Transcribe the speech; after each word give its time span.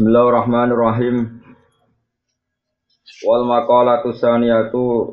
Bismillahirrahmanirrahim. 0.00 1.44
Wal 3.20 3.44
maqalatu 3.44 4.16
saniyatu 4.16 5.12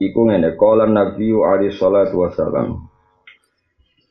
iku 0.00 0.20
ngene 0.32 0.56
qala 0.56 0.88
Nabi 0.88 1.36
alaihi 1.36 1.76
salatu 1.76 2.24
wasalam. 2.24 2.88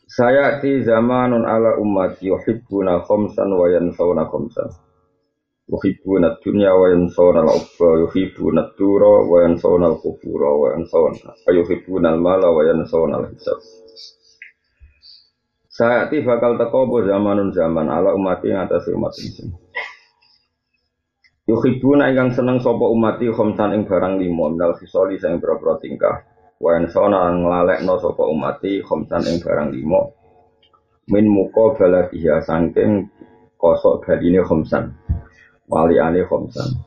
Saya 0.05 0.61
ti 0.61 0.85
zamanun 0.85 1.49
ala 1.49 1.81
ummati 1.81 2.29
yuhibbuna 2.29 3.01
khamsan 3.01 3.49
wa 3.49 3.65
yansawna 3.65 4.29
khamsan. 4.29 4.77
Yuhibbuna 5.73 6.37
dunya 6.37 6.69
wa 6.69 6.85
yansawna 6.85 7.41
al-ubba 7.41 8.05
yuhibbuna 8.05 8.77
dura 8.77 9.25
wa 9.25 9.41
yansawna 9.41 9.89
al-qubura 9.89 10.49
wa 10.53 10.65
yansawna 10.77 11.33
yuhibbuna 11.49 12.13
al-mala 12.13 12.53
wa 12.53 12.61
yansawna 12.61 13.25
al-hisab. 13.25 13.57
Saya 15.65 16.05
ti 16.13 16.21
bakal 16.21 16.61
teko 16.61 16.93
zamanun 17.01 17.49
zaman 17.57 17.89
ala 17.89 18.13
ummati 18.13 18.53
ngatasi 18.53 18.93
umat 18.93 19.17
ini. 19.17 19.64
Yuhibuna 21.45 22.09
ingkang 22.09 22.33
seneng 22.33 22.57
sapa 22.57 22.89
umati 22.89 23.29
khamsan 23.29 23.77
ing 23.77 23.85
barang 23.85 24.17
lima 24.17 24.49
minal 24.49 24.73
khisali 24.81 25.21
sing 25.21 25.37
boro 25.37 25.77
tingkah. 25.77 26.25
Wa 26.57 26.81
insana 26.81 27.29
nglalekno 27.29 28.01
sapa 28.01 28.25
umati 28.25 28.81
khamsan 28.81 29.21
ing 29.29 29.37
barang 29.45 29.69
lima 29.69 30.01
min 31.05 31.29
muka 31.29 31.77
baladiya 31.77 32.41
sangking 32.41 33.05
kosok 33.61 34.01
baline 34.09 34.41
khamsan. 34.41 34.89
Waliane 35.69 36.25
khamsan. 36.25 36.81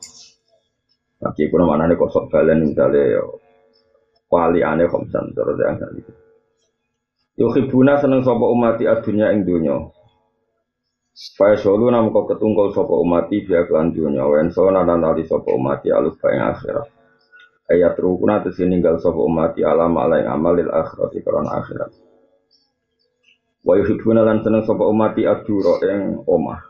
Tapi 1.23 1.47
kuna 1.47 1.63
manane 1.63 1.95
kosok 1.95 2.27
balen 2.27 2.67
misale 2.67 3.15
waliane 4.27 4.91
khamsan 4.91 5.23
terus 5.39 5.55
yang 5.55 5.79
tadi. 5.79 6.03
Yuhibuna 7.39 7.95
seneng 8.03 8.27
sapa 8.27 8.43
umati 8.43 8.83
adunya 8.91 9.31
ing 9.31 9.47
donya. 9.47 9.79
Faya 11.13 11.59
solu 11.59 11.91
nam 11.91 12.15
kau 12.15 12.23
ketungkol 12.29 12.71
sopo 12.71 13.03
umati 13.03 13.43
biar 13.43 13.67
kelan 13.67 13.91
dunia 13.91 14.23
wen 14.23 14.55
sona 14.55 14.87
dan 14.87 15.03
tali 15.03 15.27
sopo 15.27 15.51
umati 15.51 15.91
alus 15.91 16.15
bayang 16.15 16.55
akhirat. 16.55 16.87
Ayat 17.67 17.99
rukuna 17.99 18.39
tesi 18.39 18.63
ninggal 18.63 19.03
sopo 19.03 19.27
umati 19.27 19.61
alam 19.67 19.99
ala 19.99 20.23
yang 20.23 20.39
amalil 20.39 20.71
akhirat 20.71 21.11
ikaran 21.19 21.49
akhirat. 21.51 21.91
Wa 23.67 23.73
yuhibuna 23.75 24.23
lan 24.23 24.39
seneng 24.47 24.63
sopo 24.63 24.87
umati 24.87 25.27
aduro 25.27 25.83
yang 25.83 26.23
omah. 26.23 26.61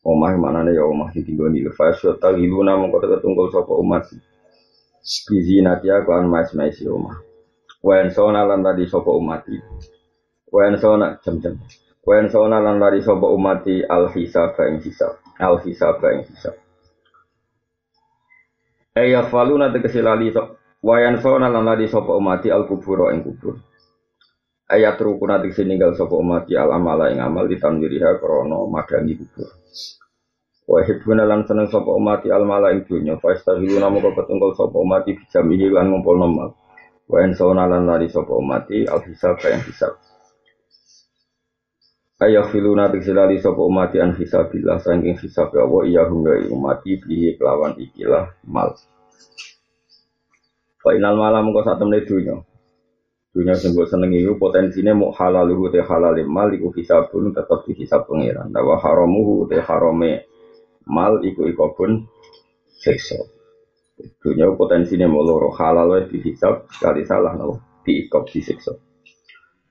Omah 0.00 0.32
mana 0.34 0.64
nih 0.66 0.80
ya 0.80 0.88
omah 0.88 1.12
di 1.14 1.20
tinggal 1.22 1.52
di 1.52 1.62
giluna 2.40 2.74
mau 2.74 2.90
kau 2.90 3.04
ketungkol 3.04 3.46
sopo 3.52 3.78
umati. 3.78 4.18
Bizi 5.00 5.62
natia 5.62 6.02
kelan 6.02 6.26
mais 6.26 6.50
mais 6.56 6.76
omah. 6.82 7.20
Wen 7.80 8.10
sona 8.10 8.42
lan 8.42 8.66
tadi 8.66 8.90
sopo 8.90 9.14
umati. 9.14 9.54
Wen 10.50 10.74
sona 10.82 11.14
jam-jam. 11.22 11.56
Wen 12.00 12.32
sona 12.32 12.64
lan 12.64 12.80
lari 12.80 13.04
sapa 13.04 13.28
umati 13.28 13.84
al 13.84 14.08
hisab 14.16 14.56
ing 14.64 14.80
hisab. 14.80 15.20
Al 15.36 15.60
hisab 15.60 16.00
ing 16.08 16.24
hisab. 16.32 16.56
Aya 18.96 19.28
faluna 19.28 19.68
tegese 19.68 20.00
lali 20.00 20.32
sok. 20.32 20.56
Wayan 20.80 21.20
sona 21.20 21.52
lan 21.52 21.68
lari 21.68 21.84
sapa 21.92 22.16
umati 22.16 22.48
al 22.48 22.64
kuburo 22.64 23.12
ing 23.12 23.20
kubur. 23.20 23.60
Ayat 24.72 24.96
rukuna 24.96 25.44
tegese 25.44 25.68
ninggal 25.68 25.92
sapa 25.92 26.16
umati 26.16 26.56
al 26.56 26.72
amala 26.72 27.12
ing 27.12 27.20
amal 27.20 27.44
ditanwiriha 27.44 28.16
krana 28.16 28.64
madangi 28.64 29.20
kubur. 29.20 29.50
Wa 30.70 30.80
lan 31.26 31.44
seneng 31.44 31.68
sapa 31.68 31.90
umati 31.92 32.32
al 32.32 32.48
mala 32.48 32.72
ing 32.72 32.88
dunya. 32.88 33.20
Fa 33.20 33.36
istahiluna 33.36 33.92
moko 33.92 34.16
ketungkol 34.16 34.56
sapa 34.56 34.76
umati 34.80 35.20
bijamihi 35.20 35.68
lan 35.68 35.92
ngumpul 35.92 36.16
nomal. 36.16 36.56
Wa 37.10 37.20
sona 37.36 37.68
lan 37.68 37.84
lari 37.84 38.08
sapa 38.08 38.32
umati 38.32 38.88
al 38.88 39.04
hisab 39.04 39.36
ing 39.44 39.60
hisab. 39.68 40.00
Ayah 42.20 42.52
filuna 42.52 42.92
tiksilali 42.92 43.40
sopo 43.40 43.64
umati 43.64 43.96
an 43.96 44.12
hisabillah 44.12 44.76
sangking 44.76 45.16
hisab 45.16 45.56
ya 45.56 45.64
Allah 45.64 45.82
iya 45.88 46.02
hingga 46.04 46.52
umati 46.52 47.00
bihi 47.00 47.40
kelawan 47.40 47.80
ikilah 47.80 48.36
mal. 48.44 48.76
Final 50.84 51.16
malam 51.16 51.48
kau 51.56 51.64
saat 51.64 51.80
temen 51.80 51.96
dunia. 52.04 52.44
Dunia 53.32 53.56
sing 53.56 53.72
gue 53.72 53.88
seneng 53.88 54.12
itu 54.12 54.36
potensinya 54.36 54.92
mau 54.92 55.16
halal 55.16 55.48
itu 55.48 55.72
teh 55.72 55.80
halal 55.80 56.12
mal 56.28 56.52
iku 56.52 56.68
hisabun 56.76 57.32
tetap 57.32 57.64
dihisab 57.64 58.04
pengiran. 58.04 58.52
Dawa 58.52 58.76
haramuhu 58.76 59.48
teh 59.48 59.64
harame 59.64 60.28
mal 60.84 61.24
iku 61.24 61.48
pun 61.72 62.04
seksa. 62.68 63.16
Dunia 64.20 64.44
potensinya 64.60 65.08
mau 65.08 65.24
loro 65.24 65.56
halal 65.56 66.04
itu 66.04 66.20
dihisab 66.20 66.68
sekali 66.68 67.00
salah 67.08 67.32
nopo 67.32 67.64
diikop 67.88 68.28
disiksa. 68.28 68.76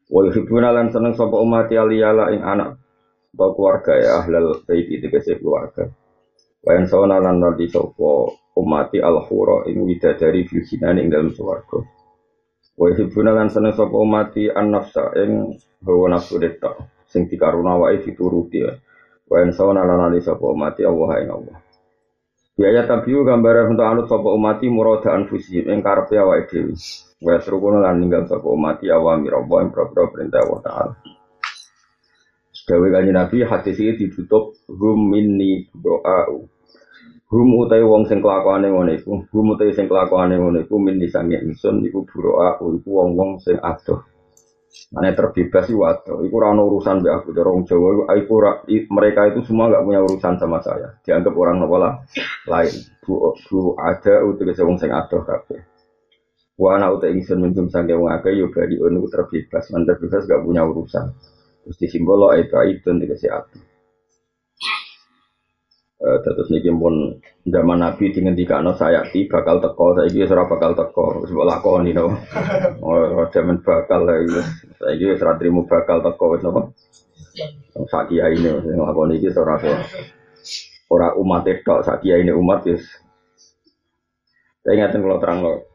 Wa 0.09 0.25
yuhibbuna 0.25 0.73
lan 0.73 0.89
seneng 0.89 1.13
sapa 1.13 1.37
umat 1.37 1.69
aliyala 1.69 2.33
ing 2.33 2.41
anak 2.41 2.81
atau 3.29 3.53
keluarga 3.53 3.93
ya 3.93 4.09
ahlal 4.25 4.65
bait 4.65 4.89
itu 4.89 5.05
kese 5.05 5.37
keluarga. 5.37 5.85
Wa 6.65 6.75
yang 6.75 6.89
sawana 6.89 7.21
lan 7.21 7.37
nanti 7.37 7.69
sapa 7.69 8.33
umati 8.57 8.99
al 8.99 9.21
hura 9.29 9.69
ing 9.69 9.85
widadari 9.85 10.49
fil 10.49 10.65
jinan 10.65 10.97
ing 10.97 11.13
dalam 11.13 11.29
swarga. 11.31 11.85
Wa 12.73 12.85
yuhibbuna 12.89 13.37
lan 13.37 13.53
seneng 13.53 13.77
sapa 13.77 13.93
umati 13.93 14.49
an 14.49 14.73
nafsa 14.73 15.13
ing 15.13 15.55
hawa 15.85 16.17
nafsu 16.17 16.41
deta 16.41 16.73
sing 17.05 17.29
dikaruna 17.29 17.77
wae 17.77 18.01
dituruti. 18.01 18.65
Wa 19.29 19.45
yang 19.45 19.53
sawana 19.53 19.85
lan 19.85 20.09
nanti 20.09 20.25
sapa 20.25 20.41
umati 20.41 20.81
Allah 20.83 21.09
ing 21.21 21.29
Allah. 21.29 21.57
Biaya 22.59 22.83
tabiu 22.89 23.23
gambaran 23.23 23.71
untuk 23.77 23.87
anut 23.87 24.05
sapa 24.11 24.27
umati 24.33 24.67
murada 24.67 25.15
anfusihim 25.15 25.69
ing 25.69 25.79
karepe 25.85 26.17
awake 26.19 26.49
dhewe. 26.51 26.75
Wa 27.19 27.35
yasrukuna 27.35 27.83
lan 27.83 27.99
ninggal 27.99 28.31
sapa 28.31 28.47
umat 28.47 28.79
ya 28.79 28.95
wa 28.95 29.19
miraba 29.19 29.59
ing 29.63 29.75
propro 29.75 30.07
perintah 30.07 30.39
Allah 30.39 30.59
taala. 30.63 30.93
Dawe 32.69 32.87
kanjeng 32.93 33.17
Nabi 33.17 33.41
hadis 33.41 33.81
iki 33.81 33.97
ditutup 33.97 34.53
hum 34.69 35.09
minni 35.09 35.65
doa. 35.73 36.29
Hum 37.29 37.49
utai 37.61 37.81
wong 37.81 38.09
sing 38.09 38.21
kelakuane 38.21 38.73
ngono 38.73 38.93
iku, 38.93 39.25
hum 39.29 39.53
utai 39.53 39.73
sing 39.73 39.85
kelakuane 39.85 40.37
ngono 40.37 40.65
iku 40.65 40.81
minni 40.81 41.09
sange 41.09 41.37
ingsun 41.41 41.85
iku 41.85 42.05
buroa 42.05 42.57
iku 42.57 42.89
wong-wong 42.89 43.37
sing 43.41 43.57
adoh. 43.61 44.01
Mane 44.93 45.13
terbebas 45.13 45.69
iku 45.69 45.85
adoh. 45.85 46.25
Iku 46.25 46.33
ora 46.41 46.53
urusan 46.57 47.05
mbek 47.05 47.13
aku 47.21 47.29
dorong 47.37 47.69
Jawa 47.69 48.09
iku 48.17 48.33
mereka 48.93 49.29
itu 49.29 49.45
semua 49.45 49.69
enggak 49.69 49.85
punya 49.85 50.01
urusan 50.05 50.33
sama 50.41 50.57
saya. 50.61 50.97
Dianggap 51.05 51.33
orang 51.37 51.61
nopo 51.61 51.77
lain. 52.49 52.75
Bu, 53.05 53.33
bu 53.33 53.77
ada 53.77 54.25
utuh 54.25 54.45
wong 54.65 54.77
sing 54.81 54.89
adoh 54.89 55.21
kabeh. 55.21 55.68
Wa 56.59 56.75
ana 56.75 56.91
uta 56.91 57.07
ingsun 57.07 57.39
minum 57.39 57.71
sange 57.71 57.95
wong 57.95 58.11
akeh 58.11 58.35
yo 58.35 58.51
bari 58.51 58.75
ono 58.75 59.07
terbebas, 59.07 59.71
man 59.71 59.87
terbebas 59.87 60.27
gak 60.27 60.43
punya 60.43 60.67
urusan. 60.67 61.07
Terus 61.63 61.79
disimbolo 61.79 62.35
itu 62.35 62.51
itu 62.67 62.91
dikasih 62.91 63.31
ati. 63.31 63.59
Eh 65.99 66.17
terus 66.23 66.47
niki 66.47 66.71
pun 66.71 67.19
zaman 67.43 67.79
Nabi 67.79 68.11
dingendikano 68.15 68.71
saya 68.75 69.03
ti 69.07 69.27
bakal 69.27 69.59
teko 69.59 69.99
saiki 69.99 70.23
wis 70.23 70.31
ora 70.31 70.47
bakal 70.47 70.71
teko 70.71 71.23
wis 71.23 71.31
mbok 71.31 71.47
lakoni 71.47 71.91
no. 71.91 72.11
Oh 72.83 73.27
zaman 73.31 73.59
bakal 73.63 74.07
lagi 74.07 74.39
saiki 74.79 75.15
wis 75.15 75.23
ora 75.23 75.35
trimo 75.39 75.67
bakal 75.67 75.99
teko 76.03 76.35
wis 76.35 76.43
napa. 76.43 76.71
Sak 77.87 78.11
ini 78.11 78.51
sing 78.63 78.79
lakoni 78.79 79.19
iki 79.19 79.31
ora 79.35 79.55
ora 80.91 81.07
umat 81.19 81.47
tok 81.63 81.83
sak 81.87 82.03
ini 82.03 82.31
umat 82.31 82.67
wis 82.67 82.83
saya 84.59 84.75
ingatkan 84.75 84.99
kalau 85.03 85.19
terang 85.23 85.39
loh, 85.39 85.68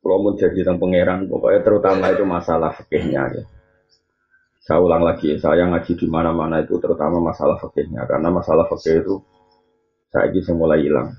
kalau 0.00 0.16
mau 0.24 0.32
jadi 0.32 0.64
tentang 0.64 0.80
pangeran, 0.80 1.28
pokoknya 1.28 1.60
terutama 1.60 2.08
itu 2.08 2.24
masalah 2.24 2.72
fikihnya 2.72 3.22
ya. 3.36 3.44
Saya 4.64 4.80
ulang 4.80 5.04
lagi, 5.04 5.36
saya 5.36 5.68
ngaji 5.68 5.92
di 5.92 6.06
mana-mana 6.08 6.64
itu 6.64 6.80
terutama 6.80 7.20
masalah 7.20 7.60
fikihnya, 7.60 8.08
karena 8.08 8.32
masalah 8.32 8.64
fikih 8.64 9.04
itu 9.04 9.14
saya 10.08 10.32
ini 10.32 10.52
mulai 10.56 10.80
hilang. 10.80 11.12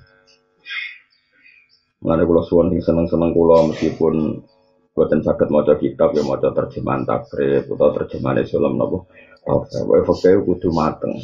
Mengenai 2.02 2.26
kalau 2.26 2.42
suwon 2.42 2.74
yang 2.74 2.82
seneng-seneng 2.82 3.30
kulo 3.30 3.70
meskipun 3.70 4.42
buatan 4.90 5.22
sakit 5.22 5.48
mau 5.48 5.62
kitab 5.62 6.10
ya 6.18 6.22
mau 6.26 6.34
terjemahan 6.34 7.06
takrib 7.06 7.70
atau 7.70 7.94
terjemahan 8.02 8.42
Islam 8.42 8.74
nopo. 8.74 9.06
Oh, 9.46 9.62
fikih 10.10 10.42
kudu 10.42 10.74
mateng. 10.74 11.14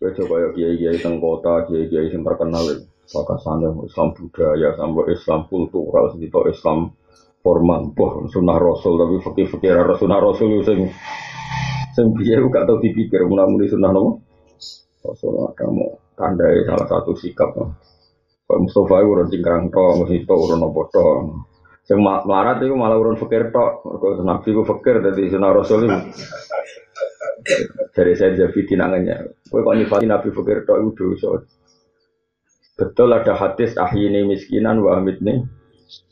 Kowe 0.00 0.10
coba 0.18 0.34
ya 0.42 0.48
kiai-kiai 0.56 0.98
teng 0.98 1.20
kota, 1.22 1.68
kiai-kiai 1.68 2.10
sing 2.10 2.24
terkenal 2.26 2.64
itu 2.72 2.91
bakasannya 3.12 3.68
Islam 3.84 4.08
budaya 4.16 4.68
sampai 4.74 5.04
Islam 5.12 5.40
kultural 5.46 6.10
segitu 6.16 6.40
Islam 6.48 6.96
formal 7.44 7.92
boh 7.92 8.26
sunnah 8.32 8.56
rasul 8.56 8.96
tapi 8.96 9.20
fakir 9.20 9.46
fakir 9.52 9.76
sunnah 10.00 10.18
rasul 10.18 10.64
sing 10.64 10.88
sing 11.92 12.06
biaya 12.16 12.40
gak 12.48 12.64
tau 12.64 12.80
dipikir 12.80 13.22
mula 13.28 13.44
muli 13.44 13.68
sunnah 13.68 13.92
nopo 13.92 14.24
rasul 15.04 15.52
kamu 15.52 16.02
tandai 16.16 16.62
salah 16.64 16.86
satu 16.86 17.12
sikap. 17.16 17.50
Pak 18.46 18.58
Mustafa 18.58 19.00
itu 19.00 19.08
urun 19.08 19.28
cingkrang 19.32 19.64
to, 19.72 19.84
mesti 20.02 20.28
to 20.28 20.34
urun 20.34 20.60
nopo 20.60 20.86
to. 20.92 21.06
Sing 21.82 21.98
melarat 21.98 22.62
itu 22.62 22.74
malah 22.78 22.98
urun 23.00 23.18
fakir 23.18 23.50
to, 23.50 23.66
mergo 23.82 24.22
nabi 24.22 24.48
ku 24.54 24.62
fakir 24.62 25.02
dari 25.02 25.30
sunnah 25.32 25.50
rasul 25.50 25.88
itu. 25.88 25.98
Dari 27.92 28.12
saya 28.14 28.38
jadi 28.38 28.60
tinangannya, 28.64 29.50
kowe 29.50 29.66
kok 29.66 29.74
nyifati 29.74 30.06
nabi 30.06 30.28
fakir 30.30 30.62
to 30.62 30.72
itu 30.78 30.90
dosa. 31.18 31.42
Betul 32.82 33.14
ada 33.14 33.38
hadis 33.38 33.78
ahyini 33.78 34.26
miskinan 34.26 34.82
wa 34.82 34.98
amitni 34.98 35.46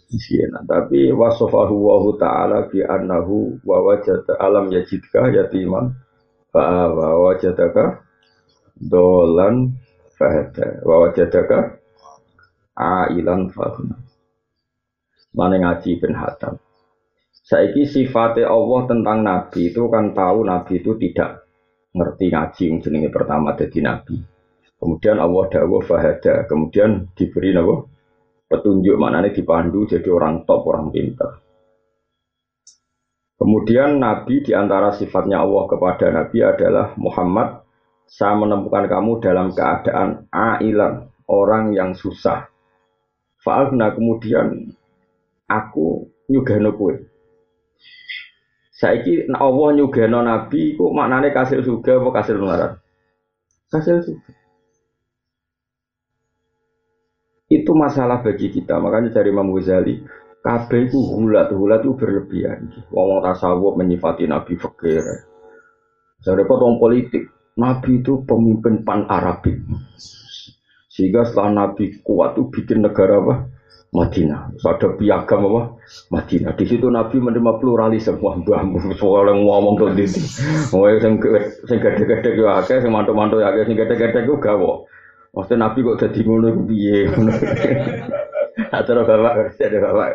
miskinan. 0.06 0.62
Tapi 0.70 1.10
wasofahu 1.10 1.74
wa 1.74 1.98
ta'ala 2.14 2.70
bi 2.70 2.86
annahu 2.86 3.58
wa 3.66 3.82
wajada 3.82 4.38
alam 4.38 4.70
yajidka 4.70 5.34
yatiman 5.34 5.98
fa 6.54 6.86
wa 6.86 7.26
wajadaka 7.26 8.06
dolan 8.78 9.74
fahada 10.14 10.78
wa 10.86 11.10
wajadaka 11.10 11.78
ailan 12.78 13.50
fahuna 13.50 13.98
mana 15.36 15.56
ngaji 15.60 16.00
bin 16.00 16.16
Hatam 16.16 16.58
Saiki 17.30 17.82
sifatnya 17.82 18.46
Allah 18.46 18.86
tentang 18.86 19.26
Nabi 19.26 19.74
itu 19.74 19.90
kan 19.90 20.14
tahu 20.14 20.46
Nabi 20.46 20.78
itu 20.78 20.94
tidak 21.02 21.50
ngerti 21.90 22.30
ngaji 22.30 22.62
yang 22.70 22.76
jenenge 22.78 23.10
pertama 23.10 23.58
jadi 23.58 23.90
Nabi. 23.90 24.22
Kemudian 24.80 25.20
Allah 25.20 25.44
dawuh 25.52 25.84
fahada, 25.84 26.48
kemudian 26.48 27.12
diberi 27.12 27.52
nabo 27.52 27.92
petunjuk 28.50 28.96
maknanya 28.96 29.30
dipandu 29.30 29.84
jadi 29.86 30.08
orang 30.08 30.48
top, 30.48 30.66
orang 30.66 30.88
pintar. 30.88 31.38
Kemudian 33.36 34.00
Nabi 34.00 34.44
di 34.44 34.52
antara 34.52 34.92
sifatnya 34.92 35.40
Allah 35.40 35.64
kepada 35.68 36.12
Nabi 36.12 36.44
adalah 36.44 36.92
Muhammad. 36.96 37.64
Saya 38.10 38.34
menemukan 38.34 38.90
kamu 38.90 39.22
dalam 39.22 39.54
keadaan 39.54 40.26
ailan, 40.34 41.08
orang 41.30 41.70
yang 41.70 41.94
susah. 41.94 42.50
Fa'alna 43.38 43.94
kemudian 43.94 44.74
aku 45.46 46.10
nyugano 46.26 46.74
kue. 46.74 47.06
Saiki 48.74 49.30
Allah 49.30 49.68
nyugeno 49.76 50.24
nabi 50.26 50.74
ku 50.74 50.90
maknane 50.90 51.30
kasil 51.30 51.62
juga 51.62 52.02
apa 52.02 52.10
kasil 52.20 52.36
melarat? 52.40 52.72
Kasil 53.70 54.02
juga. 54.02 54.39
Itu 57.50 57.74
masalah 57.74 58.22
bagi 58.22 58.46
kita. 58.54 58.78
Makanya 58.78 59.10
dari 59.10 59.34
Imam 59.34 59.50
Ghazali, 59.50 59.98
kabeh 60.38 60.86
itu 60.86 61.02
hulat, 61.02 61.50
hulat 61.50 61.82
itu 61.82 61.98
berlebihan. 61.98 62.70
Wong 62.94 63.26
tasawuf 63.26 63.74
menyifati 63.74 64.30
nabi 64.30 64.54
fakir. 64.54 65.02
Saya 66.22 66.38
repot 66.38 66.62
politik. 66.78 67.26
Nabi 67.58 68.00
itu 68.00 68.22
pemimpin 68.22 68.86
pan 68.86 69.04
Arabik. 69.10 69.58
Sehingga 70.86 71.26
setelah 71.26 71.66
Nabi 71.66 71.98
kuat 72.06 72.38
itu 72.38 72.46
bikin 72.48 72.86
negara 72.86 73.18
apa? 73.18 73.34
Madinah. 73.90 74.54
Ada 74.54 74.94
piagam 74.94 75.50
apa? 75.50 75.82
Madinah. 76.14 76.54
Di 76.54 76.64
situ 76.70 76.86
Nabi 76.86 77.18
menerima 77.18 77.58
pluralisme. 77.58 78.22
Wah, 78.22 78.38
mbah, 78.38 78.62
soal 78.94 79.26
yang 79.34 79.42
ngomong 79.44 79.74
tuh 79.74 79.90
di 79.92 80.06
sini. 80.06 80.28
Oh, 80.70 80.86
yang 80.86 81.18
gede-gede 81.18 82.30
akeh, 82.38 82.78
sing 82.78 82.94
mantu-mantu 82.94 83.42
ya 83.42 83.50
sing 83.66 83.74
gede-gede 83.74 84.24
ku 84.30 84.38
gawo. 84.38 84.86
Maksudnya 85.30 85.62
Nabi 85.62 85.78
kok 85.86 85.98
jadi 86.02 86.20
ngono 86.26 86.46
ku 86.58 86.62
piye? 86.66 87.06
Atau 88.70 89.02
bapak, 89.02 89.56
ada 89.56 89.78
bapak, 89.82 90.08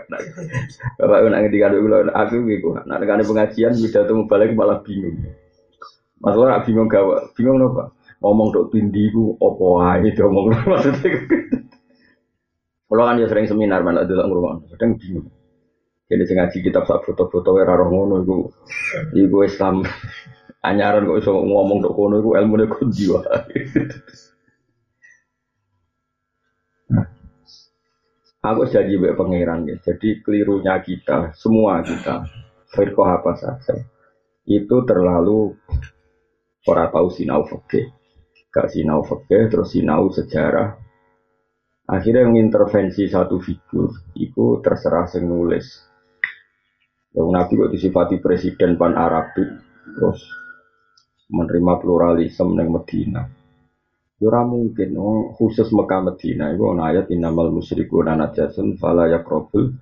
bapak 1.01 1.17
nak 1.27 1.41
ngerti 1.43 1.57
kalau 1.59 1.81
gue 1.81 2.07
aku 2.07 2.35
gitu, 2.47 2.67
nak 2.87 2.99
dengan 3.03 3.23
pengajian 3.23 3.73
bisa 3.75 4.07
tuh 4.07 4.23
balik 4.27 4.55
malah 4.55 4.79
bingung. 4.79 5.17
Masalah 6.23 6.63
bingung 6.63 6.87
gawa, 6.87 7.31
bingung 7.35 7.59
apa? 7.63 7.91
Ngomong 8.23 8.55
dok 8.55 8.71
tindi 8.71 9.11
ku 9.11 9.35
opo 9.39 9.83
aja, 9.83 10.07
ngomong 10.23 10.55
maksudnya. 10.71 11.19
Kalau 12.85 13.03
kan 13.03 13.19
ya 13.19 13.27
sering 13.27 13.47
seminar 13.49 13.83
mana 13.83 14.07
dulu 14.07 14.23
ngurungan, 14.23 14.71
kadang 14.71 14.95
bingung. 14.95 15.27
Jadi 16.05 16.21
sing 16.29 16.37
ngaji 16.37 16.57
kitab 16.61 16.85
sak 16.85 17.01
foto-foto 17.01 17.57
era 17.57 17.73
roh 17.73 17.89
ngono 17.89 18.21
iku 18.21 18.37
iku 19.17 19.37
Islam 19.41 19.81
anyaran 20.69 21.09
kok 21.09 21.17
iso 21.17 21.33
ngomong 21.33 21.81
tok 21.81 21.93
kono 21.97 22.21
iku 22.21 22.37
ilmune 22.37 22.69
kundi 22.69 23.09
wae. 23.09 23.57
Aku 28.45 28.69
janji 28.69 29.01
baik 29.01 29.17
pangeran 29.17 29.65
ya. 29.65 29.75
Jadi 29.81 30.21
kelirunya 30.21 30.77
kita, 30.85 31.33
semua 31.33 31.81
kita, 31.81 32.29
firqah 32.69 33.09
apa 33.17 33.33
saja, 33.33 33.75
itu 34.45 34.75
terlalu 34.85 35.57
ora 36.69 36.93
tahu 36.93 37.09
sinau 37.09 37.41
fakih. 37.49 37.89
Gak 38.53 38.69
sinau 38.69 39.01
fakih, 39.01 39.49
terus 39.49 39.73
sinau 39.73 40.07
sejarah, 40.13 40.77
Akhirnya 41.85 42.25
yang 42.25 42.49
intervensi 42.49 43.05
satu 43.05 43.37
figur 43.37 43.93
itu 44.17 44.57
terserah 44.65 45.05
sing 45.05 45.29
nulis. 45.29 45.85
Yang 47.13 47.29
Nabi 47.29 47.53
kok 47.61 47.73
disifati 47.77 48.15
presiden 48.17 48.73
pan 48.73 48.97
Arabik 48.97 49.45
terus 49.93 50.25
menerima 51.29 51.73
pluralisme 51.77 52.57
yang 52.57 52.73
Medina. 52.73 53.29
Ora 54.23 54.47
mungkin 54.47 54.95
oh, 54.95 55.35
khusus 55.35 55.67
Mekah 55.75 56.01
Medina 56.07 56.55
itu 56.55 56.63
ana 56.71 56.87
ayat 56.87 57.11
innamal 57.11 57.51
musyrikuna 57.51 58.15
najasun 58.15 58.79
fala 58.79 59.11
yaqrabul 59.11 59.75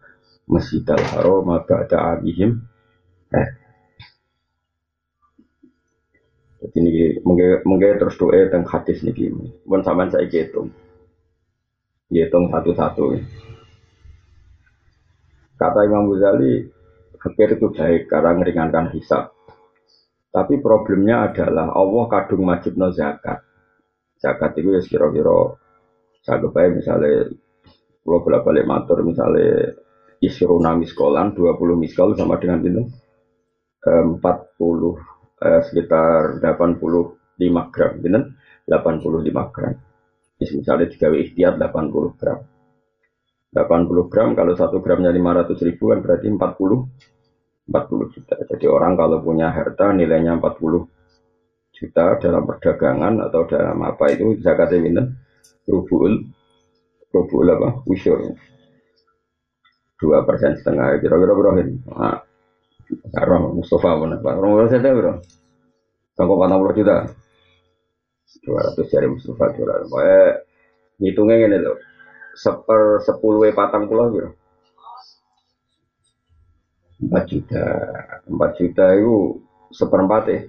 masjidal 0.50 0.98
haram 1.14 1.46
ba'da 1.46 2.18
abihim. 2.18 2.58
Eh. 3.30 3.50
Jadi 6.64 6.78
ini 6.80 6.92
mungkin 7.62 8.00
terus 8.02 8.18
doa 8.18 8.50
tentang 8.50 8.66
hadis 8.66 9.04
nih, 9.04 9.36
pun 9.68 9.84
sampean 9.84 10.10
saya 10.10 10.26
hitung 10.26 10.74
hitung 12.14 12.54
satu-satu. 12.54 13.18
Kata 15.58 15.80
Imam 15.86 16.10
Ghazali, 16.14 16.70
fakir 17.18 17.58
itu 17.58 17.68
baik 17.74 18.10
karena 18.10 18.32
meringankan 18.38 18.94
hisab. 18.94 19.34
Tapi 20.34 20.58
problemnya 20.62 21.30
adalah 21.30 21.70
Allah 21.74 22.06
kadung 22.10 22.50
majib 22.50 22.74
no 22.74 22.90
zakat. 22.90 23.46
Zakat 24.24 24.56
itu 24.56 24.72
ya 24.72 24.80
kira-kira 24.80 25.60
saya 26.24 26.40
kebayang 26.40 26.80
misalnya 26.80 27.28
kalau 28.08 28.20
bolak 28.24 28.48
balik 28.48 28.64
matur 28.64 29.04
misalnya 29.04 29.76
isruna 30.24 30.80
miskolan 30.80 31.36
20 31.36 31.76
miskol 31.76 32.16
sama 32.16 32.40
dengan 32.40 32.64
itu 32.64 32.88
40 33.84 34.24
eh, 35.44 35.62
sekitar 35.68 36.40
85 36.40 37.20
gram, 37.68 37.92
gitu, 38.00 38.20
85 38.72 39.52
gram. 39.52 39.76
Misalnya 40.40 40.88
digawe 40.88 41.18
ikhtiar 41.20 41.60
80 41.60 42.16
gram. 42.16 42.40
80 43.52 44.12
gram 44.12 44.30
kalau 44.34 44.54
satu 44.56 44.80
gramnya 44.80 45.12
500 45.12 45.68
ribu 45.68 45.92
kan 45.92 46.00
berarti 46.00 46.32
40 46.32 47.68
40 47.68 48.14
juta. 48.16 48.36
Jadi 48.48 48.66
orang 48.68 48.96
kalau 48.96 49.20
punya 49.24 49.52
harta 49.52 49.92
nilainya 49.92 50.40
40 50.40 51.03
juta 51.74 52.22
dalam 52.22 52.46
perdagangan 52.46 53.20
atau 53.30 53.42
dalam 53.50 53.78
apa 53.82 54.14
itu 54.14 54.38
zakatnya 54.40 54.78
minta 54.80 55.04
rubul 55.66 56.22
rubul 57.10 57.48
apa 57.50 57.82
usyur 57.90 58.34
dua 59.98 60.22
persen 60.28 60.56
setengah 60.60 61.00
kira-kira 61.00 61.34
berapa 61.34 61.64
nah, 61.90 62.20
Mustafa 63.56 63.96
mana 63.96 64.20
Pak? 64.20 64.34
Orang 64.38 64.70
saya 64.70 64.84
tahu 64.84 65.24
Sangkau 66.14 66.38
40 66.38 66.78
juta. 66.78 66.98
200 68.44 68.92
jari 68.92 69.08
Mustafa 69.10 69.46
juara. 69.56 69.82
Pokoknya 69.88 70.22
ngitungnya 71.02 71.36
gini 71.42 71.58
loh. 71.62 71.78
Seper 72.34 73.02
sepuluh 73.06 73.50
patang 73.54 73.86
pulau 73.90 74.14
gitu. 74.14 74.30
4 77.08 77.30
juta. 77.30 77.66
4 78.30 78.60
juta 78.60 78.86
itu 78.98 79.42
seperempat 79.74 80.24
ya. 80.30 80.40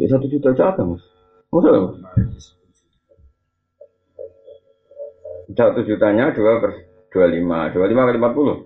Ya 0.00 0.06
satu 0.08 0.26
juta 0.28 0.56
jatah 0.56 0.84
mas. 0.84 1.02
Masa 1.52 1.68
mas? 1.72 2.44
Satu 5.52 5.80
jutanya 5.84 6.32
dua 6.32 6.58
per 6.62 6.70
dua 7.12 7.26
lima, 7.28 7.68
dua 7.74 7.84
lima 7.90 8.08
kali 8.08 8.16
empat 8.16 8.32
puluh. 8.32 8.56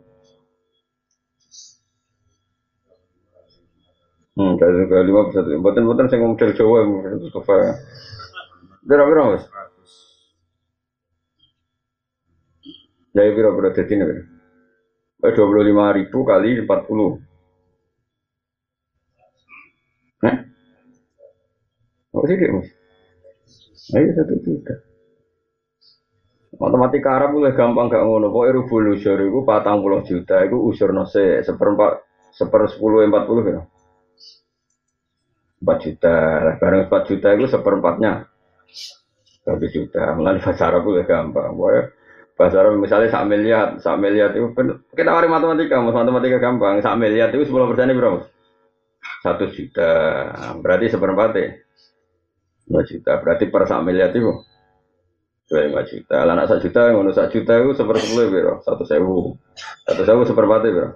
Hmm, 4.37 4.53
dari 4.61 4.85
ke 4.85 4.97
lima 5.03 5.27
bisa 5.33 5.41
tuh. 5.43 5.57
Buatan-buatan 5.65 6.07
saya 6.13 6.21
ngomong 6.21 6.37
Jawa, 6.39 6.79
itu 7.17 7.29
sofa. 7.33 7.57
Berapa 8.85 9.09
berapa 9.11 9.29
mas? 9.35 9.45
Jadi 13.17 13.31
berapa 13.33 13.57
berapa 13.57 13.75
jadi 13.75 13.93
nih? 13.97 14.21
Dua 15.25 15.47
puluh 15.49 15.65
lima 15.65 15.91
ribu 15.97 16.23
kali 16.23 16.63
empat 16.63 16.85
puluh. 16.87 17.26
sedikit 22.27 22.51
mas? 22.59 22.69
Ayo 23.95 24.03
iya, 24.03 24.13
satu 24.19 24.35
juta. 24.43 24.75
Matematika 26.57 27.21
Arab 27.21 27.37
mulai 27.37 27.55
gampang 27.55 27.87
gak 27.87 28.03
ngono. 28.03 28.33
Pokoknya 28.33 28.57
rubul 28.57 28.97
usur 28.97 29.21
itu 29.21 29.45
patang 29.47 29.85
puluh 29.85 30.03
juta. 30.03 30.43
Itu 30.43 30.59
usur 30.59 30.91
nose 30.91 31.45
seperempat 31.45 32.03
seper 32.33 32.67
sepuluh 32.67 33.05
empat 33.07 33.25
puluh 33.29 33.45
ya. 33.47 33.61
Empat 35.63 35.79
juta. 35.85 36.17
Barang 36.59 36.89
empat 36.89 37.03
juta 37.07 37.29
itu 37.37 37.47
seperempatnya. 37.47 38.27
Satu 39.47 39.67
juta. 39.71 40.17
melalui 40.17 40.43
bahasa 40.43 40.65
Arab 40.67 40.83
mulai 40.89 41.07
gampang. 41.07 41.55
Pokoknya 41.55 41.83
bahasa 42.35 42.57
Arab 42.59 42.73
misalnya 42.81 43.09
sak 43.13 43.25
miliar, 43.29 43.67
sak 43.79 43.97
miliar 44.01 44.35
itu 44.35 44.51
kita 44.97 45.11
mari 45.13 45.29
matematika, 45.31 45.79
mas 45.79 45.95
matematika 45.95 46.41
gampang. 46.41 46.81
Sak 46.83 46.97
miliar 46.99 47.31
itu 47.31 47.47
sepuluh 47.47 47.69
persen 47.71 47.93
berapa? 47.93 48.27
Satu 49.23 49.45
juta. 49.53 49.93
Berarti 50.65 50.91
seperempatnya. 50.91 51.45
E. 51.53 51.66
5 52.67 52.91
juta. 52.91 53.13
Berarti 53.23 53.45
per 53.47 53.63
sak 53.71 53.81
miliar 53.87 54.11
itu 54.11 54.35
dua 55.47 55.61
lima 55.63 55.83
juta. 55.87 56.27
Lah 56.27 56.35
anak 56.35 56.47
satu 56.51 56.61
juta, 56.67 56.91
ngono 56.91 57.11
satu 57.15 57.31
juta 57.31 57.53
itu 57.55 57.71
sepersepuluh 57.79 58.23
ya, 58.27 58.31
biro, 58.35 58.55
satu 58.67 58.83
sewu, 58.83 59.39
satu 59.87 60.03
sewu 60.03 60.23
seperempat 60.27 60.61
ya, 60.67 60.71
biro. 60.75 60.91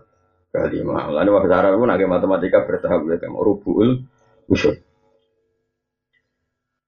Kali 0.51 0.83
lima. 0.83 1.07
Lah 1.15 1.23
ini 1.23 1.31
bahasa 1.31 1.55
Arab 1.63 1.79
pun 1.79 1.91
agak 1.95 2.11
matematika 2.11 2.67
bertahap 2.67 3.07
kamu 3.07 3.39
rubul 3.39 4.03
usul. 4.51 4.75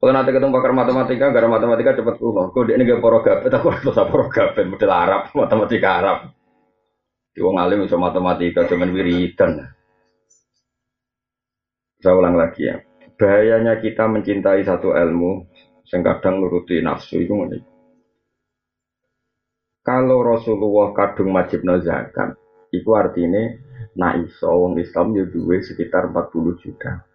Kalau 0.03 0.11
nanti 0.11 0.35
ketemu 0.35 0.51
pakar 0.51 0.75
matematika, 0.75 1.31
gara 1.31 1.47
matematika 1.47 1.95
cepat 1.95 2.19
kulo. 2.19 2.51
Kau 2.51 2.67
dia 2.67 2.75
gak 2.75 2.99
poro 2.99 3.23
gabet, 3.23 3.55
aku 3.55 3.71
harus 3.71 3.95
tak 3.95 4.11
poro 4.11 4.27
model 4.67 4.91
Arab, 4.91 5.31
matematika 5.31 5.89
Arab. 6.03 6.19
Di 7.31 7.39
wong 7.39 7.55
alim 7.63 7.87
bisa 7.87 7.95
matematika, 7.95 8.67
cuman 8.67 8.91
wiridan. 8.91 9.63
Saya 12.03 12.19
ulang 12.19 12.35
lagi 12.35 12.67
ya. 12.67 12.83
Bahayanya 13.23 13.79
kita 13.79 14.11
mencintai 14.11 14.67
satu 14.67 14.99
ilmu, 14.99 15.47
yang 15.95 16.03
kadang 16.03 16.43
nuruti 16.43 16.83
nafsu 16.83 17.23
itu 17.23 17.31
menik. 17.39 17.63
Kalau 19.87 20.27
Rasulullah 20.27 20.91
kadung 20.91 21.39
wajib 21.39 21.63
zakat, 21.87 22.35
itu 22.75 22.91
artinya 22.99 23.47
na 23.95 24.19
iso 24.19 24.51
wong 24.51 24.83
Islam 24.83 25.15
ya 25.15 25.23
duwe 25.31 25.63
sekitar 25.63 26.11
40 26.11 26.63
juta 26.63 27.07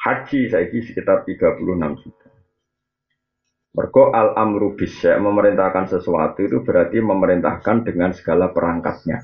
haji 0.00 0.48
saiki 0.48 0.80
sekitar 0.80 1.28
36 1.28 2.00
juta. 2.00 2.28
Mergo 3.70 4.10
al 4.10 4.34
amru 4.34 4.74
bisa 4.74 5.14
memerintahkan 5.20 5.94
sesuatu 5.94 6.42
itu 6.42 6.64
berarti 6.66 6.98
memerintahkan 6.98 7.86
dengan 7.86 8.10
segala 8.16 8.50
perangkatnya. 8.50 9.22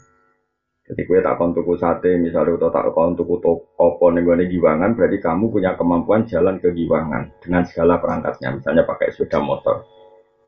Jadi 0.86 1.02
kue 1.02 1.18
tak 1.18 1.34
kon 1.34 1.50
tuku 1.50 1.74
sate, 1.74 2.14
misalnya 2.14 2.54
atau 2.62 2.70
tak 2.70 2.94
kon 2.94 3.18
tuku 3.18 3.42
opo 3.74 4.06
nih 4.14 4.22
gue 4.22 4.46
giwangan, 4.54 4.94
berarti 4.94 5.18
kamu 5.18 5.50
punya 5.50 5.74
kemampuan 5.74 6.22
jalan 6.30 6.62
ke 6.62 6.70
giwangan 6.70 7.34
dengan 7.42 7.66
segala 7.66 7.98
perangkatnya. 7.98 8.54
Misalnya 8.54 8.86
pakai 8.86 9.10
sepeda 9.10 9.42
motor. 9.42 9.82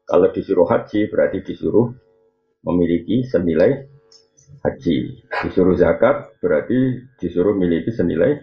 Kalau 0.07 0.31
disuruh 0.31 0.65
haji, 0.71 1.11
berarti 1.11 1.43
disuruh 1.43 1.91
memiliki 2.63 3.27
senilai 3.27 3.83
haji. 4.63 4.97
Disuruh 5.43 5.75
zakat, 5.75 6.39
berarti 6.39 7.03
disuruh 7.19 7.59
memiliki 7.59 7.91
senilai 7.91 8.39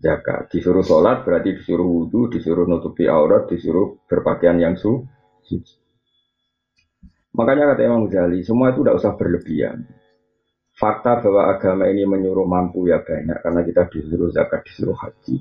zakat. 0.00 0.48
Disuruh 0.48 0.80
sholat 0.80 1.28
berarti 1.28 1.60
disuruh 1.60 1.86
wudhu, 1.86 2.32
disuruh 2.32 2.64
nutupi 2.64 3.04
aurat, 3.04 3.46
disuruh 3.52 4.00
berpakaian 4.08 4.56
yang 4.56 4.74
su 4.80 5.04
suci. 5.44 5.76
Makanya 7.36 7.76
kata 7.76 7.84
Imam 7.84 8.08
Ghazali, 8.08 8.44
semua 8.44 8.72
itu 8.72 8.80
tidak 8.84 8.96
usah 8.96 9.12
berlebihan. 9.16 9.88
Fakta 10.72 11.20
bahwa 11.20 11.52
agama 11.52 11.84
ini 11.86 12.08
menyuruh 12.08 12.48
mampu 12.48 12.88
ya 12.88 13.04
banyak, 13.04 13.38
karena 13.44 13.60
kita 13.62 13.82
disuruh 13.92 14.32
zakat, 14.32 14.64
disuruh 14.64 14.96
haji. 14.96 15.38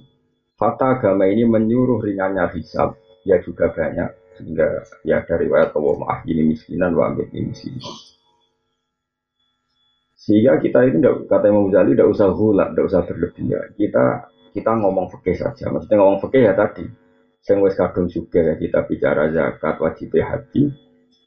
Fakta 0.59 0.99
agama 0.99 1.25
ini 1.25 1.47
menyuruh 1.47 2.03
ringannya 2.03 2.51
hisab, 2.53 2.99
ya 3.23 3.39
juga 3.41 3.71
banyak. 3.71 4.37
Sehingga 4.37 4.67
ya 5.07 5.23
dari 5.23 5.47
riwayat 5.47 5.75
Allah 5.75 5.95
maaf 6.03 6.19
ini 6.27 6.51
miskinan, 6.51 6.93
wa 6.93 7.15
ini 7.15 7.51
miskinan. 7.51 8.11
Sehingga 10.21 10.61
kita 10.61 10.85
ini 10.85 11.01
kata 11.25 11.49
Imam 11.49 11.73
Ghazali 11.73 11.97
tidak 11.97 12.13
usah 12.13 12.29
hulak, 12.29 12.77
tidak 12.77 12.85
usah 12.93 13.01
berlebihan. 13.09 13.73
Kita 13.73 14.05
kita 14.53 14.71
ngomong 14.77 15.09
fikih 15.17 15.33
saja. 15.33 15.73
Maksudnya 15.73 15.97
ngomong 15.97 16.21
fikih 16.21 16.41
ya 16.45 16.53
tadi. 16.53 16.85
Sing 17.41 17.57
wis 17.65 17.73
kadung 17.73 18.05
juga 18.05 18.37
ya 18.37 18.53
kita 18.53 18.85
bicara 18.85 19.33
zakat 19.33 19.81
wajib 19.81 20.13
haji. 20.13 20.69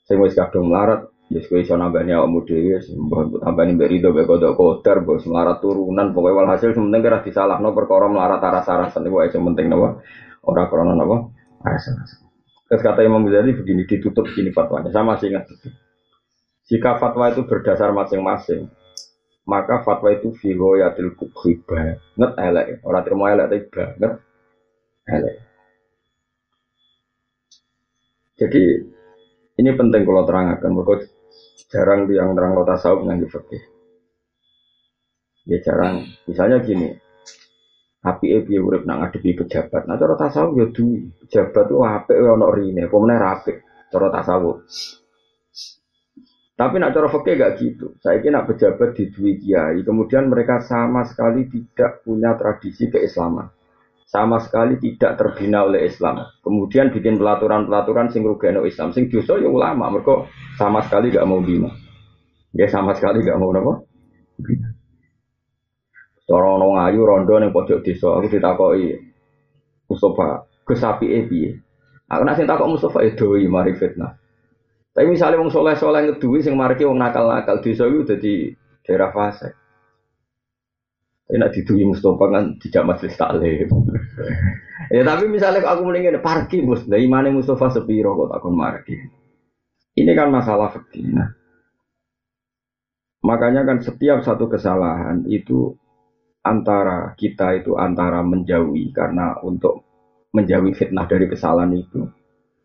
Sing 0.07 0.17
wis 0.23 0.39
kadung 0.39 0.71
melarat 0.71 1.11
ya 1.33 1.41
kowe 1.49 1.61
iso 1.61 1.75
nambani 1.75 2.13
awakmu 2.13 2.45
dhewe 2.45 2.85
mbok 2.85 3.41
tambani 3.41 3.73
mbek 3.75 3.89
rido 3.89 4.13
mbek 4.13 4.29
kodok 4.29 4.53
kotor 4.61 5.01
bos 5.03 5.25
melarat 5.25 5.59
turunan 5.65 6.13
pokoknya 6.13 6.37
walhasil 6.37 6.77
sementing 6.77 7.01
kira 7.01 7.25
disalahno 7.25 7.73
perkara 7.73 8.07
melarat 8.13 8.45
aras-arasan 8.45 9.09
iku 9.09 9.25
sing 9.33 9.41
penting 9.41 9.73
napa? 9.73 10.05
Ora 10.45 10.69
krana 10.69 10.93
napa? 10.93 11.33
Aras-arasan. 11.65 12.25
Terus 12.69 12.81
kata 12.81 13.01
Imam 13.05 13.25
Ghazali 13.25 13.57
begini 13.57 13.85
ditutup 13.85 14.25
gini 14.33 14.51
fatwanya. 14.53 14.89
Sama 14.93 15.21
sih 15.21 15.29
ingat 15.33 15.49
Jika 16.65 16.97
fatwa 16.97 17.29
itu 17.29 17.45
berdasar 17.45 17.93
masing-masing, 17.93 18.73
maka 19.45 19.85
fatwa 19.85 20.09
itu 20.17 20.33
figoyatil 20.33 21.13
kubhi 21.13 21.61
banget 21.69 22.33
elek. 22.41 22.67
Orang 22.89 23.05
terima 23.05 23.37
elek 23.37 23.47
tapi 23.53 23.65
banget 23.69 24.13
elek. 25.05 25.37
Jadi 28.41 28.63
ini 29.61 29.71
penting 29.77 30.03
kalau 30.09 30.25
terangkan. 30.25 30.71
Mereka 30.73 31.14
jarang 31.73 32.09
yang 32.11 32.33
terang 32.37 32.53
lo 32.57 32.65
tasawuf 32.65 33.05
nggak 33.05 33.31
fakih 33.31 33.63
ya 35.45 35.59
jarang. 35.61 36.05
Misalnya 36.29 36.61
gini 36.65 36.89
api 38.05 38.27
ebi 38.37 38.61
urip 38.61 38.85
nang 38.85 39.01
ngadepi 39.01 39.45
pejabat? 39.45 39.89
Nah 39.89 39.97
cara 39.97 40.15
tasawuf 40.17 40.57
ya 40.57 40.67
duwi 40.69 41.09
pejabat 41.25 41.65
tuh 41.69 41.81
apik 41.85 42.17
ono 42.21 42.49
rine. 42.53 42.89
Apa 42.89 42.97
meneh 43.01 43.19
rapi 43.21 43.53
cara 43.89 44.09
tasawuf 44.13 44.65
tapi 46.55 46.79
nak 46.79 46.95
cara 46.95 47.11
fakih 47.11 47.35
gak 47.35 47.59
gitu. 47.59 47.99
Saya 47.99 48.23
kira 48.23 48.39
nak 48.39 48.47
pejabat 48.47 48.95
di 48.95 49.11
dua 49.11 49.33
kiai, 49.35 49.83
kemudian 49.83 50.31
mereka 50.31 50.63
sama 50.63 51.03
sekali 51.03 51.51
tidak 51.51 52.07
punya 52.07 52.39
tradisi 52.39 52.87
keislaman. 52.87 53.51
Sama 54.05 54.39
sekali 54.39 54.79
tidak 54.79 55.19
terbina 55.19 55.65
oleh 55.67 55.89
Islam. 55.89 56.23
Kemudian 56.45 56.93
bikin 56.95 57.19
pelaturan-pelaturan 57.19 58.13
sing 58.13 58.23
rugeno 58.23 58.63
Islam, 58.63 58.95
sing 58.95 59.11
dosa 59.11 59.41
ya 59.41 59.51
ulama. 59.51 59.91
Mereka 59.91 60.29
sama 60.61 60.85
sekali 60.85 61.11
gak 61.11 61.27
mau 61.27 61.43
bina. 61.43 61.73
Ya 62.55 62.71
sama 62.71 62.95
sekali 62.95 63.25
gak 63.25 63.41
mau? 63.41 63.51
Bina. 64.39 64.69
Cara 66.25 66.57
ngayu 66.57 67.05
rondo 67.05 67.37
ning 67.37 67.53
pojok 67.53 67.85
desa, 67.85 68.17
aku 68.17 68.33
ditakoki 68.33 68.97
Mustafa, 69.93 70.49
kesapi 70.65 71.07
e 71.13 71.21
piye? 71.29 71.51
Aku 72.09 72.25
nak 72.25 72.41
sing 72.41 72.49
takok 72.49 72.65
Mustafa 72.65 73.05
doi 73.13 73.45
mari 73.45 73.77
fitnah. 73.77 74.17
Tapi 74.95 75.11
misalnya 75.11 75.43
wong 75.43 75.51
soleh 75.51 75.75
soleh 75.75 76.07
ngeduwi 76.07 76.41
sing 76.41 76.55
marki 76.55 76.87
wong 76.87 76.97
nakal 76.97 77.27
nakal 77.27 77.59
desa 77.59 77.85
itu 77.91 78.07
jadi 78.07 78.35
daerah 78.87 79.11
fase. 79.11 79.53
Tapi 81.25 81.41
nak 81.41 81.53
diduwi 81.57 81.89
Mustafa 81.89 82.25
kan 82.29 82.45
tidak 82.61 82.83
majelis 82.85 83.17
taklim. 83.17 83.69
ya 84.93 85.03
tapi 85.09 85.25
misalnya 85.33 85.65
aku 85.65 85.81
mendingin 85.89 86.21
parkir 86.21 86.61
mus, 86.61 86.85
dari 86.85 87.09
mana 87.09 87.33
Mustafa 87.33 87.73
sepiro 87.73 88.13
kok 88.13 88.29
takon 88.37 88.55
marki. 88.55 88.97
Ini 89.97 90.13
kan 90.13 90.29
masalah 90.29 90.69
fikih. 90.75 91.17
Makanya 93.25 93.65
kan 93.65 93.81
setiap 93.81 94.21
satu 94.21 94.53
kesalahan 94.53 95.25
itu 95.25 95.73
antara 96.45 97.17
kita 97.17 97.57
itu 97.57 97.73
antara 97.81 98.21
menjauhi 98.21 98.93
karena 98.93 99.41
untuk 99.41 99.81
menjauhi 100.37 100.77
fitnah 100.77 101.09
dari 101.09 101.25
kesalahan 101.25 101.73
itu 101.73 102.05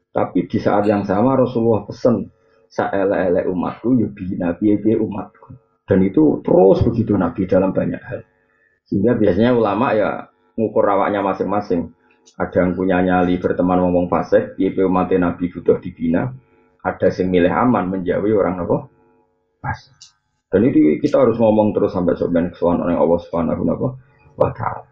tapi 0.09 0.49
di 0.49 0.57
saat 0.57 0.89
yang 0.89 1.05
sama 1.05 1.37
Rasulullah 1.37 1.85
pesen 1.85 2.27
saele-ele 2.69 3.45
umatku 3.45 3.93
ya 3.97 4.09
nabi 4.41 4.73
umatku. 4.97 5.53
Dan 5.85 6.05
itu 6.05 6.43
terus 6.45 6.85
begitu 6.85 7.17
Nabi 7.17 7.49
dalam 7.49 7.73
banyak 7.73 7.97
hal. 7.97 8.21
Sehingga 8.89 9.13
biasanya 9.13 9.53
ulama 9.53 9.93
ya 9.93 10.25
ngukur 10.57 10.81
rawaknya 10.81 11.21
masing-masing. 11.21 11.93
Ada 12.35 12.65
yang 12.65 12.71
punya 12.73 12.97
nyali 13.05 13.37
berteman 13.37 13.85
ngomong 13.85 14.09
fasik, 14.09 14.57
YP 14.57 14.81
umat 14.89 15.13
Nabi 15.13 15.49
butuh 15.53 15.77
dibina. 15.77 16.33
Ada 16.81 17.13
yang 17.13 17.29
milih 17.29 17.53
aman 17.53 17.85
menjauhi 17.93 18.33
orang 18.33 18.65
apa? 18.65 18.77
Fasik. 19.61 19.93
Dan 20.49 20.65
itu 20.65 20.97
kita 20.97 21.21
harus 21.21 21.37
ngomong 21.37 21.77
terus 21.77 21.93
sampai 21.93 22.17
sebenarnya 22.17 22.57
kesuwan 22.57 22.81
oleh 22.81 22.97
Allah 22.97 23.19
Subhanahu 23.21 23.61
wa 24.33 24.49
taala. 24.57 24.89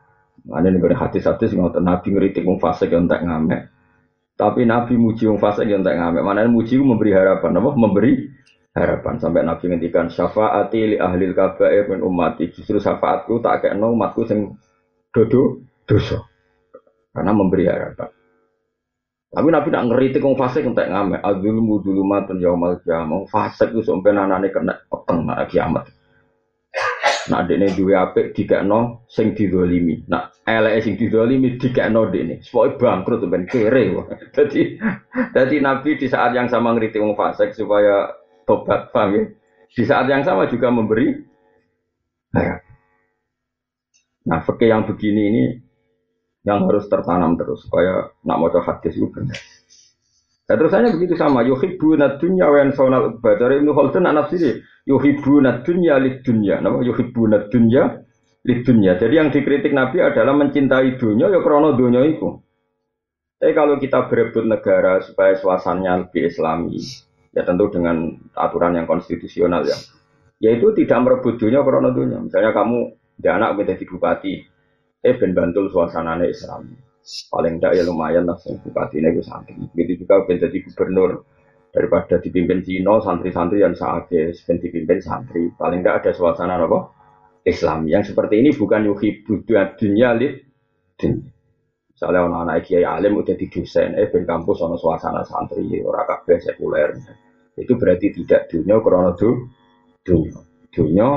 Ada 0.48 0.68
nih 0.70 0.96
hadis-hadis 0.96 1.52
ngotot 1.58 1.82
Nabi 1.82 2.14
ngeritik 2.14 2.46
wong 2.46 2.62
fasik 2.62 2.94
yang 2.94 3.10
tak 3.10 3.26
ngamek. 3.26 3.68
Tapi 4.38 4.70
Nabi 4.70 4.96
muji 4.96 5.26
wong 5.26 5.42
fasik 5.42 5.66
yang 5.66 5.82
tak 5.82 5.98
ngamek. 5.98 6.22
Mana 6.22 6.46
muji 6.46 6.78
memberi 6.78 7.12
harapan, 7.12 7.58
apa? 7.58 7.74
Memberi 7.74 8.27
harapan 8.78 9.18
sampai 9.18 9.42
Nabi 9.42 9.74
ngendikan 9.74 10.08
syafaati 10.08 10.94
li 10.94 10.98
ahli 11.02 11.34
kabair 11.34 11.90
min 11.90 12.06
ummati. 12.06 12.54
Justru 12.54 12.78
syafaatku 12.78 13.42
tak 13.42 13.66
kayak 13.66 13.76
no 13.82 13.98
umatku 13.98 14.24
sing 14.30 14.54
dodo 15.10 15.66
dosa. 15.90 16.22
Karena 17.12 17.34
memberi 17.34 17.66
harapan. 17.66 18.10
Tapi 19.28 19.50
Nabi 19.52 19.68
nak 19.74 19.86
ngeritik 19.92 20.24
wong 20.24 20.38
fasik 20.40 20.64
tak 20.72 20.88
ngamek. 20.88 21.20
Adzulmu 21.20 21.84
dulumatun 21.84 22.40
yaumal 22.40 22.80
kiamah. 22.86 23.28
Fasik 23.28 23.76
itu 23.76 23.84
sampai 23.84 24.16
nanane 24.16 24.54
kena 24.54 24.78
peteng 24.88 25.28
nak 25.28 25.50
kiamat. 25.52 25.86
Nak 27.28 27.52
dekne 27.52 27.68
duwe 27.76 27.92
apik 27.92 28.32
dikekno 28.32 29.04
sing 29.12 29.36
didolimi. 29.36 30.08
Nak 30.08 30.48
eleke 30.48 30.80
sing 30.80 30.94
didolimi 30.96 31.60
dikekno 31.60 32.08
dekne. 32.08 32.40
Pokoke 32.48 32.80
bangkrut 32.80 33.28
ben 33.28 33.44
kere. 33.44 33.92
Jadi 34.38 34.80
jadi 35.36 35.56
Nabi 35.60 36.00
di 36.00 36.08
saat 36.08 36.32
yang 36.34 36.48
sama 36.48 36.74
ngritik 36.74 37.04
wong 37.04 37.14
fasik 37.20 37.52
supaya 37.52 38.10
tobat, 38.48 38.90
paham 38.96 39.10
ya? 39.14 39.24
Di 39.68 39.84
saat 39.84 40.08
yang 40.08 40.24
sama 40.24 40.48
juga 40.48 40.72
memberi 40.72 41.12
nah, 42.32 42.58
nah 44.24 44.40
fikih 44.42 44.72
yang 44.72 44.88
begini 44.88 45.22
ini 45.28 45.44
yang 46.48 46.64
harus 46.64 46.88
tertanam 46.88 47.36
terus 47.36 47.68
supaya 47.68 48.08
nak 48.24 48.38
mau 48.40 48.48
hadis 48.48 48.96
itu 48.96 49.12
benar. 49.12 49.36
Nah, 50.48 50.56
terusannya 50.56 50.96
begitu 50.96 51.20
sama. 51.20 51.44
Yuhibbu 51.44 52.00
dunya 52.24 52.48
wa 52.48 52.58
yansawna 52.64 53.20
Dari 53.20 53.60
Ibnu 53.60 53.76
Khaldun 53.76 54.08
anak 54.08 54.32
sini. 54.32 54.64
Yuhibbu 54.88 55.44
dunya 55.44 56.00
lid 56.00 56.24
dunya. 56.24 56.64
Nama 56.64 56.80
yuhibbu 56.80 57.52
dunya 57.52 58.00
lid 58.48 58.64
dunya. 58.64 58.96
Jadi 58.96 59.14
yang 59.20 59.28
dikritik 59.28 59.76
Nabi 59.76 60.00
adalah 60.00 60.32
mencintai 60.40 60.96
dunia 60.96 61.28
ya 61.28 61.44
krono 61.44 61.76
dunia 61.76 62.00
itu. 62.08 62.40
Tapi 63.38 63.52
kalau 63.54 63.76
kita 63.78 64.08
berebut 64.08 64.48
negara 64.48 65.04
supaya 65.04 65.38
suasananya 65.38 66.10
lebih 66.10 66.26
islami, 66.26 66.82
ya 67.34 67.44
tentu 67.44 67.72
dengan 67.72 68.14
aturan 68.36 68.76
yang 68.78 68.86
konstitusional 68.86 69.64
ya. 69.66 69.78
Yaitu 70.38 70.74
tidak 70.78 71.02
merebut 71.02 71.42
dunia 71.42 71.66
krono 71.66 71.90
dunia. 71.92 72.22
Misalnya 72.22 72.54
kamu 72.54 72.78
dia 73.18 73.42
anak 73.42 73.58
menjadi 73.58 73.84
bupati, 73.90 74.34
eh 75.02 75.16
ben 75.18 75.34
bantul 75.34 75.74
suasanane 75.74 76.30
Islam. 76.30 76.70
Paling 77.32 77.58
tidak 77.58 77.80
ya 77.80 77.84
lumayan 77.88 78.28
lah 78.28 78.38
bupatine 78.38 79.16
itu 79.16 79.24
santri. 79.24 79.56
Begitu 79.74 80.04
juga 80.06 80.28
ben 80.28 80.38
jadi 80.38 80.58
gubernur 80.60 81.24
daripada 81.72 82.20
dipimpin 82.20 82.62
Cino 82.62 83.00
santri-santri 83.00 83.64
yang 83.64 83.74
saatnya 83.74 84.36
ben 84.36 84.58
dipimpin 84.60 85.00
santri. 85.00 85.50
Paling 85.56 85.82
tidak 85.82 86.04
ada 86.04 86.12
suasana 86.12 86.60
apa? 86.60 86.94
Islam 87.48 87.88
yang 87.88 88.04
seperti 88.04 88.44
ini 88.44 88.52
bukan 88.52 88.92
yuhi 88.92 89.24
dunia 89.24 90.12
lid 90.20 90.44
dunia. 91.00 91.37
Misalnya 91.98 92.30
anak-anak 92.30 92.62
kiai 92.62 92.86
alim 92.86 93.18
udah 93.18 93.34
di 93.34 93.50
dosen, 93.50 93.98
eh 93.98 94.06
ben 94.14 94.22
kampus 94.22 94.62
ono 94.62 94.78
suasana 94.78 95.26
santri 95.26 95.82
ora 95.82 96.06
kabeh 96.06 96.38
sekuler. 96.38 96.94
Itu 97.58 97.74
berarti 97.74 98.14
tidak 98.22 98.54
dunia 98.54 98.78
karena 98.86 99.18
dunia. 99.18 100.38
Dunia 100.70 101.08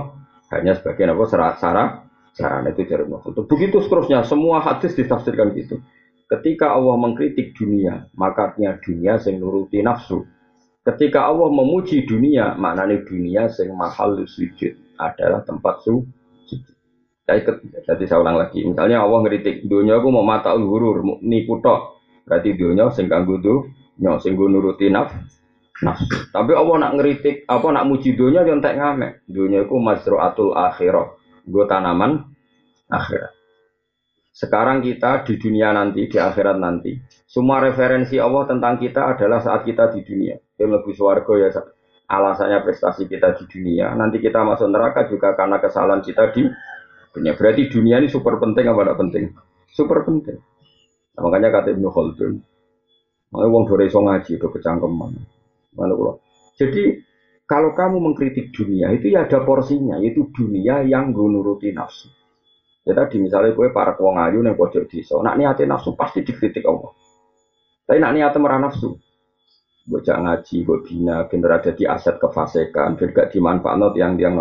hanya 0.57 0.73
sebagai 0.81 1.05
apa 1.13 1.25
serat 1.29 1.61
sarah 1.61 1.89
sarana 2.33 2.73
itu 2.73 2.89
dari 2.89 3.05
maksud. 3.05 3.45
Begitu 3.45 3.85
seterusnya 3.85 4.25
semua 4.25 4.65
hadis 4.65 4.97
ditafsirkan 4.97 5.53
gitu. 5.53 5.85
Ketika 6.33 6.73
Allah 6.73 6.97
mengkritik 6.97 7.53
dunia, 7.53 8.09
maka 8.17 8.57
artinya 8.57 8.81
dunia 8.81 9.21
sing 9.21 9.37
nuruti 9.37 9.85
nafsu. 9.85 10.25
Ketika 10.81 11.29
Allah 11.29 11.53
memuji 11.53 12.09
dunia, 12.09 12.57
maknanya 12.57 13.05
dunia 13.05 13.53
sing 13.53 13.69
mahal 13.77 14.17
sujud 14.25 14.97
adalah 14.97 15.45
tempat 15.45 15.85
su 15.85 16.09
saya 17.31 17.47
ikut, 17.47 17.87
jadi 17.87 18.05
saya 18.11 18.19
ulang 18.27 18.43
lagi. 18.43 18.67
Misalnya 18.67 19.07
Allah 19.07 19.23
ngeritik 19.23 19.63
dunia 19.71 20.03
aku 20.03 20.11
mau 20.11 20.27
mata 20.27 20.51
hurur, 20.59 21.23
nipu 21.23 21.63
tok. 21.63 22.03
Berarti 22.27 22.59
dunia 22.59 22.91
sing 22.91 23.07
kanggo 23.07 23.39
dunya, 23.39 24.19
sing 24.19 24.35
nuruti 24.35 24.91
naf, 24.91 25.15
nafsu. 25.79 26.27
Tapi 26.35 26.59
Allah 26.59 26.77
nak 26.83 26.93
ngeritik, 26.99 27.47
apa 27.47 27.71
nak 27.71 27.87
muji 27.87 28.19
dunia 28.19 28.43
yang 28.43 28.59
tak 28.59 28.83
ngamek. 28.83 29.23
Dunia 29.31 29.63
aku 29.63 29.79
mazruatul 29.79 30.59
akhirah. 30.59 31.15
Gue 31.47 31.71
tanaman 31.71 32.35
akhirat. 32.91 33.31
Sekarang 34.35 34.83
kita 34.83 35.23
di 35.23 35.39
dunia 35.39 35.71
nanti, 35.71 36.11
di 36.11 36.19
akhirat 36.19 36.59
nanti, 36.59 36.99
semua 37.31 37.63
referensi 37.63 38.19
Allah 38.19 38.43
tentang 38.51 38.75
kita 38.83 39.15
adalah 39.15 39.39
saat 39.39 39.63
kita 39.63 39.95
di 39.95 40.03
dunia. 40.03 40.35
Yang 40.59 40.83
lebih 40.83 40.95
suarga 40.99 41.35
ya 41.39 41.49
alasannya 42.11 42.59
prestasi 42.67 43.07
kita 43.07 43.39
di 43.39 43.47
dunia. 43.47 43.95
Nanti 43.95 44.19
kita 44.19 44.43
masuk 44.43 44.67
neraka 44.67 45.07
juga 45.07 45.39
karena 45.39 45.63
kesalahan 45.63 46.03
kita 46.03 46.35
di 46.35 46.51
dunia. 47.15 47.33
Berarti 47.35 47.71
dunia 47.71 47.99
ini 48.03 48.09
super 48.11 48.39
penting 48.39 48.67
apa 48.71 48.81
tidak 48.87 48.99
penting? 48.99 49.25
Super 49.71 50.03
penting. 50.03 50.39
Nah, 51.15 51.21
makanya 51.27 51.49
kata 51.61 51.75
Ibnu 51.75 51.89
Khaldun, 51.91 52.35
makanya 53.35 53.51
wong 53.51 53.65
dore 53.67 53.85
iso 53.87 53.99
ngaji 54.03 54.33
itu 54.39 54.47
kecangkeman. 54.47 55.19
Jadi 56.59 56.83
kalau 57.51 57.75
kamu 57.75 57.99
mengkritik 57.99 58.55
dunia 58.55 58.95
itu 58.95 59.11
ya 59.11 59.27
ada 59.27 59.43
porsinya, 59.43 59.99
yaitu 59.99 60.31
dunia 60.31 60.87
yang 60.87 61.11
gue 61.11 61.27
nuruti 61.27 61.75
nafsu. 61.75 62.07
Ya 62.87 62.95
tadi 62.97 63.19
misalnya 63.21 63.53
gue 63.53 63.69
para 63.75 63.99
wong 63.99 64.17
ayu 64.17 64.41
yang 64.41 64.55
pojok 64.55 64.87
desa, 64.89 65.19
nak 65.21 65.37
niatnya 65.37 65.77
nafsu 65.77 65.99
pasti 65.99 66.23
dikritik 66.23 66.65
Allah. 66.65 66.95
Tapi 67.85 67.99
nak 67.99 68.13
niatnya 68.15 68.39
merah 68.39 68.61
nafsu, 68.63 68.97
gue 69.85 70.01
ngaji, 70.01 70.57
gue 70.63 70.79
bina, 70.87 71.27
bener 71.27 71.51
ada 71.59 71.75
di 71.75 71.85
aset 71.85 72.23
kefasikan, 72.23 72.95
biar 72.95 73.11
gak 73.11 73.29
dimanfaatkan 73.35 73.99
yang 73.99 74.15
yang 74.15 74.35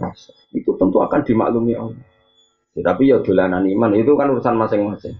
nopo 0.00 0.30
itu 0.54 0.70
tentu 0.78 0.98
akan 1.02 1.20
dimaklumi 1.22 1.74
Allah. 1.74 2.04
Ya, 2.74 2.82
tapi 2.82 3.06
ya 3.06 3.22
dolanan 3.22 3.62
iman 3.70 3.94
itu 3.94 4.18
kan 4.18 4.34
urusan 4.34 4.58
masing-masing. 4.58 5.14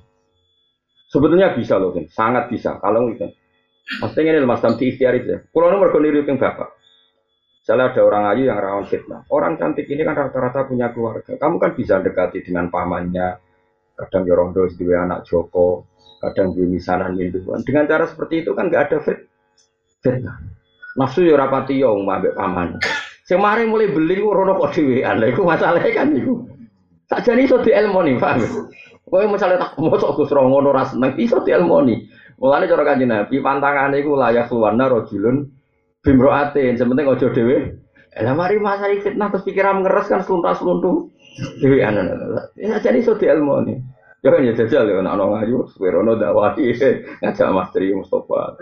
Sebetulnya 1.07 1.55
bisa 1.55 1.79
loh, 1.79 1.95
kan? 1.95 2.11
sangat 2.11 2.51
bisa. 2.51 2.83
Kalau 2.83 3.07
itu, 3.07 3.31
pasti 4.03 4.27
ini 4.27 4.43
mas 4.43 4.59
Tamti 4.59 4.91
ikhtiar 4.91 5.15
itu. 5.15 5.39
Kalau 5.55 5.71
nomor 5.71 5.95
niru 6.03 6.27
yang 6.27 6.35
bapak. 6.35 6.75
Misalnya 7.65 7.97
ada 7.97 8.01
orang 8.05 8.25
ayu 8.35 8.43
yang 8.51 8.61
rawan 8.61 8.85
fitnah. 8.85 9.25
Orang 9.33 9.57
cantik 9.57 9.89
ini 9.89 10.05
kan 10.05 10.13
rata-rata 10.13 10.69
punya 10.69 10.93
keluarga. 10.93 11.33
Kamu 11.41 11.57
kan 11.57 11.73
bisa 11.73 11.97
dekati 11.97 12.45
dengan 12.45 12.69
pamannya. 12.69 13.41
Kadang 13.97 14.29
yorondo 14.29 14.69
ya 14.69 14.75
dua 14.75 15.07
anak 15.07 15.25
Joko, 15.25 15.87
kadang 16.21 16.53
dua 16.53 16.67
misanan 16.69 17.17
minduan. 17.17 17.65
Dengan 17.65 17.89
cara 17.89 18.05
seperti 18.05 18.45
itu 18.45 18.53
kan 18.53 18.69
gak 18.69 18.91
ada 18.91 18.99
fit, 19.01 19.31
fitnah. 20.05 20.45
Nafsu 20.99 21.25
ya 21.25 21.41
rapati 21.41 21.81
yo 21.81 21.97
mbak 22.03 22.37
paman. 22.37 22.77
Semarin 23.25 23.73
mulai 23.73 23.89
beli 23.89 24.21
ku 24.21 24.37
rono 24.37 24.61
kok 24.61 24.77
dhewean. 24.77 25.17
Lha 25.17 25.33
iku 25.33 25.49
masalahe 25.49 25.97
kan 25.97 26.13
iku. 26.13 26.45
Sakjane 27.09 27.49
iso 27.49 27.57
dielmoni, 27.65 28.21
paham? 28.21 28.69
Kowe 29.09 29.25
misalnya 29.29 29.61
tak 29.61 29.77
mosok 29.81 30.17
Gus 30.17 30.33
ora 30.33 30.45
ngono 30.45 30.73
ra 30.73 30.85
iso 31.17 31.41
dielmoni. 31.41 32.05
Mulane 32.37 32.69
cara 32.69 32.85
kanjeng 32.85 33.09
Nabi 33.09 33.41
pantangane 33.41 34.05
iku 34.05 34.17
layak 34.21 34.53
suwana 34.53 34.93
rajulun 34.93 35.49
bimroatin, 36.05 36.77
sementing 36.77 37.09
aja 37.09 37.33
dhewe. 37.33 37.81
Lah 38.15 38.35
mari 38.37 38.61
masalah 38.61 39.01
fitnah 39.01 39.33
terus 39.33 39.47
pikiran 39.49 39.81
ngeres 39.81 40.07
kan 40.13 40.21
sluntas-sluntu. 40.21 41.09
Dhewean. 41.65 41.97
Ya 42.61 42.77
jadi 42.77 43.01
iso 43.01 43.17
dielmoni. 43.17 43.81
Ya 44.21 44.33
kan 44.33 44.45
ya 44.45 44.53
jajal 44.57 44.89
ya 44.89 45.01
anak 45.01 45.21
orang 45.21 45.45
ayu, 45.45 45.69
sewerono 45.77 46.17
dakwahi 46.17 46.73
ngajak 47.25 47.49
Mas 47.53 47.69
Tri 47.73 47.93
Mustafa. 47.93 48.57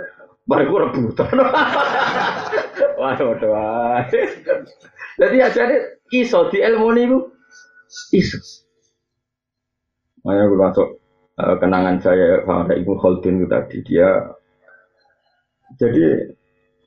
Mari 0.46 0.66
ku 0.66 0.74
rebutan. 0.78 1.38
Wah, 3.02 3.18
waduh. 3.18 4.06
Jadi 5.18 5.36
aja 5.42 5.62
nih 5.66 5.80
iso 6.14 6.46
di 6.54 6.62
ilmu 6.62 6.88
niku 6.94 7.18
iso. 8.14 8.38
Makanya 10.22 10.44
gue 10.46 10.58
masuk 10.62 10.88
uh, 11.34 11.56
kenangan 11.58 11.98
saya 11.98 12.46
pada 12.46 12.78
Ibu 12.78 12.94
Khaldun 12.94 13.42
itu 13.42 13.46
tadi 13.50 13.82
dia. 13.82 14.30
Jadi 15.82 16.30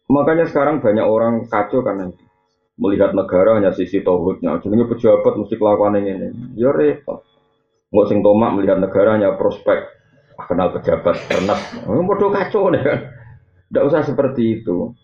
makanya 0.07 0.47
sekarang 0.47 0.79
banyak 0.79 1.03
orang 1.03 1.51
kacau 1.51 1.83
karena 1.83 2.07
itu. 2.07 2.23
Melihat 2.75 3.11
negara 3.11 3.59
hanya 3.59 3.75
sisi 3.75 3.99
tauhidnya. 3.99 4.59
Jadi 4.63 4.87
pejabat 4.87 5.33
mesti 5.35 5.55
kelakuan 5.59 5.99
ini. 5.99 6.31
Ya 6.55 6.71
repot. 6.71 7.27
Nggak 7.91 8.07
sing 8.07 8.19
tomak 8.23 8.55
melihat 8.55 8.79
negara 8.79 9.19
hanya 9.19 9.35
prospek 9.35 9.83
kenal 10.47 10.71
pejabat 10.75 11.15
ternak. 11.27 11.59
Oh, 11.87 12.03
bodoh 12.03 12.31
kacau 12.31 12.71
nih 12.71 12.83
kan. 12.83 12.99
Tidak 13.71 13.83
usah 13.83 14.03
seperti 14.03 14.59
itu. 14.59 14.95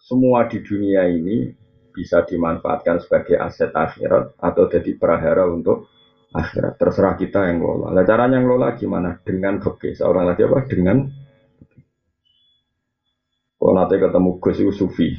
Semua 0.00 0.48
di 0.48 0.64
dunia 0.64 1.06
ini 1.06 1.52
bisa 1.92 2.24
dimanfaatkan 2.24 3.04
sebagai 3.04 3.36
aset 3.36 3.70
akhirat 3.76 4.40
atau 4.40 4.64
jadi 4.66 4.96
perahara 4.96 5.44
untuk 5.46 5.86
akhirat. 6.32 6.80
Terserah 6.80 7.14
kita 7.20 7.46
yang 7.52 7.60
lola. 7.60 7.92
Nah, 7.92 8.02
caranya 8.08 8.40
yang 8.40 8.48
lola 8.48 8.72
gimana? 8.74 9.20
Dengan 9.20 9.60
fikih. 9.60 9.94
Seorang 10.00 10.24
lagi 10.24 10.42
apa? 10.48 10.64
Dengan 10.64 11.04
kalau 13.60 13.76
nanti 13.76 14.00
ketemu 14.00 14.40
Gus 14.40 14.56
itu 14.56 14.72
sufi, 14.72 15.12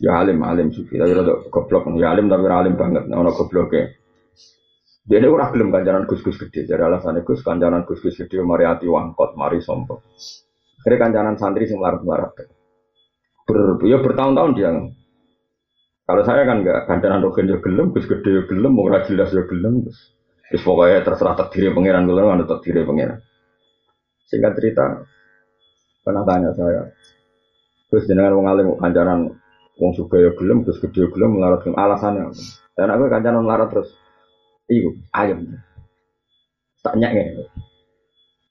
ya 0.00 0.24
alim 0.24 0.40
alim 0.40 0.72
sufi, 0.72 0.96
tapi 0.96 1.12
rada 1.12 1.36
goblok, 1.52 1.92
ya 2.00 2.16
alim 2.16 2.32
tapi 2.32 2.48
alim 2.48 2.80
banget, 2.80 3.04
nah 3.12 3.20
ono 3.20 3.36
gobloknya. 3.36 3.92
Dia 5.04 5.20
ini 5.20 5.28
orang 5.28 5.52
belum 5.52 5.68
kanjaran 5.68 6.08
Gus 6.08 6.24
Gus 6.24 6.40
gede, 6.40 6.64
jadi 6.64 6.80
alasannya 6.88 7.28
Gus 7.28 7.44
kanjaran 7.44 7.84
Gus 7.84 8.00
Gus 8.00 8.16
gede, 8.16 8.40
mari 8.40 8.64
hati 8.64 8.88
wangkot, 8.88 9.36
mari 9.36 9.60
sombong. 9.60 10.00
Akhirnya 10.80 10.96
kancanan 10.96 11.36
santri 11.36 11.68
sing 11.68 11.76
larat-larat. 11.76 12.48
Ber, 13.48 13.80
ya 13.88 13.96
bertahun-tahun 14.04 14.52
dia. 14.60 14.70
Kalau 16.04 16.22
saya 16.24 16.44
kan 16.44 16.60
enggak, 16.60 16.84
kancanan 16.84 17.24
rogen 17.24 17.48
ya 17.48 17.56
gelem, 17.64 17.96
gus 17.96 18.04
gede 18.04 18.28
ya 18.28 18.42
gelem, 18.44 18.76
mau 18.76 18.92
jelas 18.92 19.32
ya 19.32 19.44
gelem. 19.48 19.88
Terus, 19.88 20.00
terus 20.52 20.62
pokoknya 20.64 21.00
terserah 21.04 21.36
takdir 21.36 21.72
pangeran 21.72 22.04
gelem, 22.04 22.28
ada 22.28 22.44
takdir 22.44 22.84
pangeran. 22.84 23.24
Singkat 24.28 24.52
cerita, 24.60 24.84
pernah 26.04 26.24
tanya 26.28 26.52
saya, 26.52 26.92
terus 27.88 28.04
jenengan 28.04 28.36
wong 28.36 28.46
alim 28.52 28.76
kancanan 28.76 29.32
wong 29.80 29.90
ya 29.96 30.32
gelem, 30.36 30.68
gus 30.68 30.76
gede 30.84 31.04
ya 31.04 31.08
gelem, 31.08 31.40
melarat 31.40 31.64
gelem. 31.64 31.76
Alasannya? 31.80 32.28
Dan 32.76 32.92
aku 32.92 33.08
kancanan 33.08 33.44
melarat 33.48 33.68
terus, 33.72 33.88
iyo 34.68 34.92
ayam. 35.16 35.48
Tanya 36.84 37.08
ya. 37.16 37.24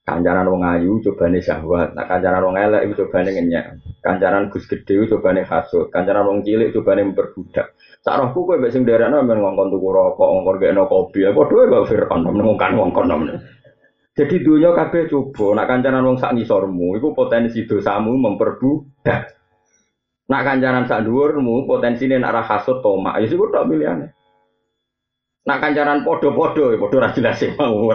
Kancaran 0.07 0.47
wong 0.47 0.63
ayu 0.63 1.03
cobane 1.03 1.43
syahwat, 1.43 1.91
nah 1.91 2.07
kancaran 2.07 2.39
wong 2.39 2.55
elek 2.55 2.87
itu 2.87 3.03
cobane 3.03 3.27
ngenyak. 3.27 3.75
Kancaran 3.99 4.47
Gus 4.47 4.63
Gede 4.63 5.03
cobane 5.03 5.43
hasud, 5.43 5.91
kancaran 5.91 6.23
wong 6.23 6.47
cilik 6.47 6.71
cobane 6.71 7.11
memperbudak. 7.11 7.75
Sak 7.99 8.15
rohku 8.15 8.47
kowe 8.47 8.55
mbek 8.55 8.71
sing 8.71 8.87
nderekno 8.87 9.19
men 9.27 9.43
ngongkon 9.43 9.67
tuku 9.67 9.87
rokok, 9.91 10.31
ngongkon 10.31 10.63
gekno 10.63 10.87
kopi, 10.87 11.27
apa 11.27 11.41
dhewe 11.51 11.63
kok 11.67 11.85
Fir'aun 11.91 12.23
ngongkon 12.23 12.71
ngongkon. 12.79 13.35
Jadi 14.15 14.35
dunia 14.47 14.71
kabeh 14.71 15.11
coba, 15.11 15.45
nak 15.59 15.67
kancaran 15.75 16.07
wong 16.07 16.17
sak 16.23 16.39
iku 16.39 17.07
potensi 17.11 17.67
dosamu 17.67 18.15
memperbudak. 18.15 19.21
Nak 20.31 20.43
kancaran 20.47 20.87
sak 20.87 21.03
dhuwurmu 21.03 21.67
potensine 21.67 22.15
nak 22.15 22.31
ra 22.31 22.41
hasud 22.47 22.79
tomak, 22.79 23.19
ya 23.19 23.27
sik 23.27 23.43
tok 23.43 23.67
pilihane. 23.67 24.07
Nak 25.43 25.59
kancaran 25.59 26.07
podo-podo, 26.07 26.71
ya 26.71 26.79
podo 26.79 26.95
ra 26.95 27.11
jelas 27.11 27.43
mau. 27.59 27.91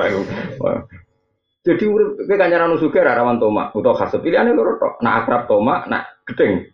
Jadi 1.63 1.85
urip 1.87 2.27
kowe 2.27 2.35
kancaran 2.35 2.75
suge 2.75 2.99
ra 2.99 3.15
rawan 3.15 3.39
tomak 3.39 3.71
utawa 3.79 3.95
kasut. 3.95 4.19
Pilihane 4.19 4.51
loro 4.51 4.83
tok. 4.83 4.99
Nak 4.99 5.15
akrab 5.23 5.43
tomak, 5.47 5.87
nak 5.87 6.27
gedeng 6.27 6.67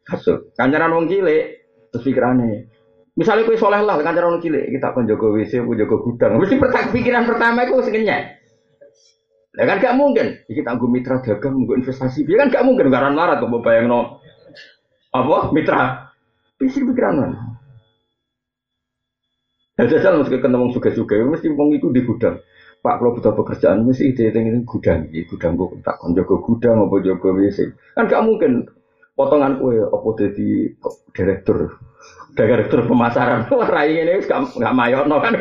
kasut. 0.00 0.56
Kancaran 0.56 0.96
wong 0.96 1.12
cilik 1.12 1.44
terus 1.92 2.04
pikirane. 2.08 2.72
Misalnya 3.20 3.44
kowe 3.44 3.60
soleh 3.60 3.84
lah 3.84 4.00
kancaran 4.00 4.40
wong 4.40 4.40
cilik, 4.40 4.64
kita 4.72 4.96
kon 4.96 5.04
jaga 5.04 5.26
WC, 5.28 5.60
ku 5.60 5.76
jaga 5.76 5.96
gudang. 6.00 6.32
Mesti 6.40 6.56
pikiran 6.88 7.28
pertama 7.28 7.68
iku 7.68 7.84
sing 7.84 7.92
kenyek. 7.92 8.40
Lah 9.60 9.64
kan 9.66 9.82
gak 9.82 9.98
mungkin. 9.98 10.40
Iki 10.46 10.62
tanggo 10.62 10.86
mitra 10.86 11.18
dagang, 11.20 11.58
nggo 11.60 11.74
investasi. 11.74 12.22
Ya 12.24 12.40
kan 12.40 12.54
gak 12.54 12.64
mungkin 12.64 12.88
garan 12.88 13.18
larat 13.18 13.42
kok 13.42 13.50
bayangno. 13.60 14.22
Apa? 15.10 15.50
Mitra. 15.50 16.06
Pisi 16.54 16.80
pikiran 16.86 17.18
mana? 17.18 17.38
Jajal 19.80 20.20
mesti 20.20 20.36
ketemu 20.36 20.76
suge-suge, 20.76 21.16
mesti 21.24 21.48
wong 21.56 21.72
itu 21.72 21.88
di 21.88 22.04
gudang. 22.04 22.36
Pak 22.80 22.96
kalau 22.96 23.12
butuh 23.12 23.36
pekerjaan 23.36 23.84
mesti 23.84 24.16
ide 24.16 24.32
ini 24.32 24.64
gudang, 24.64 25.04
ini 25.12 25.28
gudang 25.28 25.52
gue 25.52 25.84
tak 25.84 26.00
kon 26.00 26.16
jago 26.16 26.40
gudang 26.40 26.88
apa 26.88 26.96
jago 27.04 27.36
WC. 27.36 27.76
Kan 27.92 28.08
gak 28.08 28.24
mungkin. 28.24 28.64
Potongan 29.12 29.60
kue 29.60 29.84
apa 29.84 30.08
jadi 30.16 30.48
direktur 31.12 31.76
direktur 32.32 32.88
pemasaran. 32.88 33.52
Rai 33.76 34.00
ini 34.00 34.24
gak 34.24 34.56
gak 34.56 34.72
mayono 34.72 35.20
kan. 35.20 35.36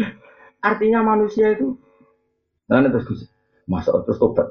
Artinya 0.72 1.04
manusia 1.04 1.52
itu 1.52 1.76
nah 2.70 2.86
terus 2.86 3.02
gus 3.02 3.20
masa 3.68 3.92
terus 4.06 4.16
tobat. 4.16 4.48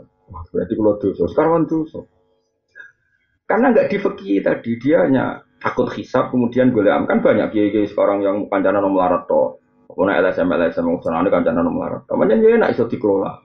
Berarti 0.54 0.74
kalau 0.78 1.00
dosa 1.02 1.24
sekarang 1.34 1.52
kan 1.56 1.64
dosa. 1.66 2.00
Karena 3.50 3.74
nggak 3.74 3.90
difeki 3.90 4.46
tadi 4.46 4.72
dia 4.78 5.08
hanya 5.08 5.42
takut 5.58 5.90
hisap 5.98 6.30
kemudian 6.30 6.70
gue 6.70 6.86
kan 6.86 7.26
banyak 7.26 7.50
kiai 7.50 7.90
sekarang 7.90 8.22
yang 8.22 8.46
kancana 8.52 8.78
nomor 8.78 9.08
larat 9.08 9.24
toh 9.26 9.58
Pokoknya 10.00 10.24
LSM 10.24 10.48
LSM 10.48 10.86
ngusana 10.96 11.20
ini 11.20 11.28
kancana 11.28 11.60
nomor 11.60 11.82
larat. 11.84 12.02
Namanya 12.08 12.40
dia 12.40 12.56
enak 12.56 12.72
iso 12.72 12.88
dikelola. 12.88 13.36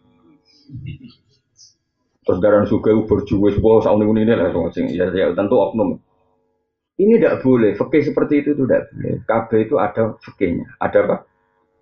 Terus 2.22 2.38
darah 2.38 2.62
suka 2.62 2.94
berjuwe 2.94 3.50
sebuah 3.58 3.82
soal 3.82 3.98
ini 4.06 4.22
ini 4.22 4.38
lah 4.38 4.54
sing 4.70 4.86
ya, 4.94 5.10
ya 5.10 5.34
tentu 5.34 5.58
oknum. 5.58 5.98
Ini 6.94 7.18
tidak 7.18 7.42
boleh. 7.42 7.74
Fakih 7.74 8.06
seperti 8.06 8.46
itu 8.46 8.54
tidak 8.54 8.86
boleh. 8.94 9.26
KB 9.26 9.50
itu 9.66 9.82
ada 9.82 10.14
fakihnya. 10.22 10.78
Ada 10.78 10.98
apa? 11.02 11.16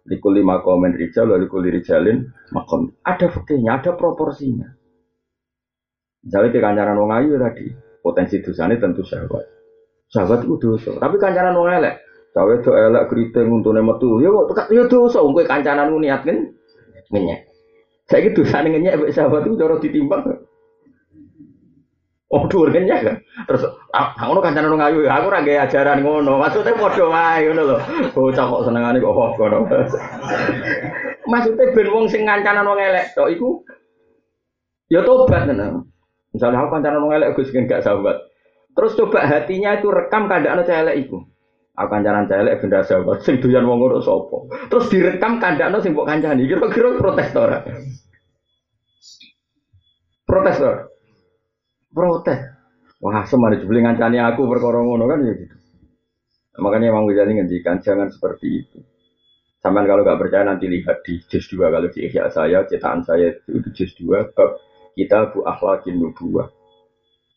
Likuli 0.08 0.40
makomen 0.40 0.96
rijal, 0.96 1.28
likuli 1.36 1.68
rijalin 1.68 2.32
makom. 2.56 2.96
Ada 3.04 3.28
fakihnya, 3.28 3.76
ada 3.76 3.92
proporsinya. 3.92 4.72
Misalnya 6.24 6.48
ke 6.48 6.64
kancaran 6.64 6.96
wong 6.96 7.12
ayu 7.12 7.36
tadi, 7.36 7.76
potensi 8.00 8.40
dosanya 8.40 8.80
tentu 8.80 9.04
sahabat. 9.04 9.44
Sahabat 10.08 10.48
itu 10.48 10.56
dosa. 10.56 10.96
Tapi 10.96 11.20
kancaran 11.20 11.60
wong 11.60 11.68
elek, 11.68 12.00
Cawe 12.32 12.52
itu 12.56 12.72
elek 12.72 13.12
keriting 13.12 13.52
untune 13.52 13.84
metu. 13.84 14.16
Ya 14.24 14.32
kok 14.32 14.48
tekat 14.56 14.66
ya 14.72 14.82
dosa 14.88 15.20
wong 15.20 15.36
kowe 15.36 15.44
kancanan 15.44 15.92
niat 16.00 16.24
kan 16.24 16.48
ngenyek. 17.12 17.44
Saiki 18.08 18.32
dosane 18.32 18.72
ngenyek 18.72 18.96
mek 18.96 19.12
sahabat 19.12 19.44
itu 19.44 19.60
cara 19.60 19.76
ditimbang. 19.76 20.40
Oh 22.32 22.48
dhuwur 22.48 22.72
ngenyek 22.72 23.04
kan. 23.04 23.16
Terus 23.44 23.68
ah 23.92 24.16
ngono 24.16 24.40
kancanan 24.40 24.80
ngayu 24.80 25.04
aku 25.04 25.28
ora 25.28 25.44
ajaran 25.44 26.00
ngono. 26.00 26.40
Maksudnya 26.40 26.72
padha 26.80 27.04
wae 27.04 27.52
ngono 27.52 27.62
lho. 27.68 27.76
Bocah 28.16 28.44
kok 28.48 28.64
senengane 28.64 28.96
kok 29.04 29.12
ngono. 29.12 29.58
Maksudnya 31.28 31.72
ben 31.76 31.88
wong 31.92 32.04
sing 32.08 32.24
kancanan 32.24 32.64
wong 32.64 32.80
elek 32.80 33.12
tok 33.12 33.28
iku 33.28 33.60
ya 34.88 35.04
tobat 35.04 35.44
tenan. 35.44 35.84
Misalnya 36.32 36.64
aku 36.64 36.80
kancanan 36.80 37.04
wong 37.04 37.12
elek 37.12 37.36
Gus 37.36 37.52
gak 37.52 37.84
sahabat. 37.84 38.24
Terus 38.72 38.96
coba 38.96 39.20
hatinya 39.28 39.76
itu 39.76 39.92
rekam 39.92 40.32
keadaan 40.32 40.64
elek 40.64 40.96
iku 41.04 41.28
akan 41.86 42.00
jalan 42.06 42.24
celek 42.30 42.58
benda 42.62 42.80
sahabat 42.86 43.18
sing 43.26 43.42
doyan 43.42 43.66
wong 43.66 43.78
ngono 43.82 43.98
sapa? 44.02 44.38
Terus 44.70 44.86
direkam 44.90 45.42
kandakno 45.42 45.82
sing 45.82 45.92
mbok 45.94 46.08
kancani 46.08 46.46
kira-kira 46.46 46.98
protes 46.98 47.28
to 47.34 47.40
ora 47.42 47.58
protes. 50.22 50.56
To 50.62 50.70
protes 51.92 52.40
wah 53.02 53.26
semari 53.26 53.58
jebule 53.58 53.82
ngancani 53.82 54.22
aku 54.22 54.46
perkara 54.46 54.78
ngono 54.80 55.04
kan 55.10 55.26
ya 55.26 55.34
gitu. 55.34 55.56
Makanya 56.60 56.92
Imam 56.92 57.08
Ghazali 57.08 57.32
ngendikan 57.40 57.80
jangan 57.80 58.12
seperti 58.12 58.46
itu. 58.60 58.78
Sampai 59.62 59.86
kalau 59.86 60.02
nggak 60.02 60.20
percaya 60.20 60.44
nanti 60.44 60.66
lihat 60.66 61.06
di 61.06 61.22
juz 61.30 61.46
2 61.48 61.70
kalau 61.70 61.88
di 61.88 62.10
saya, 62.10 62.66
cetakan 62.66 63.00
saya 63.06 63.30
itu, 63.30 63.62
juz 63.72 63.94
2 63.94 64.34
bab 64.34 64.58
kita 64.98 65.32
bu 65.32 65.46
akhlakin 65.46 65.96
nubuah. 66.02 66.50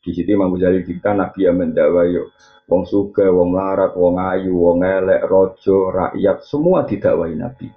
Di 0.05 0.13
situ 0.13 0.37
Imam 0.37 0.53
Ghazali 0.53 0.85
kita 0.85 1.17
Nabi 1.17 1.49
yang 1.49 1.57
mendakwa 1.57 2.05
yuk 2.05 2.29
wong 2.69 2.85
suga, 2.85 3.25
wong 3.29 3.57
larat, 3.57 3.93
wong 3.97 4.21
ayu, 4.21 4.53
wong 4.53 4.85
elek, 4.85 5.25
rojo, 5.25 5.89
rakyat, 5.89 6.45
semua 6.45 6.85
didakwai 6.85 7.33
Nabi. 7.33 7.69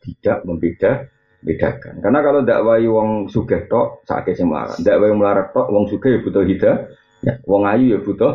Tidak 0.00 0.44
membeda 0.44 1.08
bedakan. 1.40 2.00
Karena 2.04 2.20
kalau 2.20 2.40
dakwai 2.44 2.84
wong 2.84 3.32
suga 3.32 3.64
tok, 3.68 4.04
sakit 4.04 4.34
sing 4.36 4.48
melarat. 4.48 4.80
Dakwai 4.80 5.12
wong 5.12 5.20
melarat 5.20 5.56
tok, 5.56 5.68
wong 5.72 5.84
suga 5.88 6.12
ya 6.12 6.18
butuh 6.20 6.44
hidayah. 6.44 6.78
Ya, 7.24 7.40
wong 7.48 7.64
ayu 7.64 7.96
ya 7.96 7.98
butuh 8.04 8.32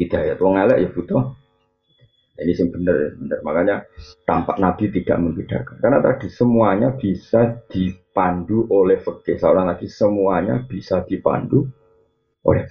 hidayah, 0.00 0.34
wong 0.40 0.56
elek 0.56 0.78
ya 0.80 0.88
butuh. 0.92 1.22
Ini 2.40 2.52
sing 2.56 2.72
bener, 2.72 3.20
bener. 3.20 3.38
Makanya 3.44 3.84
tampak 4.24 4.56
Nabi 4.56 4.88
tidak 4.88 5.20
membedakan. 5.20 5.76
Karena 5.76 6.00
tadi 6.00 6.32
semuanya 6.32 6.96
bisa 6.96 7.68
dipandu 7.68 8.64
oleh 8.72 8.96
fikih. 8.96 9.36
Seorang 9.36 9.68
lagi 9.68 9.92
semuanya 9.92 10.64
bisa 10.64 11.04
dipandu 11.04 11.68
oleh. 12.46 12.64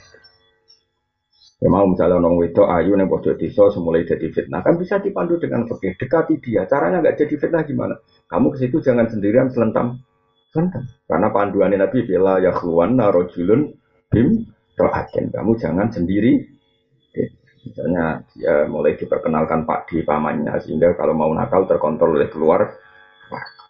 Ya 1.59 1.67
mau 1.67 1.83
misalnya 1.83 2.23
orang 2.23 2.39
wedok 2.39 2.71
ayu 2.71 2.95
nih 2.95 3.03
bodoh 3.03 3.35
desa 3.35 3.67
semulai 3.67 4.07
jadi 4.07 4.31
fitnah. 4.31 4.63
Kan 4.63 4.79
bisa 4.79 4.95
dipandu 5.03 5.35
dengan 5.35 5.67
fikih 5.67 5.99
dekati 5.99 6.39
dia. 6.39 6.63
Caranya 6.63 7.03
nggak 7.03 7.19
jadi 7.19 7.35
fitnah 7.35 7.67
gimana? 7.67 7.99
Kamu 8.31 8.55
ke 8.55 8.63
situ 8.63 8.79
jangan 8.79 9.11
sendirian 9.11 9.51
selentam. 9.51 9.99
Selentam. 10.55 10.87
Karena 11.03 11.27
panduan 11.35 11.75
nabi 11.75 12.07
bila 12.07 12.39
ya 12.39 12.55
keluar 12.55 12.87
narojulun 12.87 13.75
bim 14.07 14.47
rohaken 14.79 15.35
kamu 15.35 15.51
jangan 15.59 15.91
sendiri. 15.91 16.47
Misalnya 17.59 18.23
dia 18.31 18.63
mulai 18.71 18.95
diperkenalkan 18.95 19.67
pak 19.67 19.91
di 19.91 19.99
pamannya 20.07 20.55
sehingga 20.63 20.95
kalau 20.95 21.11
mau 21.11 21.27
nakal 21.35 21.67
terkontrol 21.67 22.15
oleh 22.15 22.31
keluar. 22.31 22.71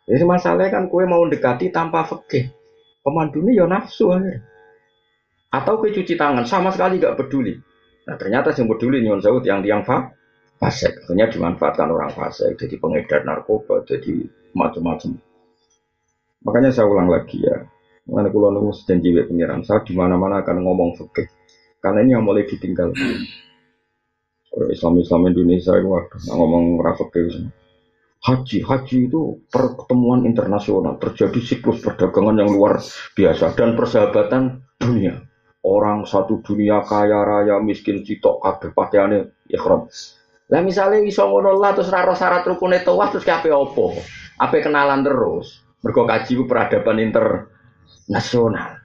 Jadi 0.05 0.21
masalahnya 0.29 0.69
kan 0.69 0.93
kue 0.93 1.09
mau 1.09 1.25
dekati 1.25 1.73
tanpa 1.73 2.05
fikih 2.05 2.53
pemandunya 3.01 3.62
ya 3.62 3.65
nafsu 3.65 4.13
akhirnya. 4.13 4.45
Atau 5.49 5.81
kue 5.81 5.89
cuci 5.89 6.13
tangan 6.13 6.45
sama 6.45 6.69
sekali 6.69 7.01
gak 7.01 7.17
peduli. 7.17 7.57
Nah 8.05 8.15
ternyata 8.17 8.53
yang 8.53 8.69
peduli 8.69 9.01
nyon 9.01 9.21
sewu 9.21 9.41
yang 9.45 9.62
tiang 9.65 9.85
fa 9.85 10.13
fasek, 10.59 11.07
akhirnya 11.07 11.31
dimanfaatkan 11.31 11.88
orang 11.88 12.12
fasek, 12.12 12.59
jadi 12.59 12.75
pengedar 12.83 13.23
narkoba, 13.23 13.79
jadi 13.88 14.27
macam-macam. 14.51 15.15
Makanya 16.43 16.75
saya 16.75 16.91
ulang 16.91 17.07
lagi 17.07 17.39
ya, 17.39 17.63
mana 18.12 18.27
kulo 18.27 18.51
nunggu 18.51 18.75
janji 18.83 19.15
pengiran 19.15 19.63
saya 19.63 19.88
di 19.88 19.95
mana-mana 19.95 20.43
akan 20.43 20.59
ngomong 20.59 20.99
fikih, 20.99 21.31
karena 21.79 22.03
ini 22.03 22.12
yang 22.12 22.27
mulai 22.27 22.43
ditinggal. 22.43 22.91
Islam 24.67 24.99
Islam 24.99 25.31
Indonesia 25.31 25.71
itu 25.79 25.88
waduh, 25.88 26.21
ngomong 26.27 26.83
fikih. 27.07 27.55
Haji, 28.19 28.59
haji 28.59 28.97
itu 29.07 29.47
pertemuan 29.47 30.27
internasional, 30.27 30.99
terjadi 30.99 31.39
siklus 31.39 31.79
perdagangan 31.79 32.35
yang 32.35 32.51
luar 32.51 32.83
biasa 33.15 33.55
dan 33.55 33.79
persahabatan 33.79 34.67
dunia. 34.75 35.29
Orang 35.60 36.08
satu 36.08 36.39
dunia 36.39 36.80
kaya 36.88 37.19
raya 37.19 37.60
miskin 37.60 38.08
citok 38.08 38.39
kabeh 38.39 38.72
pakaiane 38.72 39.43
ikhram. 39.52 39.91
Lah 40.50 40.62
misalnya 40.63 41.04
iso 41.04 41.28
ngono 41.28 41.60
lah 41.60 41.76
terus 41.76 41.91
raro 41.91 42.15
syarat 42.15 42.48
rukun 42.48 42.80
itu 42.80 42.95
wah 42.95 43.12
terus 43.12 43.28
kabeh 43.28 43.52
opo? 43.52 43.91
Apa 44.39 44.63
kenalan 44.63 45.04
terus? 45.04 45.60
Mergo 45.84 46.08
kaji 46.08 46.32
ku 46.39 46.43
peradaban 46.48 47.04
internasional. 47.04 48.80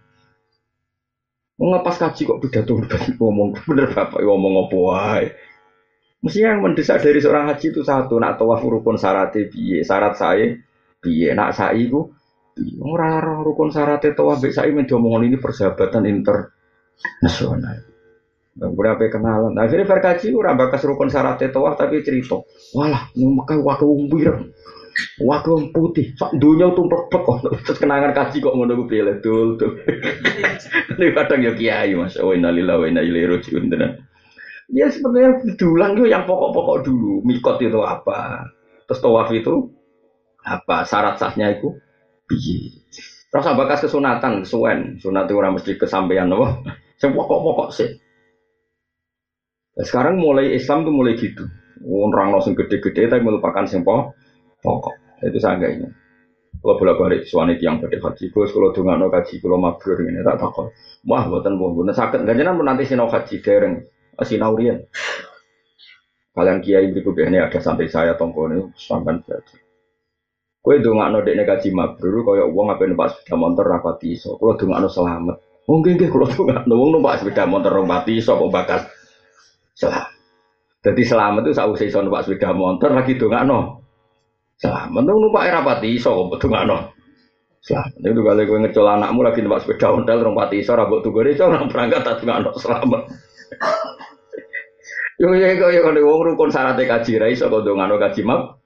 Ngepas 1.55 1.97
kaji 2.03 2.23
kok 2.27 2.41
pidato 2.43 2.75
ngomong 3.23 3.55
bener 3.63 3.95
bapak 3.95 4.19
ngomong 4.27 4.67
apa 4.67 4.77
wae. 4.77 5.27
Mestinya 6.27 6.59
yang 6.59 6.65
mendesak 6.65 7.05
dari 7.05 7.21
seorang 7.21 7.53
haji 7.53 7.69
itu 7.69 7.85
satu, 7.85 8.17
nak 8.17 8.41
tawaf 8.41 8.65
rukun 8.65 8.97
syarat 8.97 9.37
piye, 9.37 9.85
syarat 9.85 10.17
saya 10.17 10.57
piye, 11.05 11.37
nak 11.37 11.53
saya 11.53 11.77
itu 11.77 12.11
ora 12.81 13.21
rukun 13.23 13.71
syarat 13.71 14.03
tawaf 14.03 14.43
saya 14.43 14.73
mendomongin 14.75 15.31
ini 15.31 15.39
persahabatan 15.39 16.09
inter 16.09 16.51
nasional. 17.21 17.85
Berapa 18.55 19.11
kenalan. 19.11 19.59
Nah, 19.59 19.67
akhirnya 19.67 19.83
berkaji 19.83 20.31
ora 20.31 20.55
bakas 20.55 20.87
rukun 20.87 21.11
syarat 21.11 21.43
wah 21.59 21.75
tapi 21.75 22.07
cerita. 22.07 22.39
Walah, 22.71 23.11
memakai 23.19 23.59
waktu 23.59 23.87
umbir. 23.87 24.31
Waktu 25.19 25.75
putih, 25.75 26.15
sak 26.15 26.39
dunia 26.39 26.71
plek 26.71 27.11
kok. 27.11 27.43
Terus 27.67 27.79
kenangan 27.83 28.15
kaji 28.15 28.39
kok 28.39 28.55
ngono 28.55 28.79
ku 28.79 28.85
pilih 28.87 29.19
dul 29.19 29.59
dul. 29.59 29.83
Ini 30.95 31.07
kadang 31.11 31.43
ya 31.43 31.53
kiai 31.59 31.99
Mas. 31.99 32.15
Oh 32.23 32.31
innalillahi 32.31 32.79
wa 32.79 32.87
inna 32.87 33.03
ilaihi 33.03 33.27
rajiun 33.27 33.75
tenan. 33.75 34.07
Ya 34.71 34.87
sebenarnya 34.89 35.59
diulang 35.59 35.99
yo 35.99 36.07
yang 36.07 36.23
pokok-pokok 36.31 36.87
dulu. 36.87 37.27
Mikot 37.27 37.59
itu 37.59 37.83
apa? 37.83 38.55
Terus 38.87 39.03
tawaf 39.03 39.35
itu 39.35 39.75
apa? 40.47 40.87
Syarat 40.87 41.19
sahnya 41.19 41.51
itu 41.59 41.75
piye? 42.31 42.87
Terus 43.35 43.51
bakas 43.51 43.91
kesunatan, 43.91 44.47
kesuwen. 44.47 45.03
Sunat 45.03 45.27
itu 45.27 45.35
orang 45.35 45.59
mesti 45.59 45.75
kesampaian 45.75 46.31
loh. 46.31 46.63
Yang 47.05 47.13
pokok-pokok 47.21 47.69
sih. 47.77 47.91
Nah, 49.77 49.85
sekarang 49.85 50.17
mulai 50.17 50.57
Islam 50.57 50.89
tuh 50.89 50.95
mulai 50.97 51.21
gitu. 51.21 51.45
Orang 51.85 52.33
langsung 52.33 52.57
gede-gede 52.57 53.13
tapi 53.13 53.21
melupakan 53.21 53.69
yang 53.69 53.85
pokok. 53.85 54.97
Itu 55.21 55.37
sangganya. 55.37 55.93
Kalau 56.65 56.81
bolak 56.81 56.97
balik 56.97 57.21
suami 57.29 57.61
yang 57.61 57.77
pada 57.77 58.01
haji, 58.01 58.33
gue 58.33 58.45
kalau 58.49 58.73
dengar 58.73 58.97
no 58.97 59.13
haji, 59.13 59.37
kalau 59.37 59.61
mabrur 59.61 60.01
ini 60.01 60.25
tak 60.25 60.41
takut. 60.41 60.73
Wah, 61.05 61.29
buatan 61.29 61.61
buatan 61.61 61.93
sakit. 61.93 62.25
Gak 62.25 62.41
jangan 62.41 62.65
nanti 62.65 62.89
sinau 62.89 63.05
haji 63.05 63.45
dereng, 63.45 63.85
sinaurian. 64.25 64.81
Kalian 66.33 66.59
kiai 66.65 66.89
berikut 66.89 67.21
ini 67.21 67.37
ada 67.37 67.61
sampai 67.61 67.93
saya 67.93 68.17
tongkol 68.17 68.49
ini 68.49 68.63
sampai 68.81 69.21
jadi. 69.29 69.57
Kue 70.65 70.81
dongak 70.81 71.09
no 71.13 71.21
dek 71.21 71.37
negaji 71.37 71.69
mabrur, 71.69 72.25
kaya 72.25 72.49
uang 72.49 72.73
apa 72.73 72.89
numpak 72.89 73.13
sepeda 73.13 73.37
motor 73.37 73.69
rapati 73.69 74.17
so. 74.17 74.41
Kalau 74.41 74.57
dongak 74.57 74.81
no 74.81 74.89
selamat. 74.89 75.37
Mungkin 75.65 75.97
nggih 75.97 76.13
kalau 76.13 76.29
nggak 76.29 76.69
nunggu 76.69 76.87
numpak 77.01 77.25
sepeda 77.25 77.49
motor 77.49 77.73
rombati 77.73 78.21
sapa 78.21 78.45
bakat 78.53 78.85
selamat. 79.73 80.13
Jadi 80.85 81.03
selamat 81.09 81.43
itu 81.49 81.53
saya 81.57 81.73
usai 81.73 81.89
numpak 81.89 82.29
sepeda 82.29 82.53
motor 82.53 82.93
lagi 82.93 83.17
nggak 83.17 83.45
no. 83.49 83.81
Selamat 84.61 85.03
tuh 85.09 85.17
numpak 85.17 85.43
era 85.49 85.65
pati 85.65 85.97
iso 85.97 86.29
nggak 86.29 86.65
no. 86.69 86.93
Selamat. 87.65 87.97
Itu 87.97 88.21
kalau 88.21 88.45
gue 88.45 88.59
ngecol 88.69 88.87
anakmu 88.93 89.21
lagi 89.25 89.41
tempat 89.41 89.65
sepeda 89.65 89.89
ontel, 89.89 90.21
rong 90.21 90.37
pati 90.37 90.61
iso, 90.61 90.77
tuh 90.77 91.11
gue 91.11 91.33
orang 91.41 91.73
berangkat 91.73 92.01
tak 92.05 92.21
nggak 92.21 92.61
selamat. 92.61 93.03
Yo 95.17 95.31
kok 95.31 95.71
ya 95.71 95.81
kalau 95.81 96.05
wong 96.05 96.21
rukun 96.35 96.51
syaratnya 96.53 96.91
kaji 96.91 97.23
ra 97.23 97.27
iso 97.33 97.47
kok 97.49 97.65
dongano 97.65 97.97
kaji 97.97 98.21
map. 98.27 98.61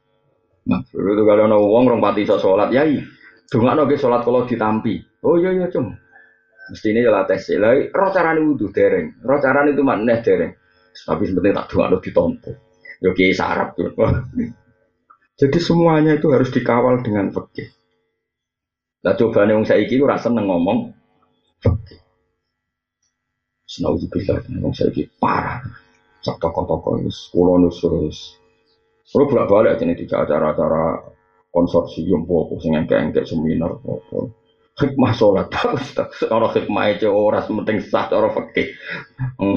Nah, 0.67 0.81
itu 0.83 1.23
kalau 1.23 1.47
ana 1.47 1.57
wong 1.61 1.85
rong 1.87 2.01
pati 2.03 2.27
iso 2.27 2.43
salat 2.43 2.75
yai. 2.75 2.99
Dongano 3.47 3.87
ge 3.87 4.01
salat 4.01 4.27
kalau 4.27 4.49
ditampi. 4.49 4.99
Oh 5.23 5.39
iya 5.39 5.55
iya 5.55 5.71
cum. 5.71 5.95
Mesti 6.69 6.87
ini 6.93 7.01
jelas 7.01 7.25
tes 7.25 7.49
lah. 7.57 7.73
Roh 7.89 8.11
carane 8.13 8.41
wudu 8.45 8.69
dereng. 8.69 9.25
Roh 9.25 9.41
carane 9.41 9.73
itu 9.73 9.83
mana 9.85 10.21
dereng. 10.21 10.53
Tapi 10.93 11.23
sebetulnya 11.25 11.65
tak 11.65 11.67
dongano 11.73 11.97
ditompo. 12.03 12.51
Yo 13.01 13.15
kiai 13.15 13.33
sarap 13.33 13.79
tuh. 13.79 13.95
Jadi 15.41 15.59
semuanya 15.63 16.19
itu 16.19 16.29
harus 16.35 16.51
dikawal 16.51 17.01
dengan 17.07 17.31
fikih. 17.31 17.71
Lah 19.07 19.15
coba 19.15 19.47
nih 19.47 19.55
wong 19.55 19.67
saiki 19.71 20.03
ora 20.03 20.19
seneng 20.19 20.51
ngomong 20.51 20.91
fikih. 21.63 22.03
Senauzubillah, 23.69 24.43
wong 24.59 24.75
saiki 24.75 25.07
parah 25.23 25.63
sak 26.19 26.43
toko-toko 26.43 26.99
wis 26.99 27.31
kula 27.31 27.63
nusus. 27.63 28.37
Kula 29.09 29.25
bolak-balik 29.25 29.81
ini 29.81 29.95
tiga 29.95 30.27
acara-acara 30.27 31.15
konsorsium 31.55 32.27
popo 32.27 32.59
sing 32.61 32.77
engke-engke 32.77 33.25
seminar 33.25 33.79
popo. 33.81 34.48
Hikmah 34.79 35.11
sholat 35.11 35.51
orang 36.31 36.55
hikmah 36.55 36.85
itu 36.95 37.11
orang 37.11 37.43
penting 37.51 37.83
sah 37.83 38.07
orang 38.15 38.31
fakih. 38.31 38.71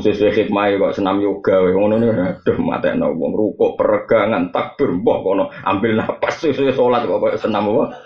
Sesuai 0.01 0.33
hikmah 0.33 0.81
kok 0.81 0.97
senam 0.97 1.21
yoga, 1.21 1.61
ngono 1.61 2.01
nih, 2.01 2.41
aduh 2.41 2.57
mata 2.57 2.89
wong 2.97 3.37
rukuk 3.37 3.77
peregangan 3.77 4.49
takbir, 4.49 4.97
boh 4.97 5.21
kono 5.21 5.53
ambil 5.61 6.01
napas 6.01 6.41
sesuai 6.41 6.73
sholat 6.73 7.05
kok 7.05 7.37
senam 7.37 7.69
apa 7.69 8.01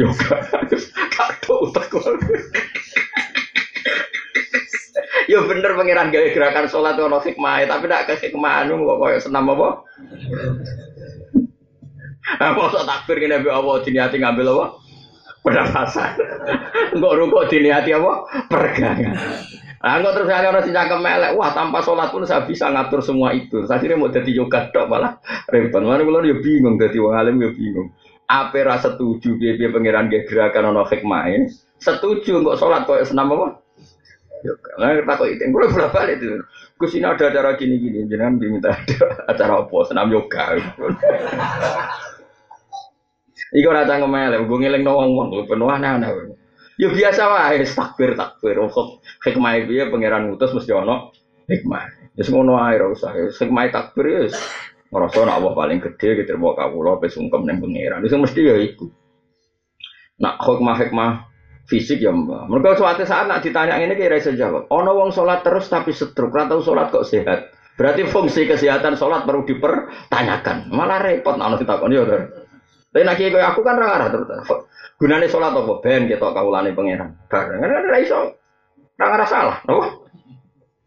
yoga. 0.00 0.36
Kado 1.12 1.56
tak 1.76 1.92
Ya 5.24 5.40
bener 5.40 5.72
pangeran 5.72 6.12
gawe 6.12 6.28
gerakan 6.32 6.68
sholat 6.68 6.96
ono 6.96 7.20
hikmah, 7.20 7.64
tapi 7.68 7.84
tidak 7.88 8.04
ke 8.08 8.14
hikmah 8.24 8.64
anu 8.64 8.88
kok 8.88 8.98
koyo 9.04 9.18
senam 9.20 9.52
apa? 9.52 9.68
Ah 12.40 12.56
mosok 12.56 12.88
takbir 12.88 13.20
kene 13.20 13.44
mbek 13.44 13.52
Allah 13.52 13.84
diniati 13.84 14.16
ngambil 14.16 14.48
apa? 14.56 14.83
Pernafasan. 15.44 16.16
Enggak 16.96 17.14
rukuk 17.20 17.44
diniati 17.52 17.92
apa? 17.92 18.12
Pergangan. 18.48 19.12
Nah, 19.84 20.00
enggak 20.00 20.12
terus 20.16 20.32
ada 20.32 20.48
orang 20.48 20.64
sing 20.64 20.72
melek, 21.04 21.36
wah 21.36 21.52
tanpa 21.52 21.84
sholat 21.84 22.08
pun 22.08 22.24
saya 22.24 22.48
bisa 22.48 22.72
ngatur 22.72 23.04
semua 23.04 23.36
itu. 23.36 23.68
Saya 23.68 23.76
kira 23.84 24.00
mau 24.00 24.08
jadi 24.08 24.32
yoga 24.32 24.72
dok 24.72 24.88
malah 24.88 25.20
repot. 25.52 25.84
Mana 25.84 26.00
kalau 26.00 26.24
ya 26.24 26.40
bingung 26.40 26.80
jadi 26.80 26.96
wong 26.96 27.12
alim 27.12 27.36
ya 27.44 27.52
bingung. 27.52 27.92
Apa 28.24 28.64
rasa 28.64 28.96
setuju 28.96 29.36
biar 29.36 29.68
pangeran 29.68 30.08
gerakan 30.08 30.72
ono 30.72 30.88
hikmah 30.88 31.28
Setuju 31.76 32.40
enggak 32.40 32.56
sholat 32.56 32.88
kok 32.88 33.04
senam 33.04 33.36
apa? 33.36 33.60
Nah, 34.80 34.92
kita 34.92 35.12
kok 35.16 35.28
itu, 35.28 35.44
gue 35.48 35.64
berapa 35.72 36.00
itu. 36.12 36.28
Gus 36.76 36.92
ini 36.92 37.06
ada 37.08 37.32
acara 37.32 37.56
gini-gini, 37.56 38.04
jangan 38.04 38.36
diminta 38.36 38.76
ada 38.76 38.96
acara 39.32 39.64
apa, 39.64 39.78
senam 39.88 40.12
yoga. 40.12 40.60
Iku 43.54 43.70
rata 43.70 44.02
ngemel, 44.02 44.50
gue 44.50 44.58
ngiling 44.58 44.82
nawang 44.82 45.14
wong, 45.14 45.46
penuh 45.46 45.70
aneh-aneh. 45.70 46.34
Ya 46.74 46.90
biasa 46.90 47.22
wae, 47.30 47.62
takbir 47.62 48.18
takbir. 48.18 48.58
Kok 48.58 48.98
hikmah 49.22 49.62
ya 49.70 49.86
pangeran 49.94 50.26
ngutus 50.26 50.50
mesti 50.50 50.74
ono 50.74 51.14
hikmah. 51.46 51.82
Ya 52.18 52.22
ngono 52.26 52.58
ae 52.58 52.74
ora 52.82 52.90
usah. 52.90 53.14
Hikmah 53.14 53.70
takbir 53.70 54.06
ya 54.10 54.20
ngerasa 54.90 55.26
nak 55.26 55.42
Allah 55.42 55.52
paling 55.58 55.78
gede 55.82 56.34
mau 56.38 56.54
kawula 56.54 56.98
pe 56.98 57.06
sungkem 57.06 57.46
ning 57.46 57.62
pangeran. 57.62 58.02
Itu 58.02 58.18
mesti 58.18 58.40
ya 58.42 58.58
iku. 58.58 58.90
Nak 60.18 60.34
hikmah 60.42 60.76
hikmah 60.82 61.10
fisik 61.70 62.02
ya 62.02 62.10
mbak. 62.10 62.50
Mereka 62.50 62.82
suatu 62.82 63.06
saat 63.06 63.30
nak 63.30 63.46
ditanya 63.46 63.78
ini 63.78 63.94
kira 63.94 64.18
saya 64.18 64.34
jawab. 64.34 64.66
Ono 64.74 64.90
wong 64.98 65.14
sholat 65.14 65.46
terus 65.46 65.70
tapi 65.70 65.94
setruk, 65.94 66.34
atau 66.34 66.58
sholat 66.58 66.90
kok 66.90 67.06
sehat. 67.06 67.54
Berarti 67.78 68.06
fungsi 68.06 68.50
kesehatan 68.50 68.98
sholat 68.98 69.26
perlu 69.26 69.46
dipertanyakan. 69.46 70.74
Malah 70.74 70.98
repot 71.02 71.38
nak 71.38 71.58
kita 71.58 71.78
kon 71.78 71.94
ya. 71.94 72.02
Tapi 72.94 73.02
nak 73.02 73.18
kayak 73.18 73.50
aku 73.50 73.66
kan 73.66 73.74
rara 73.74 74.06
terus. 74.06 74.46
Gunanya 75.02 75.26
sholat 75.26 75.50
apa? 75.50 75.82
Ben 75.82 76.06
kita 76.06 76.30
kaulane 76.30 76.70
pangeran. 76.70 77.26
Bareng 77.26 77.58
kan 77.58 77.74
ada 77.74 77.98
iso. 77.98 78.38
Rara 78.94 79.26
salah. 79.26 79.58
Apa? 79.66 80.06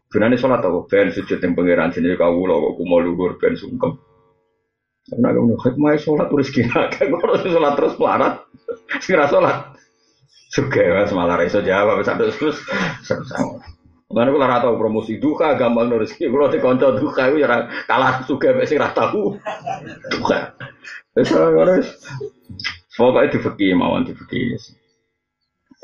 Gunanya 0.08 0.40
sholat 0.40 0.64
apa? 0.64 0.88
Ben 0.88 1.12
sujud 1.12 1.36
yang 1.36 1.52
pangeran 1.52 1.92
sini 1.92 2.16
kawula 2.16 2.56
kok 2.56 2.74
kumo 2.80 2.96
luhur 3.04 3.36
ben 3.36 3.52
sungkem. 3.60 4.00
Karena 5.08 5.36
kamu 5.36 5.56
hikmah 5.60 5.96
sholat 6.00 6.28
terus 6.32 6.48
kira, 6.52 6.88
kalau 6.96 7.36
sholat 7.40 7.72
terus 7.76 7.96
pelarat, 7.96 8.44
segera 9.04 9.28
sholat. 9.28 9.56
Suka 10.48 10.80
mas 10.80 11.12
malah 11.12 11.36
reso 11.36 11.60
jawab 11.60 12.00
sampai 12.08 12.32
terus 12.32 12.56
sama. 13.04 13.60
Mana 14.08 14.32
kalau 14.32 14.48
rata 14.48 14.68
promosi 14.72 15.20
duka 15.20 15.52
gampang 15.60 15.92
nulis 15.92 16.16
kalau 16.16 16.48
di 16.48 16.58
konco 16.64 16.96
duka 16.96 17.28
itu 17.28 17.44
ya 17.44 17.68
kalah 17.84 18.24
suka 18.24 18.56
besi 18.56 18.80
rata 18.80 19.12
tahu 19.12 19.36
duka. 20.16 20.56
Besar 21.12 21.52
harus 21.52 21.92
pokoknya 22.96 23.36
di 23.36 23.38
fakir 23.44 23.76
mawon 23.76 24.08
di 24.08 24.16
fakir. 24.16 24.56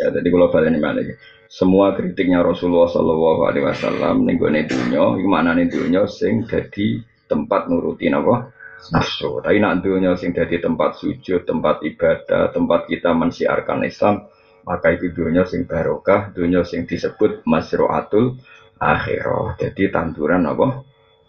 Ya 0.01 0.09
jadi 0.09 0.25
kalau 0.33 0.49
balik 0.49 0.73
ini 0.73 0.81
mana 0.81 1.05
semua 1.53 1.93
kritiknya 1.95 2.43
Rasulullah 2.43 2.91
Shallallahu 2.91 3.47
Alaihi 3.47 3.63
Wasallam 3.69 4.27
gue 4.27 4.51
dunia, 4.67 5.05
gimana 5.21 5.55
nih 5.55 5.71
dunia 5.71 6.09
sing 6.11 6.49
jadi 6.49 7.05
tempat 7.31 7.71
nurutin 7.71 8.17
apa 8.17 8.51
nafsu. 8.91 9.39
Tapi 9.39 9.63
nak 9.63 9.87
dunia 9.87 10.19
sing 10.19 10.35
jadi 10.35 10.59
tempat 10.59 10.99
sujud, 10.99 11.47
tempat 11.47 11.87
ibadah, 11.87 12.51
tempat 12.51 12.91
kita 12.91 13.15
mensiarkan 13.15 13.87
Islam, 13.87 14.27
maka 14.65 14.97
itu 14.97 15.13
dunia 15.13 15.45
sing 15.45 15.69
barokah, 15.69 16.33
dunia 16.33 16.65
sing 16.65 16.89
disebut 16.89 17.45
masroatul 17.45 18.41
akhirah. 18.81 19.61
Jadi 19.61 19.93
tanduran 19.93 20.49
apa? 20.49 20.83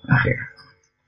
Akhir. 0.08 0.38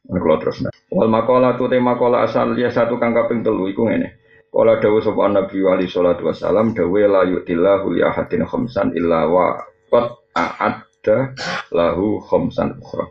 Kalau 0.07 0.39
terus 0.39 0.63
nah. 0.63 0.71
Wal 0.87 1.11
makola 1.11 1.59
tu 1.59 1.67
tema 1.67 1.95
makola 1.95 2.23
asal 2.23 2.55
ya 2.55 2.71
satu 2.71 2.95
kang 2.95 3.11
kaping 3.11 3.43
telu 3.43 3.67
iku 3.67 3.91
ngene. 3.91 4.23
Kala 4.47 4.79
dawuh 4.79 5.03
sapa 5.03 5.27
Nabi 5.27 5.59
wali 5.59 5.85
salatu 5.91 6.31
wasalam 6.31 6.71
dawuh 6.71 7.03
la 7.11 7.27
yu'tillahu 7.27 7.91
li 7.91 8.01
ahadin 8.01 8.47
khamsan 8.47 8.95
illa 8.95 9.27
wa 9.27 9.59
qad 9.91 10.15
a'adda 10.31 11.35
lahu 11.75 12.23
khamsan 12.23 12.79
ukhra. 12.79 13.05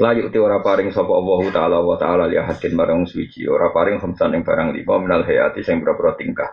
La 0.00 0.16
yu'ti 0.16 0.40
ora 0.40 0.64
paring 0.64 0.88
sapa 0.88 1.12
Allah 1.12 1.40
taala 1.52 1.78
wa 1.84 2.00
taala 2.00 2.24
li 2.32 2.40
ahadin 2.40 2.72
marang 2.72 3.04
suci 3.04 3.44
ora 3.44 3.68
paring 3.68 4.00
khamsan 4.00 4.40
ing 4.40 4.42
barang 4.48 4.72
lima 4.72 4.94
minal 4.96 5.22
hayati 5.28 5.60
sing 5.60 5.84
berapa 5.84 6.16
tingkah 6.16 6.48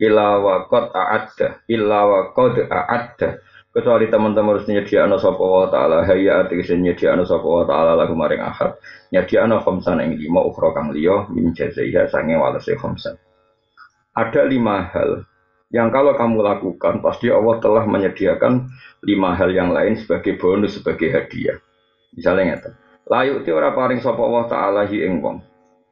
illa 0.00 0.42
wa 0.42 0.66
qad 0.66 0.90
a'adda 0.90 1.66
illa 1.70 2.00
wa 2.06 2.18
a'adda. 2.34 3.28
Kecuali 3.74 4.06
teman-teman 4.06 4.54
harus 4.54 4.70
nyediakno 4.70 5.18
sapa 5.18 5.42
wa 5.42 5.66
taala 5.66 6.06
hayya 6.06 6.46
ategese 6.46 6.78
nyediakno 6.78 7.26
sapa 7.26 7.42
wa 7.42 7.66
taala 7.66 7.98
lagu 7.98 8.14
maring 8.14 8.38
ahad 8.38 8.78
nyediakno 9.10 9.58
khamsan 9.66 9.98
ing 9.98 10.14
lima 10.14 10.46
ukhra 10.46 10.70
kang 10.70 10.94
liya 10.94 11.26
min 11.34 11.50
jazaiha 11.50 12.06
sange 12.06 12.38
walase 12.38 12.78
khamsan. 12.78 13.18
Ada 14.14 14.46
lima 14.46 14.94
hal 14.94 15.26
yang 15.74 15.90
kalau 15.90 16.14
kamu 16.14 16.38
lakukan 16.46 17.02
pasti 17.02 17.34
Allah 17.34 17.58
telah 17.58 17.82
menyediakan 17.82 18.70
lima 19.02 19.34
hal 19.34 19.50
yang 19.50 19.74
lain 19.74 19.98
sebagai 19.98 20.38
bonus 20.38 20.78
sebagai 20.78 21.10
hadiah. 21.10 21.58
Misalnya 22.14 22.54
ngeten 22.54 22.72
layu 23.10 23.42
ti 23.42 23.50
ora 23.50 23.74
paring 23.74 23.98
sapa 23.98 24.22
Allah 24.22 24.44
taala 24.46 24.82
hi 24.86 25.02
ing 25.02 25.18
wong. 25.18 25.42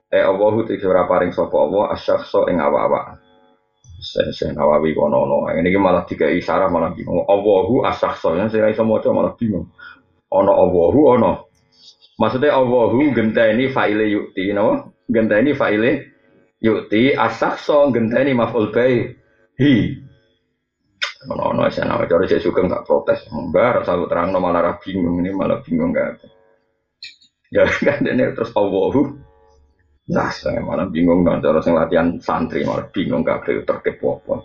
Eh 0.06 0.22
Allahu 0.22 0.70
ti 0.70 0.78
ora 0.86 1.10
paring 1.10 1.34
sapa 1.34 1.56
Allah 1.58 1.98
asyakhsa 1.98 2.46
ing 2.46 2.62
awak-awak 2.62 3.21
saya 4.12 4.52
Nawawi 4.52 4.92
kono 4.92 5.24
no. 5.24 5.48
Ini 5.48 5.72
malah 5.80 6.04
tiga 6.04 6.28
isyarat 6.28 6.68
malah 6.68 6.92
bingung. 6.92 7.24
Allahu 7.24 7.88
asakso 7.88 8.36
yang 8.36 8.52
saya 8.52 8.68
iso 8.68 8.84
maca 8.84 9.08
malah 9.08 9.32
bingung. 9.32 9.72
Ono 10.28 10.52
Allahu 10.52 11.00
ono. 11.16 11.32
Maksudnya 12.20 12.52
Allahu 12.52 13.00
genteni 13.16 13.72
faile 13.72 14.12
yukti, 14.12 14.52
no? 14.52 14.92
Genteni 15.08 15.56
faile 15.56 16.12
yukti 16.60 17.16
asakso 17.16 17.88
genteni 17.88 18.36
maful 18.36 18.68
bay 18.68 19.16
hi. 19.56 19.74
Ono 21.32 21.42
ono 21.56 21.64
saya 21.72 21.88
nawa 21.88 22.04
cari 22.04 22.28
saya 22.28 22.44
suka 22.44 22.60
nggak 22.68 22.84
protes. 22.84 23.24
Enggak, 23.32 23.82
rasa 23.82 23.96
terang 24.04 24.36
no 24.36 24.38
malah 24.44 24.76
bingung 24.76 25.24
ini 25.24 25.32
malah 25.32 25.64
bingung 25.64 25.96
nggak. 25.96 26.20
Ya 27.48 27.64
kan 27.86 28.04
ini 28.04 28.28
terus 28.36 28.52
Allahu 28.52 29.31
Nah, 30.12 30.28
saya 30.28 30.60
malah 30.60 30.92
bingung 30.92 31.24
dong, 31.24 31.40
cara 31.40 31.64
sing 31.64 31.72
latihan 31.72 32.20
santri 32.20 32.68
malah 32.68 32.84
bingung 32.92 33.24
kabeh 33.24 33.64
terkep 33.64 33.96
apa. 33.96 34.36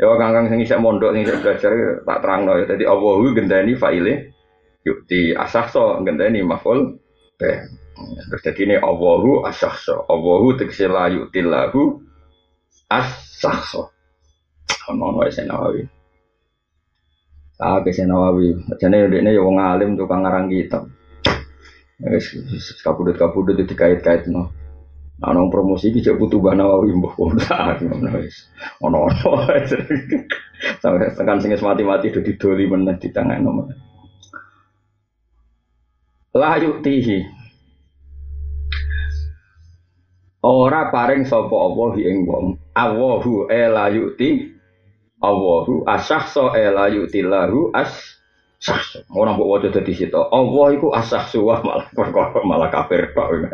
Ya 0.00 0.08
kangkang 0.16 0.48
sing 0.48 0.64
isek 0.64 0.80
mondok 0.80 1.12
sing 1.12 1.28
isek 1.28 1.44
belajar 1.44 1.72
tak 2.08 2.18
terangno 2.24 2.56
ya. 2.56 2.64
Dadi 2.64 2.84
Allahu 2.88 3.36
gendani 3.36 3.76
faile 3.76 4.32
yuk 4.80 5.04
di 5.04 5.36
asahso 5.36 6.00
gendani 6.00 6.40
maful 6.40 6.96
be. 7.36 7.52
Terus 8.00 8.40
jadi 8.40 8.60
ini 8.64 8.76
Allahu 8.80 9.44
asahso. 9.44 10.08
Allahu 10.08 10.56
tegese 10.56 10.88
la 10.88 11.12
yu'tillahu 11.12 12.00
asahso. 12.88 13.92
Ono 14.88 15.04
ono 15.12 15.28
isen 15.28 15.52
nawawi. 15.52 15.84
Ah, 17.60 17.84
kesen 17.84 18.08
nawawi. 18.08 18.56
Jane 18.80 19.04
ini 19.04 19.36
ya 19.36 19.44
wong 19.44 19.60
alim 19.60 20.00
tukang 20.00 20.24
ngarang 20.24 20.48
kitab. 20.48 20.88
Wis 22.00 22.32
kabudut-kabudut 22.80 23.60
dikait-kait 23.68 24.32
no. 24.32 24.48
Nah, 25.20 25.36
nong 25.36 25.52
promosi 25.52 25.92
iki 25.92 26.00
cek 26.00 26.16
butuh 26.16 26.40
bana 26.40 26.64
wawi 26.64 26.96
mbah 26.96 27.12
ora 27.20 27.76
ngono 27.76 28.24
wis. 28.24 28.48
Ono 28.80 29.04
ono. 29.04 29.30
Sampai 30.80 31.12
tekan 31.12 31.44
sing 31.44 31.52
mati-mati 31.60 32.08
do 32.08 32.24
didoli 32.24 32.64
meneh 32.64 32.96
di 32.96 33.12
tangan 33.12 33.44
nomor. 33.44 33.68
La 36.32 36.56
tihi. 36.56 37.20
Ora 40.40 40.88
paring 40.88 41.28
sapa 41.28 41.52
Allah 41.52 41.92
ing 42.00 42.24
wong. 42.24 42.56
Allahu 42.72 43.52
e 43.52 43.62
la 43.68 43.92
yuti. 43.92 44.48
Allahu 45.20 45.84
asahso 45.84 46.56
e 46.56 46.64
la 46.72 46.88
yuti 46.88 47.20
lahu 47.20 47.68
as 47.76 47.92
sahso. 48.56 49.04
Ora 49.12 49.36
mbok 49.36 49.48
waca 49.52 49.68
dadi 49.68 49.92
situ. 49.92 50.16
Allah 50.16 50.66
iku 50.72 50.96
asahsu 50.96 51.44
malah 51.44 51.92
perkara 51.92 52.40
malah 52.40 52.72
kafir 52.72 53.12
tok. 53.12 53.52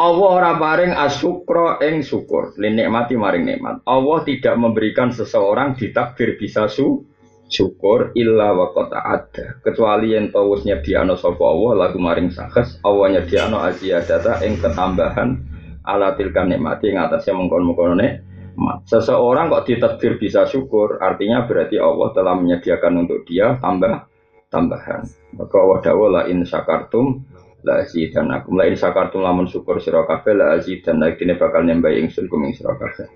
Allah 0.00 0.30
ora 0.32 0.52
paring 0.56 0.96
asyukra 0.96 1.76
ing 1.84 2.00
syukur, 2.00 2.56
lin 2.56 2.80
nikmati 2.80 3.20
maring 3.20 3.44
nikmat. 3.44 3.84
Allah 3.84 4.24
tidak 4.24 4.56
memberikan 4.56 5.12
seseorang 5.12 5.76
ditakdir 5.76 6.40
bisa 6.40 6.72
su 6.72 7.04
syukur 7.52 8.08
illa 8.16 8.56
wa 8.56 8.72
ada. 8.96 9.60
Kecuali 9.60 10.16
yang 10.16 10.32
tawus 10.32 10.64
nyediano 10.64 11.20
sapa 11.20 11.44
Allah 11.44 11.84
lagu 11.84 12.00
maring 12.00 12.32
sakes, 12.32 12.80
Allah 12.80 13.20
nyediano 13.20 13.60
data 13.60 14.40
ing 14.40 14.56
ketambahan 14.56 15.36
ala 15.84 16.16
tilkan 16.16 16.48
nikmati 16.48 16.88
ing 16.88 16.96
atasnya 16.96 17.36
mengkon-mengkono 17.36 17.92
nikmat. 17.92 18.80
Seseorang 18.88 19.52
kok 19.52 19.68
ditakdir 19.68 20.16
bisa 20.16 20.48
syukur, 20.48 20.96
artinya 21.04 21.44
berarti 21.44 21.76
Allah 21.76 22.08
telah 22.16 22.40
menyediakan 22.40 23.04
untuk 23.04 23.28
dia 23.28 23.60
tambah 23.60 24.08
tambahan. 24.48 25.04
Maka 25.36 25.56
Allah 25.60 25.78
dawuh 25.84 26.08
la 26.08 26.22
in 26.26 26.42
syakartum 26.48 27.22
la 27.64 27.84
dan 27.84 28.26
aku 28.32 28.56
la 28.56 28.64
sakartum 28.72 29.24
lamun 29.24 29.46
syukur 29.48 29.78
sira 29.78 30.04
kabeh 30.08 30.34
la 30.36 30.56
dan 30.60 31.02
kene 31.16 31.34
bakal 31.36 31.64
nyembah 31.64 31.92
ingsun 31.94 32.26
kuming 32.26 32.56
sira 32.56 32.76
kabeh. 32.76 33.08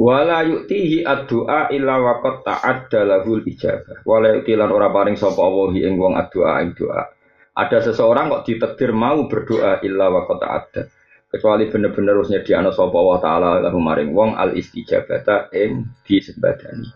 Wala 0.00 0.40
yu'tihi 0.48 1.04
ad-du'a 1.04 1.68
illa 1.76 2.00
waqad 2.00 2.40
ta'adda 2.40 3.04
lahul 3.04 3.44
ijabah. 3.44 4.00
Wala 4.08 4.40
yu'ti 4.40 4.56
lan 4.56 4.72
ora 4.72 4.88
paring 4.88 5.12
sapa 5.12 5.44
Allah 5.44 5.76
ing 5.76 6.00
wong 6.00 6.16
ad-du'a 6.16 6.64
ing 6.64 6.72
doa 6.72 7.20
ada 7.60 7.78
seseorang 7.84 8.32
kok 8.32 8.44
ditakdir 8.48 8.94
mau 8.96 9.28
berdoa 9.28 9.84
illa 9.84 10.08
waqad 10.08 10.38
ta'adda. 10.40 10.82
Kecuali 11.30 11.68
bener-bener 11.70 12.16
harusnya 12.18 12.42
di 12.42 12.56
ana 12.56 12.72
sapa 12.72 12.94
Allah 12.96 13.18
taala 13.22 13.50
lahu 13.62 13.78
maring 13.78 14.16
wong 14.16 14.34
al 14.34 14.56
istijabata 14.56 15.52
ing 15.54 15.86
disembadani. 16.08 16.88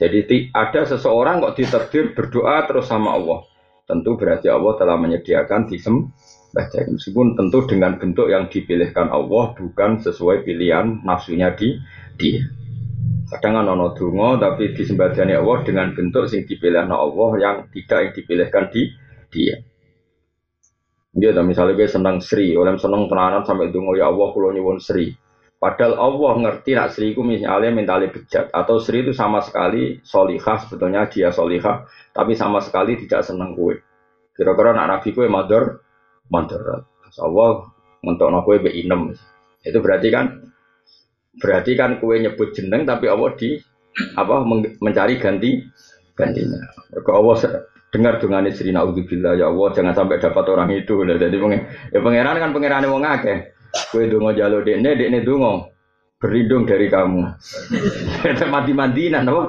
Jadi 0.00 0.48
ada 0.56 0.88
seseorang 0.88 1.44
kok 1.44 1.54
ditakdir 1.60 2.16
berdoa 2.16 2.64
terus 2.64 2.88
sama 2.88 3.12
Allah 3.14 3.49
tentu 3.90 4.14
berarti 4.14 4.46
Allah 4.46 4.78
telah 4.78 4.94
menyediakan 4.94 5.66
disembah 5.66 6.66
jadi 6.70 6.90
meskipun 6.94 7.34
tentu 7.34 7.66
dengan 7.66 7.98
bentuk 7.98 8.30
yang 8.30 8.46
dipilihkan 8.46 9.10
Allah 9.10 9.54
bukan 9.58 9.98
sesuai 9.98 10.46
pilihan 10.46 11.02
nafsunya 11.02 11.50
di 11.58 11.78
dia. 12.14 12.46
Kadang 13.30 13.62
kan 13.62 13.66
ono 13.70 13.94
dungo 13.94 14.38
tapi 14.42 14.74
disembadani 14.74 15.38
Allah 15.38 15.62
dengan 15.62 15.94
bentuk 15.94 16.26
yang 16.26 16.42
dipilihkan 16.46 16.90
Allah 16.90 17.30
yang 17.38 17.56
tidak 17.70 17.98
yang 18.02 18.12
dipilihkan 18.14 18.64
di 18.74 18.82
dia. 19.30 19.54
Dia 21.10 21.34
misalnya 21.42 21.74
gue 21.74 21.90
senang 21.90 22.22
Sri, 22.22 22.54
oleh 22.54 22.78
senang 22.78 23.10
tenanan 23.10 23.42
sampai 23.42 23.70
dungo 23.70 23.98
ya 23.98 24.10
Allah 24.10 24.30
kulo 24.30 24.50
nyuwun 24.54 24.78
Sri. 24.82 25.10
Padahal 25.60 26.00
Allah 26.00 26.32
ngerti 26.40 26.72
nak 26.72 26.96
Sri 26.96 27.12
itu 27.12 27.20
misalnya 27.20 27.68
mentali 27.68 28.08
bejat 28.08 28.48
atau 28.48 28.80
Sri 28.80 29.04
itu 29.04 29.12
sama 29.12 29.44
sekali 29.44 30.00
solihah 30.00 30.56
sebetulnya 30.56 31.04
dia 31.12 31.28
solihah 31.28 31.84
tapi 32.16 32.32
sama 32.32 32.64
sekali 32.64 32.96
tidak 32.96 33.28
senang 33.28 33.52
kue. 33.52 33.76
Kira-kira 34.32 34.72
nak 34.72 34.88
nabi 34.88 35.12
kue 35.12 35.28
mador, 35.28 35.84
mador. 36.32 36.88
Allah 37.20 37.68
nak 38.00 38.42
kue 38.48 38.56
be 38.56 38.72
inem. 38.72 39.12
Itu 39.60 39.84
berarti 39.84 40.08
kan, 40.08 40.48
berarti 41.36 41.76
kan 41.76 42.00
kue 42.00 42.16
nyebut 42.16 42.56
jeneng 42.56 42.88
tapi 42.88 43.12
Allah 43.12 43.36
di 43.36 43.60
apa 44.16 44.40
mencari 44.80 45.20
ganti 45.20 45.60
gantinya. 46.16 46.72
Kalau 47.04 47.20
Allah 47.20 47.68
dengar 47.92 48.16
dengan 48.16 48.48
istri 48.48 48.72
naudzubillah 48.72 49.36
ya 49.36 49.52
Allah 49.52 49.68
jangan 49.76 49.92
sampai 49.92 50.24
dapat 50.24 50.44
orang 50.48 50.72
itu. 50.72 51.04
Jadi 51.04 51.36
ya 51.92 52.00
pangeran 52.00 52.36
kan 52.40 52.50
pangeran 52.56 52.88
wong 52.88 53.04
akeh. 53.04 53.59
Kue 53.90 54.10
dungo 54.10 54.34
jalo 54.34 54.62
dekne, 54.62 54.98
dekne 54.98 55.22
dungo 55.22 55.70
berlindung 56.20 56.68
dari 56.68 56.86
kamu. 56.90 57.22
Mati-matinan 58.52 59.30
apa? 59.30 59.42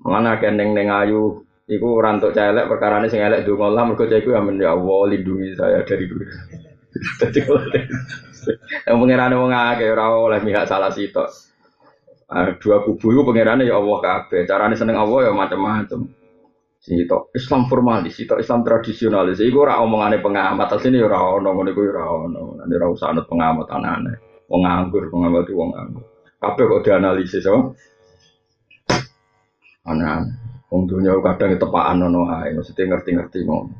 Mana 0.00 0.40
keneng 0.40 0.72
neng 0.72 0.88
ayu 0.88 1.44
Iku 1.70 2.02
rantuk 2.02 2.34
celek 2.34 2.66
perkara 2.66 2.98
ini 2.98 3.06
sing 3.06 3.22
elek 3.22 3.46
donga 3.46 3.70
Allah 3.70 3.86
mergo 3.86 4.02
iku 4.02 4.34
amin 4.34 4.58
ya 4.58 4.74
Allah 4.74 5.14
lindungi 5.14 5.54
saya 5.54 5.86
dari 5.86 6.10
dulu. 6.10 6.26
Dadi 7.22 7.40
yang 8.90 8.98
pangerane 8.98 9.34
wong 9.38 9.54
akeh 9.54 9.86
ora 9.94 10.10
oleh 10.10 10.42
mihak 10.42 10.66
salah 10.66 10.90
sitok. 10.90 11.30
Uh, 12.26 12.58
dua 12.58 12.82
kubu 12.82 13.14
itu 13.14 13.22
pengirannya 13.22 13.70
ya 13.70 13.78
Allah 13.78 13.98
kabeh. 14.02 14.50
Carane 14.50 14.74
seneng 14.74 14.98
Allah 14.98 15.30
ya 15.30 15.30
macam-macam. 15.30 16.10
Sitok 16.80 17.36
Islam 17.36 17.68
formalis, 17.68 18.16
sitok 18.16 18.40
Islam 18.40 18.64
tradisionalis. 18.64 19.44
Iku 19.44 19.68
ora 19.68 19.84
omongane 19.84 20.16
pengamat, 20.24 20.80
asline 20.80 20.96
ya 20.96 21.12
ora 21.12 21.20
ono 21.36 21.52
ngono 21.52 21.68
iku 21.76 21.80
ya 21.84 21.92
ora 21.92 22.04
ono. 22.08 22.40
Nek 22.64 22.76
ora 22.80 22.88
usah 22.88 23.12
anut 23.12 23.28
pengamat 23.28 23.68
anane. 23.68 24.12
Wong 24.48 24.64
nganggur, 24.64 25.12
pengamat 25.12 25.44
itu 25.44 25.60
wong 25.60 25.70
nganggur. 25.76 26.04
Kabeh 26.40 26.64
kok 26.64 26.82
dianalisis, 26.88 27.44
oh. 27.52 27.76
Aneh. 29.84 30.24
Wong 30.72 30.88
dunia 30.88 31.18
kadang 31.20 31.58
tepaan 31.60 32.00
nono 32.00 32.30
ae, 32.32 32.56
maksudnya 32.56 32.96
ngerti-ngerti 32.96 33.44
ngono. 33.44 33.74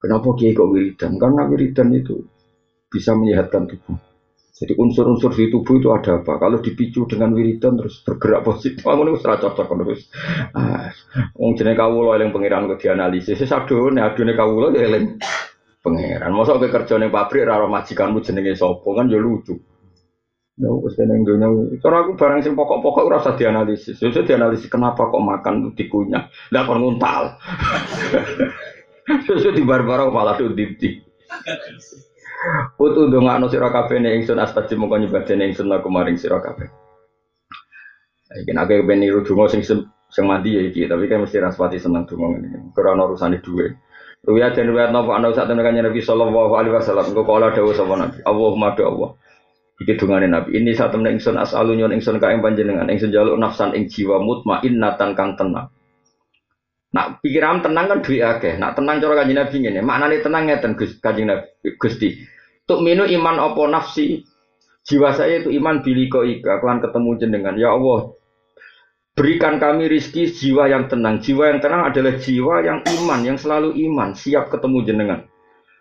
Kenapa 0.00 0.28
kiai 0.38 0.54
kok 0.54 0.70
wiridan? 0.70 1.18
Karena 1.18 1.42
wiridan 1.50 1.90
itu 1.92 2.22
bisa 2.86 3.18
menyehatkan 3.18 3.66
tubuh. 3.66 4.09
Jadi 4.60 4.76
unsur-unsur 4.76 5.32
di 5.32 5.48
tubuh 5.48 5.80
itu 5.80 5.88
ada 5.88 6.20
apa? 6.20 6.36
Kalau 6.36 6.60
dipicu 6.60 7.08
dengan 7.08 7.32
wiridan 7.32 7.80
terus 7.80 8.04
bergerak 8.04 8.44
positif, 8.44 8.84
kamu 8.84 9.08
ini 9.08 9.10
usah 9.16 9.40
cocok 9.40 9.66
terus. 9.72 10.12
Ah, 10.52 10.92
wong 11.32 11.56
jenenge 11.56 11.80
kawula 11.80 12.20
eling 12.20 12.28
pangeran 12.28 12.68
kok 12.68 12.84
dianalisis. 12.84 13.40
Wis 13.40 13.56
adune 13.56 14.04
adune 14.04 14.36
kawula 14.36 14.68
ya 14.76 14.84
eling 14.84 15.16
pangeran. 15.80 16.36
Mosok 16.36 16.60
kowe 16.60 16.68
kerja 16.68 17.00
ning 17.00 17.08
pabrik 17.08 17.48
ora 17.48 17.64
majikanmu 17.64 18.20
jenenge 18.20 18.52
sapa 18.52 18.84
kan 18.92 19.08
ya 19.08 19.16
lucu. 19.16 19.56
Ya 20.60 20.68
wis 20.68 20.92
kene 20.92 21.24
dunya. 21.24 21.48
Cara 21.80 22.04
aku 22.04 22.20
barang 22.20 22.44
sing 22.44 22.52
pokok-pokok 22.52 23.08
ora 23.08 23.24
usah 23.24 23.40
dianalisis. 23.40 23.96
Ya 23.96 24.12
usah 24.12 24.28
dianalisis 24.28 24.68
kenapa 24.68 25.08
kok 25.08 25.24
makan 25.24 25.72
dikunyah. 25.72 26.28
Lah 26.52 26.68
kon 26.68 26.84
nguntal. 26.84 27.32
Sesuatu 29.24 29.56
di 29.56 29.64
barbar 29.64 30.12
malah 30.12 30.36
tuh 30.36 30.52
dipti. 30.52 31.00
Utu 32.80 33.12
dongakno 33.12 33.52
sira 33.52 33.68
kabeh 33.68 34.00
ning 34.00 34.24
ingsun 34.24 34.40
astaji 34.40 34.72
mongko 34.80 34.96
nyebadene 34.96 35.52
ingsun 35.52 35.68
laku 35.68 35.92
maring 35.92 36.16
sira 36.16 36.40
kabeh. 36.40 36.72
Iki 38.30 38.50
nek 38.56 38.64
aku 38.64 38.86
ben 38.88 39.04
niru 39.04 39.20
donga 39.26 39.52
sing 39.52 39.60
sing 39.60 40.24
mandi 40.24 40.56
ya 40.56 40.62
iki, 40.64 40.88
tapi 40.88 41.10
kan 41.10 41.20
mesti 41.20 41.36
raspati 41.36 41.76
seneng 41.76 42.08
donga 42.08 42.38
ngene. 42.38 42.72
Ora 42.72 42.96
ana 42.96 43.04
urusane 43.04 43.44
dhuwit. 43.44 43.76
Ruwiyat 44.24 44.56
dan 44.56 44.72
ruwiyat 44.72 44.92
napa 44.92 45.16
ana 45.16 45.32
sak 45.32 45.48
temen 45.48 45.64
kanjeng 45.64 45.84
Nabi 45.84 46.00
sallallahu 46.00 46.52
alaihi 46.52 46.76
wasallam 46.76 47.08
engko 47.12 47.24
kala 47.24 47.52
dawuh 47.52 47.72
sapa 47.76 47.94
Nabi. 47.96 48.18
Allahumma 48.24 48.76
do 48.76 48.82
Allah. 48.88 49.10
Iki 49.80 49.92
dungane 49.96 50.28
Nabi. 50.28 50.48
Ini 50.60 50.76
saat 50.76 50.92
temen 50.92 51.08
ingsun 51.16 51.36
asalu 51.40 51.76
nyon 51.76 51.92
ingsun 51.96 52.20
ka 52.20 52.32
ing 52.32 52.40
panjenengan 52.44 52.88
ingsun 52.88 53.12
jaluk 53.12 53.36
nafsan 53.36 53.72
ing 53.76 53.88
jiwa 53.88 54.20
mutmainnatan 54.20 55.16
kang 55.16 55.36
tenang. 55.40 55.72
Nak 56.90 57.22
pikiran 57.22 57.62
tenang 57.62 57.86
kan 57.86 57.98
duwe 58.02 58.18
akeh. 58.22 58.58
Nak 58.58 58.74
tenang 58.74 58.98
cara 58.98 59.22
kanjeng 59.22 59.38
Nabi 59.38 59.56
ngene. 59.62 59.80
Maknane 59.82 60.16
tenang 60.22 60.42
ngeten 60.50 60.74
Gus 60.74 60.98
kanjeng 60.98 61.30
Nabi 61.30 61.46
Gusti. 61.78 62.18
Tuk 62.66 62.82
minu 62.82 63.06
iman 63.06 63.38
opo 63.38 63.70
nafsi. 63.70 64.26
Jiwa 64.80 65.14
saya 65.14 65.44
itu 65.44 65.54
iman 65.54 65.86
biliko 65.86 66.26
ika. 66.26 66.58
Kelan 66.58 66.82
ketemu 66.82 67.10
jenengan. 67.20 67.54
Ya 67.54 67.70
Allah, 67.70 68.10
Berikan 69.20 69.60
kami 69.60 69.90
rizki 69.90 70.32
jiwa 70.32 70.70
yang 70.70 70.88
tenang. 70.88 71.20
Jiwa 71.20 71.52
yang 71.52 71.60
tenang 71.60 71.92
adalah 71.92 72.16
jiwa 72.16 72.64
yang 72.64 72.80
iman, 72.80 73.20
yang 73.20 73.36
selalu 73.36 73.76
iman, 73.90 74.16
siap 74.16 74.48
ketemu 74.48 74.78
jenengan. 74.86 75.20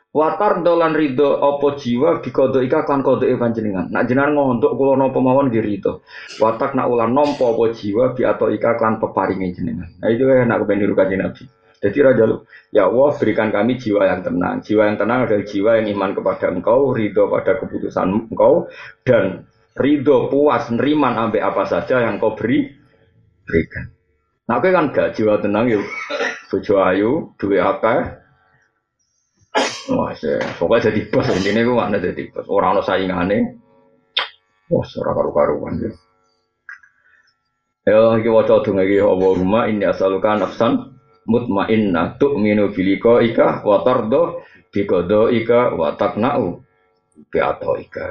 Watar 0.10 0.66
dolan 0.66 0.98
rido 0.98 1.38
opo 1.38 1.78
jiwa 1.78 2.18
bikodo 2.18 2.66
ika 2.66 2.82
klan 2.82 3.06
kodo 3.06 3.30
panjenengan. 3.38 3.94
Nak 3.94 4.10
jenengan 4.10 4.34
ngontok 4.34 4.74
kulo 4.74 4.98
nopo 4.98 5.22
mawon 5.22 5.54
di 5.54 5.62
rido. 5.62 6.02
Watak 6.42 6.74
nak 6.74 6.90
ulan 6.90 7.14
nompo 7.14 7.54
opo 7.54 7.70
jiwa 7.70 8.18
bi 8.18 8.26
atau 8.26 8.50
ika 8.50 8.74
klan 8.74 8.98
peparingi 8.98 9.54
jenengan. 9.54 9.86
Nah 10.02 10.10
itu 10.10 10.26
ya 10.26 10.50
nak 10.50 10.66
kepen 10.66 10.82
niru 10.82 10.98
kanjeng 10.98 11.22
Nabi. 11.22 11.46
Jadi 11.80 11.98
raja 12.04 12.28
lu, 12.28 12.44
ya 12.76 12.92
Allah 12.92 13.16
berikan 13.16 13.56
kami 13.56 13.80
jiwa 13.80 14.04
yang 14.04 14.20
tenang. 14.20 14.60
Jiwa 14.60 14.84
yang 14.92 14.98
tenang 15.00 15.20
adalah 15.24 15.48
jiwa 15.48 15.72
yang 15.80 15.88
iman 15.96 16.12
kepada 16.12 16.52
engkau, 16.52 16.92
ridho 16.92 17.32
pada 17.32 17.56
keputusan 17.56 18.28
engkau, 18.28 18.68
dan 19.08 19.48
ridho 19.80 20.28
puas 20.28 20.68
neriman 20.76 21.16
ambil 21.16 21.40
apa 21.40 21.64
saja 21.72 22.04
yang 22.04 22.20
kau 22.20 22.36
beri, 22.36 22.68
berikan. 23.48 23.96
Nah, 24.52 24.60
kan 24.60 24.92
gak 24.92 25.16
jiwa 25.16 25.40
tenang 25.40 25.72
yuk. 25.72 25.86
Bojo 26.52 26.84
ayu, 26.84 27.32
duwe 27.40 27.64
apa? 27.64 28.26
Wah, 29.90 30.14
pokoknya 30.62 30.94
jadi 30.94 31.02
bos 31.10 31.28
ini 31.34 31.66
gue 31.66 31.74
mana 31.74 31.98
jadi 31.98 32.30
bos. 32.30 32.46
Orang 32.46 32.78
lo 32.78 32.82
saingane, 32.86 33.58
wah, 34.70 34.86
seorang 34.86 35.16
karu-karuan 35.18 35.74
ya. 35.82 35.92
Ya, 37.90 38.22
iki 38.22 38.30
waca 38.30 38.62
donga 38.62 38.86
iki 38.86 39.02
Allahumma 39.02 39.66
inni 39.66 39.90
as'aluka 39.90 40.38
nafsan 40.38 40.94
mutmainnah 41.26 42.22
tu'minu 42.22 42.70
bilika 42.70 43.18
ika 43.26 43.66
wa 43.66 43.82
tardo 43.82 44.46
Bikodo 44.70 45.34
ika 45.34 45.74
wa 45.74 45.98
takna'u 45.98 46.62
bi 47.34 47.42
ika. 47.82 48.06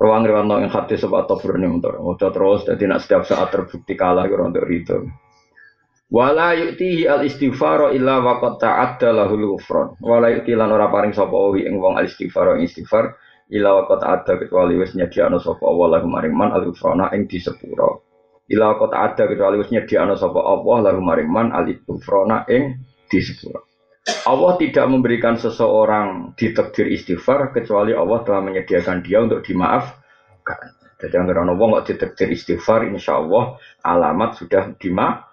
Ruang 0.00 0.24
riwanto 0.24 0.64
yang 0.64 0.72
hati 0.72 0.96
sebab 0.96 1.28
tafur 1.28 1.60
ini 1.60 1.68
untuk 1.68 2.16
terus 2.32 2.64
jadi 2.64 2.88
nak 2.88 3.04
setiap 3.04 3.28
saat 3.28 3.52
terbukti 3.52 3.92
kalah 4.00 4.24
untuk 4.24 4.64
itu. 4.72 5.12
Wala 6.10 6.58
yu'tihi 6.58 7.06
al 7.06 7.22
istighfar 7.22 7.94
illa 7.94 8.18
waqad 8.18 8.58
ta'adda 8.58 9.14
lahul 9.14 9.54
ghufran. 9.54 9.94
Wala 10.02 10.34
yu'ti 10.34 10.58
lan 10.58 10.74
ora 10.74 10.90
paring 10.90 11.14
sapa 11.14 11.54
wi 11.54 11.70
ing 11.70 11.78
wong 11.78 11.94
al 11.94 12.10
istighfar 12.10 12.58
ing 12.58 12.66
istighfar 12.66 13.14
illa 13.54 13.78
waqad 13.78 14.02
ta'adda 14.02 14.32
kecuali 14.42 14.74
wis 14.74 14.98
nyediakno 14.98 15.38
sapa 15.38 15.62
Allah 15.62 16.02
lahu 16.02 16.10
maring 16.10 16.34
man 16.34 16.50
al 16.50 16.66
ghufrana 16.66 17.14
ing 17.14 17.30
disepuro. 17.30 18.02
Illa 18.50 18.74
waqad 18.74 18.90
ta'adda 18.90 19.22
kecuali 19.30 19.62
wis 19.62 19.70
nyediakno 19.70 20.18
sapa 20.18 20.40
Allah 20.42 20.76
lahu 20.90 20.98
maring 20.98 21.30
man 21.30 21.54
al 21.54 21.70
ghufrana 21.70 22.42
ing 22.50 22.82
disepuro. 23.06 23.70
Allah 24.26 24.58
tidak 24.58 24.90
memberikan 24.90 25.38
seseorang 25.38 26.34
ditakdir 26.34 26.90
istighfar 26.90 27.54
kecuali 27.54 27.94
Allah 27.94 28.18
telah 28.26 28.42
menyediakan 28.42 29.06
dia 29.06 29.22
untuk 29.22 29.46
dimaafkan. 29.46 30.74
Jadi 31.00 31.14
yang 31.16 31.30
orang 31.30 31.54
wong 31.56 31.80
kok 31.80 31.94
ditakdir 31.94 32.28
istighfar, 32.34 32.84
insya 32.90 33.22
Allah 33.22 33.56
alamat 33.86 34.36
sudah 34.36 34.74
dimaafkan. 34.74 35.29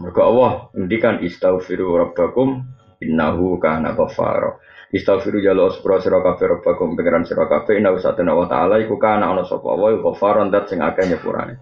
Maka 0.00 0.20
Allah 0.22 0.68
mendikan 0.76 1.20
istaghfiru 1.24 1.96
rabbakum 1.96 2.64
innahu 3.00 3.56
kana 3.60 3.96
ghafara. 3.96 4.56
Istaghfiru 4.92 5.42
jalo 5.42 5.74
sepura 5.74 5.98
sira 5.98 6.22
kabeh 6.22 6.60
rabbakum 6.60 6.94
pengiran 6.94 7.26
sira 7.26 7.50
kabeh 7.50 7.80
innahu 7.80 7.98
satana 7.98 8.32
wa 8.36 8.46
ta'ala 8.46 8.78
iku 8.84 8.96
kana 9.00 9.32
ana 9.34 9.42
sapa? 9.42 9.66
Wa 9.66 9.92
ghafaran 9.98 10.54
dat 10.54 10.70
sing 10.70 10.80
akeh 10.80 11.10
nyepurane. 11.10 11.58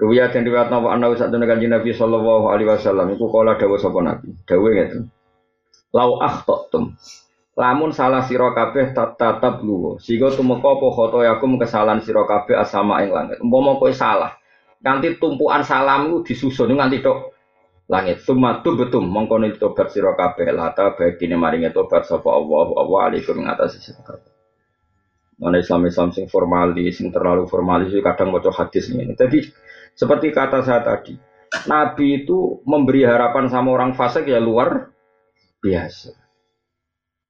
Ruwiyat 0.00 0.32
yang 0.32 0.48
riwayat 0.48 0.72
nawa 0.72 0.96
anna 0.96 1.12
satana 1.12 1.44
kanjeng 1.44 1.76
Nabi 1.76 1.92
sallallahu 1.92 2.48
alaihi 2.48 2.72
wasallam 2.72 3.12
iku 3.12 3.28
kala 3.28 3.60
dawuh 3.60 3.76
sapa 3.76 3.98
Nabi. 4.00 4.32
Dawuh 4.48 4.70
ngeten. 4.72 5.12
Lau 5.92 6.22
akhtatum 6.22 6.96
lamun 7.60 7.92
salah 7.92 8.24
sira 8.24 8.56
kabeh 8.56 8.96
tatap 8.96 9.60
luwo. 9.60 10.00
Sehingga 10.00 10.32
tumeka 10.32 10.64
apa 10.64 10.86
khotoyakum 10.96 11.60
kesalahan 11.60 12.00
sira 12.00 12.24
kabeh 12.24 12.56
asama 12.56 13.04
ing 13.04 13.12
langit. 13.12 13.36
Umpama 13.44 13.76
kowe 13.76 13.92
salah 13.92 14.39
nanti 14.80 15.16
tumpuan 15.20 15.64
salam 15.64 16.24
disusun 16.24 16.72
nganti 16.76 17.04
tok 17.04 17.36
langit 17.90 18.22
sumatu 18.22 18.78
betum 18.78 19.04
mongko 19.04 19.36
tobat 19.58 19.90
sira 19.90 20.14
kabeh 20.14 20.54
lata 20.54 20.94
baik 20.94 21.18
dine 21.18 21.34
maringi 21.34 21.74
tobat 21.74 22.06
sapa 22.06 22.30
Allah 22.30 22.70
Allah 22.78 23.00
alaikum 23.10 23.36
ing 23.42 23.50
atas 23.50 23.82
sira 23.82 24.00
kabeh 24.06 24.30
Mana 25.40 25.56
Islam 25.56 25.88
Islam 25.88 26.12
sing 26.12 26.28
formalis, 26.28 27.00
sing 27.00 27.08
terlalu 27.08 27.48
formalis 27.48 27.96
kadang 28.04 28.28
mau 28.28 28.44
hadis 28.44 28.92
ini. 28.92 29.08
Jadi 29.16 29.48
seperti 29.96 30.36
kata 30.36 30.60
saya 30.60 30.84
tadi, 30.84 31.16
Nabi 31.64 32.22
itu 32.22 32.60
memberi 32.68 33.08
harapan 33.08 33.48
sama 33.48 33.72
orang 33.72 33.96
fasik 33.96 34.28
ya 34.28 34.36
luar 34.36 34.92
biasa. 35.64 36.12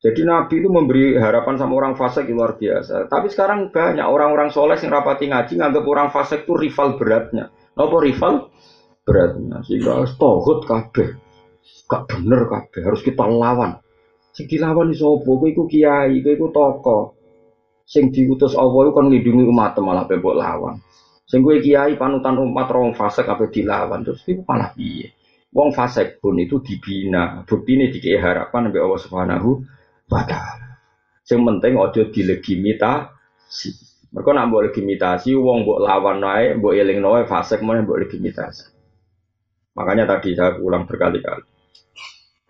Jadi 0.01 0.25
Nabi 0.25 0.65
itu 0.65 0.69
memberi 0.73 1.13
harapan 1.21 1.61
sama 1.61 1.77
orang 1.77 1.93
fasik 1.93 2.25
luar 2.33 2.57
biasa. 2.57 3.05
Tapi 3.13 3.29
sekarang 3.29 3.69
banyak 3.69 4.09
orang-orang 4.09 4.49
soleh 4.49 4.81
yang 4.81 4.97
rapati 4.97 5.29
ngaji 5.29 5.61
nganggap 5.61 5.85
orang 5.85 6.09
fasik 6.09 6.49
itu 6.49 6.57
rival 6.57 6.97
beratnya. 6.97 7.53
Apa 7.77 7.97
rival 8.01 8.49
beratnya? 9.05 9.61
Sehingga 9.61 10.09
tohut 10.17 10.65
kabeh. 10.65 11.21
Gak 11.85 12.09
bener 12.09 12.49
kabeh, 12.49 12.81
harus 12.81 13.05
kita 13.05 13.29
lawan. 13.29 13.77
Sing 14.33 14.49
dilawan 14.49 14.89
iso 14.89 15.21
apa? 15.21 15.27
Kowe 15.27 15.49
iku 15.53 15.69
kiai, 15.69 16.25
kowe 16.25 16.33
iku 16.33 16.49
toko. 16.49 16.99
Sing 17.85 18.09
diutus 18.09 18.57
Allah 18.57 18.89
itu 18.89 18.93
kan 18.97 19.07
lindungi 19.13 19.45
umat 19.53 19.77
malah 19.85 20.09
bebok 20.09 20.33
lawan. 20.33 20.81
Sing 21.29 21.45
kowe 21.45 21.61
kiai 21.61 22.01
panutan 22.01 22.41
umat 22.41 22.73
orang 22.73 22.97
fasik 22.97 23.29
kabeh 23.29 23.53
dilawan 23.53 24.01
terus 24.01 24.25
itu 24.25 24.41
malah 24.49 24.73
piye? 24.73 25.13
Wong 25.53 25.75
fasik 25.77 26.23
pun 26.23 26.39
itu 26.41 26.63
dibina, 26.63 27.43
bukti 27.43 27.75
ini 27.75 27.91
dikei 27.91 28.17
harapan 28.17 28.71
sampai 28.71 28.81
Allah 28.81 29.01
Subhanahu 29.03 29.51
taala. 30.27 30.75
Yang 31.31 31.43
penting 31.47 31.73
ojo 31.79 32.03
dilegitimasi. 32.11 33.71
Mereka 34.11 34.31
nak 34.35 34.51
buat 34.51 34.63
legitimasi, 34.75 35.39
wong 35.39 35.63
buat 35.63 35.87
lawan 35.87 36.19
naik, 36.19 36.59
buat 36.59 36.75
eling 36.75 36.99
naik, 36.99 37.31
fasik 37.31 37.63
mana 37.63 37.87
buat 37.87 38.03
legitimasi. 38.03 38.75
Makanya 39.79 40.11
tadi 40.11 40.35
saya 40.35 40.59
ulang 40.59 40.91
berkali-kali. 40.91 41.47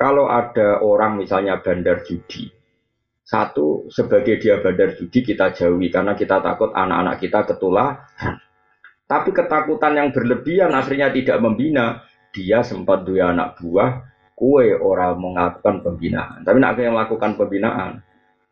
Kalau 0.00 0.32
ada 0.32 0.80
orang 0.80 1.20
misalnya 1.20 1.60
bandar 1.60 2.00
judi, 2.08 2.48
satu 3.20 3.92
sebagai 3.92 4.40
dia 4.40 4.56
bandar 4.64 4.96
judi 4.96 5.20
kita 5.20 5.52
jauhi 5.52 5.92
karena 5.92 6.16
kita 6.16 6.40
takut 6.40 6.72
anak-anak 6.72 7.20
kita 7.20 7.44
ketularan. 7.44 8.40
Tapi 9.04 9.30
ketakutan 9.36 10.00
yang 10.00 10.08
berlebihan 10.14 10.72
akhirnya 10.72 11.12
tidak 11.12 11.42
membina, 11.44 12.00
dia 12.32 12.64
sempat 12.64 13.04
dua 13.04 13.36
anak 13.36 13.60
buah, 13.60 14.06
kue 14.40 14.72
orang 14.72 15.20
melakukan 15.20 15.84
pembinaan. 15.84 16.40
Tapi 16.40 16.56
nak 16.56 16.80
yang 16.80 16.96
melakukan 16.96 17.36
pembinaan, 17.36 18.00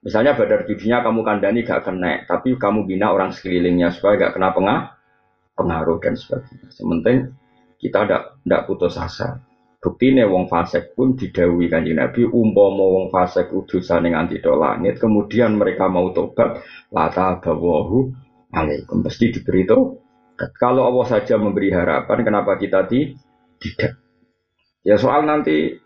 misalnya 0.05 0.37
badar 0.37 0.69
judinya 0.69 1.01
kamu 1.01 1.25
kandani 1.25 1.65
gak 1.65 1.89
kena, 1.89 2.29
tapi 2.29 2.61
kamu 2.61 2.85
bina 2.85 3.09
orang 3.09 3.33
sekelilingnya 3.33 3.97
supaya 3.97 4.29
gak 4.29 4.37
kena 4.37 4.53
pengah, 4.53 4.81
pengaruh 5.57 5.97
dan 6.05 6.13
sebagainya. 6.21 6.69
Sementing 6.69 7.33
kita 7.81 8.05
tidak 8.05 8.63
putus 8.69 9.01
asa. 9.01 9.41
Bukti 9.79 10.11
nih 10.11 10.27
wong 10.27 10.51
fasek 10.51 10.93
pun 10.99 11.15
didawi 11.17 11.71
kanjeng 11.71 12.03
Nabi 12.03 12.27
umpama 12.27 12.83
wong 12.83 13.07
fasek 13.15 13.49
udusan 13.55 14.11
yang 14.11 14.27
anti 14.27 14.43
langit 14.43 14.99
kemudian 14.99 15.55
mereka 15.55 15.87
mau 15.87 16.11
tobat 16.11 16.67
lata 16.91 17.39
bawahu 17.39 18.11
alaikum 18.51 19.07
pasti 19.07 19.31
diberi 19.31 19.63
itu 19.63 20.03
kalau 20.59 20.87
Allah 20.87 21.07
saja 21.07 21.39
memberi 21.39 21.71
harapan 21.71 22.27
kenapa 22.27 22.59
kita 22.59 22.91
tidak. 22.91 24.08
Ya 24.87 24.97
soal 24.99 25.27
nanti 25.27 25.79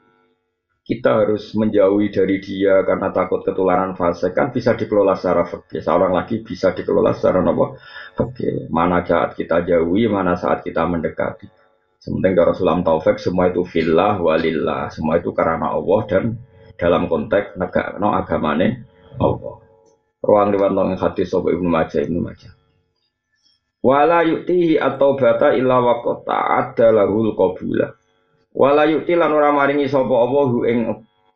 kita 0.82 1.14
harus 1.14 1.54
menjauhi 1.54 2.10
dari 2.10 2.42
dia 2.42 2.82
karena 2.82 3.14
takut 3.14 3.46
ketularan 3.46 3.94
fase 3.94 4.34
kan 4.34 4.50
bisa 4.50 4.74
dikelola 4.74 5.14
secara 5.14 5.46
fakir. 5.46 5.78
Seorang 5.78 6.10
lagi 6.10 6.42
bisa 6.42 6.74
dikelola 6.74 7.14
secara 7.14 7.38
apa? 7.40 7.78
Fakir. 8.18 8.66
Mana 8.68 9.06
saat 9.06 9.38
kita 9.38 9.62
jauhi, 9.62 10.10
mana 10.10 10.34
saat 10.34 10.66
kita 10.66 10.82
mendekati. 10.84 11.46
Sementing 12.02 12.34
kalau 12.34 12.50
sulam 12.50 12.82
taufik 12.82 13.22
semua 13.22 13.46
itu 13.54 13.62
filah 13.62 14.18
walillah, 14.18 14.90
semua 14.90 15.22
itu 15.22 15.30
karena 15.30 15.70
Allah 15.70 16.00
dan 16.10 16.34
dalam 16.74 17.06
konteks 17.06 17.54
negara 17.54 17.94
no 18.02 18.10
agamane 18.10 18.82
Allah. 19.22 19.62
Ruang 20.18 20.50
lewat 20.50 20.70
nong 20.74 20.98
hadis 20.98 21.30
sobo 21.30 21.54
ibnu 21.54 21.70
Majah 21.70 22.02
ibnu 22.02 22.18
Majah. 22.18 22.50
Wala 23.86 24.26
yuktihi 24.26 24.82
atau 24.82 25.14
bata 25.14 25.54
illa 25.54 25.78
waqta 25.78 26.38
ada 26.58 26.90
lahul 26.90 27.34
qabula. 27.38 28.01
Wala 28.52 28.84
yukti 28.84 29.16
lan 29.16 29.32
ora 29.32 29.48
maringi 29.48 29.88
sapa 29.88 30.12
Allah 30.12 30.48
ing 30.68 30.78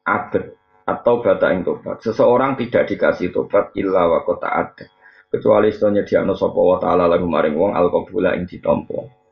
abet 0.05 0.53
atau 0.85 1.25
bata 1.25 1.51
ing 1.51 1.64
tobat. 1.64 2.05
Seseorang 2.05 2.61
tidak 2.61 2.93
dikasih 2.93 3.33
tobat 3.33 3.73
illa 3.75 4.05
waqta 4.07 4.49
ada. 4.49 4.87
Kecuali 5.27 5.75
setelahnya 5.75 6.07
diakno 6.07 6.39
sapa 6.39 6.61
wa 6.61 6.79
ta'ala 6.79 7.11
lagu 7.11 7.27
maring 7.27 7.57
wong 7.59 7.73
al 7.75 7.91
qabula 7.91 8.37
ing 8.39 8.47
ditampa. 8.47 9.27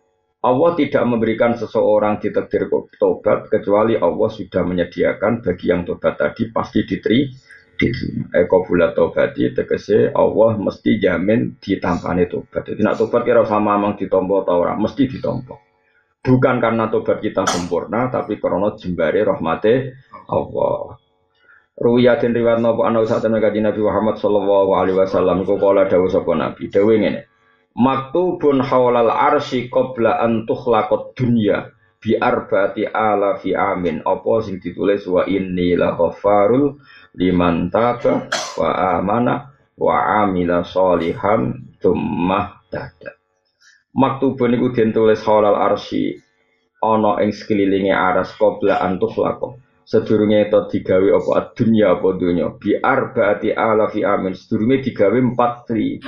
Allah 0.44 0.70
tidak 0.76 1.04
memberikan 1.08 1.56
seseorang 1.56 2.20
ditakdir 2.20 2.68
tobat 3.00 3.48
kecuali 3.48 3.96
Allah 3.96 4.28
sudah 4.28 4.60
menyediakan 4.60 5.40
bagi 5.40 5.72
yang 5.72 5.88
tobat 5.88 6.20
tadi 6.20 6.52
pasti 6.52 6.84
diterima. 6.84 7.32
Eko 8.30 8.62
bulat 8.62 8.94
tobati 8.94 9.50
tegese 9.50 10.14
Allah 10.14 10.54
mesti 10.54 10.94
jamin 11.00 11.58
ditampani 11.58 12.30
tobat. 12.30 12.70
Jadi 12.70 12.80
nak 12.86 13.00
tobat 13.00 13.26
kira 13.26 13.42
sama 13.48 13.74
mang 13.74 13.98
ditompo 13.98 14.46
atau 14.46 14.62
orang 14.62 14.78
mesti 14.78 15.10
ditompo. 15.10 15.63
Bukan 16.24 16.56
karena 16.56 16.88
tobat 16.88 17.20
kita 17.20 17.44
sempurna, 17.44 18.08
tapi 18.08 18.40
karena 18.40 18.72
jembari 18.80 19.20
rahmati 19.20 19.92
Allah. 20.32 20.96
Ruwiyatin 21.74 22.32
riwayat 22.32 22.62
nopo 22.62 22.86
ana 22.86 23.02
saat 23.02 23.26
nabi 23.26 23.58
Nabi 23.58 23.80
Muhammad 23.82 24.16
sallallahu 24.16 24.78
alaihi 24.78 24.94
wasallam 24.94 25.42
iku 25.42 25.58
kala 25.58 25.90
dawuh 25.90 26.06
sapa 26.06 26.32
Nabi. 26.32 26.70
Dawuh 26.70 26.96
ngene. 26.96 27.26
Maktubun 27.74 28.62
haulal 28.62 29.10
arsy 29.10 29.66
qabla 29.66 30.22
an 30.22 30.46
tukhlaqad 30.46 31.18
dunya 31.18 31.74
bi 31.98 32.14
arba'ati 32.14 32.86
ala 32.86 33.42
fi 33.42 33.58
amin. 33.58 34.06
Apa 34.06 34.46
sing 34.46 34.62
ditulis 34.62 35.02
wa 35.10 35.26
inni 35.26 35.74
la 35.74 35.98
ghafarul 35.98 36.78
liman 37.18 37.74
taba 37.74 38.30
wa 38.54 38.70
amana 38.94 39.50
wa 39.74 40.22
amila 40.22 40.62
solihan 40.62 41.74
tummah 41.82 42.62
dada. 42.70 43.13
Maktubun 43.94 44.58
iku 44.58 44.74
den 44.74 44.90
tulis 44.90 45.22
halal 45.22 45.54
arsy 45.54 46.18
ana 46.82 47.22
ing 47.22 47.30
sekelilinge 47.30 47.94
aras 47.94 48.34
qabla 48.34 48.82
antuk 48.82 49.14
lako. 49.16 49.62
Sedurunge 49.84 50.48
itu 50.48 50.60
digawe 50.72 51.08
apa 51.20 51.52
dunya 51.52 51.92
apa 51.92 52.08
dunya 52.16 52.48
bi 52.56 52.74
arbaati 52.74 53.52
alafi 53.52 54.00
amin 54.02 54.32
sedurunge 54.32 54.82
digawe 54.82 55.14
4000 55.14 56.02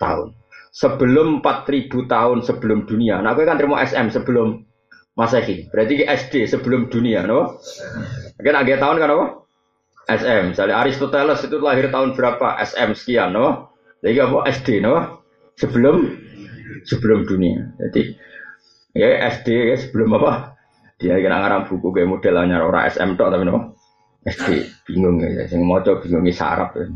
tahun. 0.00 0.28
Sebelum 0.70 1.44
4000 1.44 2.08
tahun 2.08 2.38
sebelum 2.46 2.86
dunia. 2.86 3.18
Nah, 3.20 3.34
kowe 3.34 3.42
kan 3.42 3.58
terima 3.58 3.82
SM 3.82 4.14
sebelum 4.14 4.64
Masehi. 5.18 5.66
Berarti 5.68 6.06
SD 6.06 6.34
sebelum 6.46 6.86
dunia, 6.88 7.26
no? 7.26 7.58
Kan 8.38 8.54
agak 8.54 8.78
tahun 8.78 8.96
kan 9.02 9.10
apa? 9.10 9.26
SM. 10.08 10.42
Misalnya 10.54 10.80
Aristoteles 10.80 11.42
itu 11.44 11.58
lahir 11.58 11.90
tahun 11.90 12.14
berapa? 12.14 12.56
SM 12.62 12.94
sekian, 12.96 13.34
no? 13.34 13.74
Jadi 14.00 14.16
apa? 14.22 14.38
SD, 14.48 14.68
no? 14.80 15.20
Sebelum 15.58 16.08
sebelum 16.84 17.26
dunia. 17.26 17.74
Jadi 17.78 18.14
ya 18.96 19.30
SD 19.30 19.46
ya 19.72 19.76
sebelum 19.78 20.18
apa? 20.20 20.56
Dia 21.00 21.16
kena 21.16 21.40
ngarang 21.40 21.64
buku 21.72 21.96
kayak 21.96 22.10
modelnya 22.12 22.60
orang 22.60 22.84
SM 22.92 23.16
tok 23.16 23.32
tapi 23.32 23.44
no? 23.48 23.72
SD 24.20 24.68
bingung 24.84 25.16
ya, 25.24 25.48
sing 25.48 25.64
maca 25.64 25.96
bingung 25.96 26.28
sarap 26.28 26.76
ya. 26.76 26.86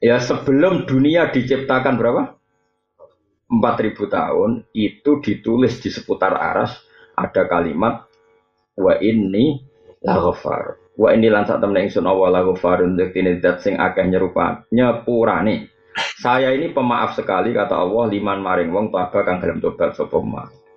Ya 0.00 0.16
sebelum 0.20 0.84
dunia 0.84 1.32
diciptakan 1.32 1.96
berapa? 1.96 2.40
4000 3.50 3.96
tahun 4.06 4.50
itu 4.72 5.10
ditulis 5.24 5.82
di 5.82 5.90
seputar 5.90 6.38
aras 6.38 6.78
ada 7.18 7.50
kalimat 7.50 8.06
wa 8.78 8.94
ini 9.02 9.60
la 10.06 10.16
ghafar. 10.20 10.78
Wa 10.94 11.16
ini 11.16 11.32
lan 11.32 11.48
sak 11.48 11.64
temne 11.64 11.84
ingsun 11.88 12.06
Allah 12.06 12.28
la 12.28 12.40
ghafarun 12.44 12.94
dene 12.94 13.40
zat 13.42 13.64
sing 13.64 13.74
akeh 13.80 14.06
nyerupa 14.06 14.64
nyepurane. 14.70 15.68
Saya 16.20 16.52
ini 16.52 16.70
pemaaf 16.70 17.16
sekali 17.16 17.56
kata 17.56 17.74
Allah 17.74 18.12
liman 18.12 18.44
maring 18.44 18.70
wong 18.70 18.86
taba 18.92 19.24
kang 19.24 19.40
gelem 19.40 19.58
tobat 19.58 19.96
sapa 19.96 20.20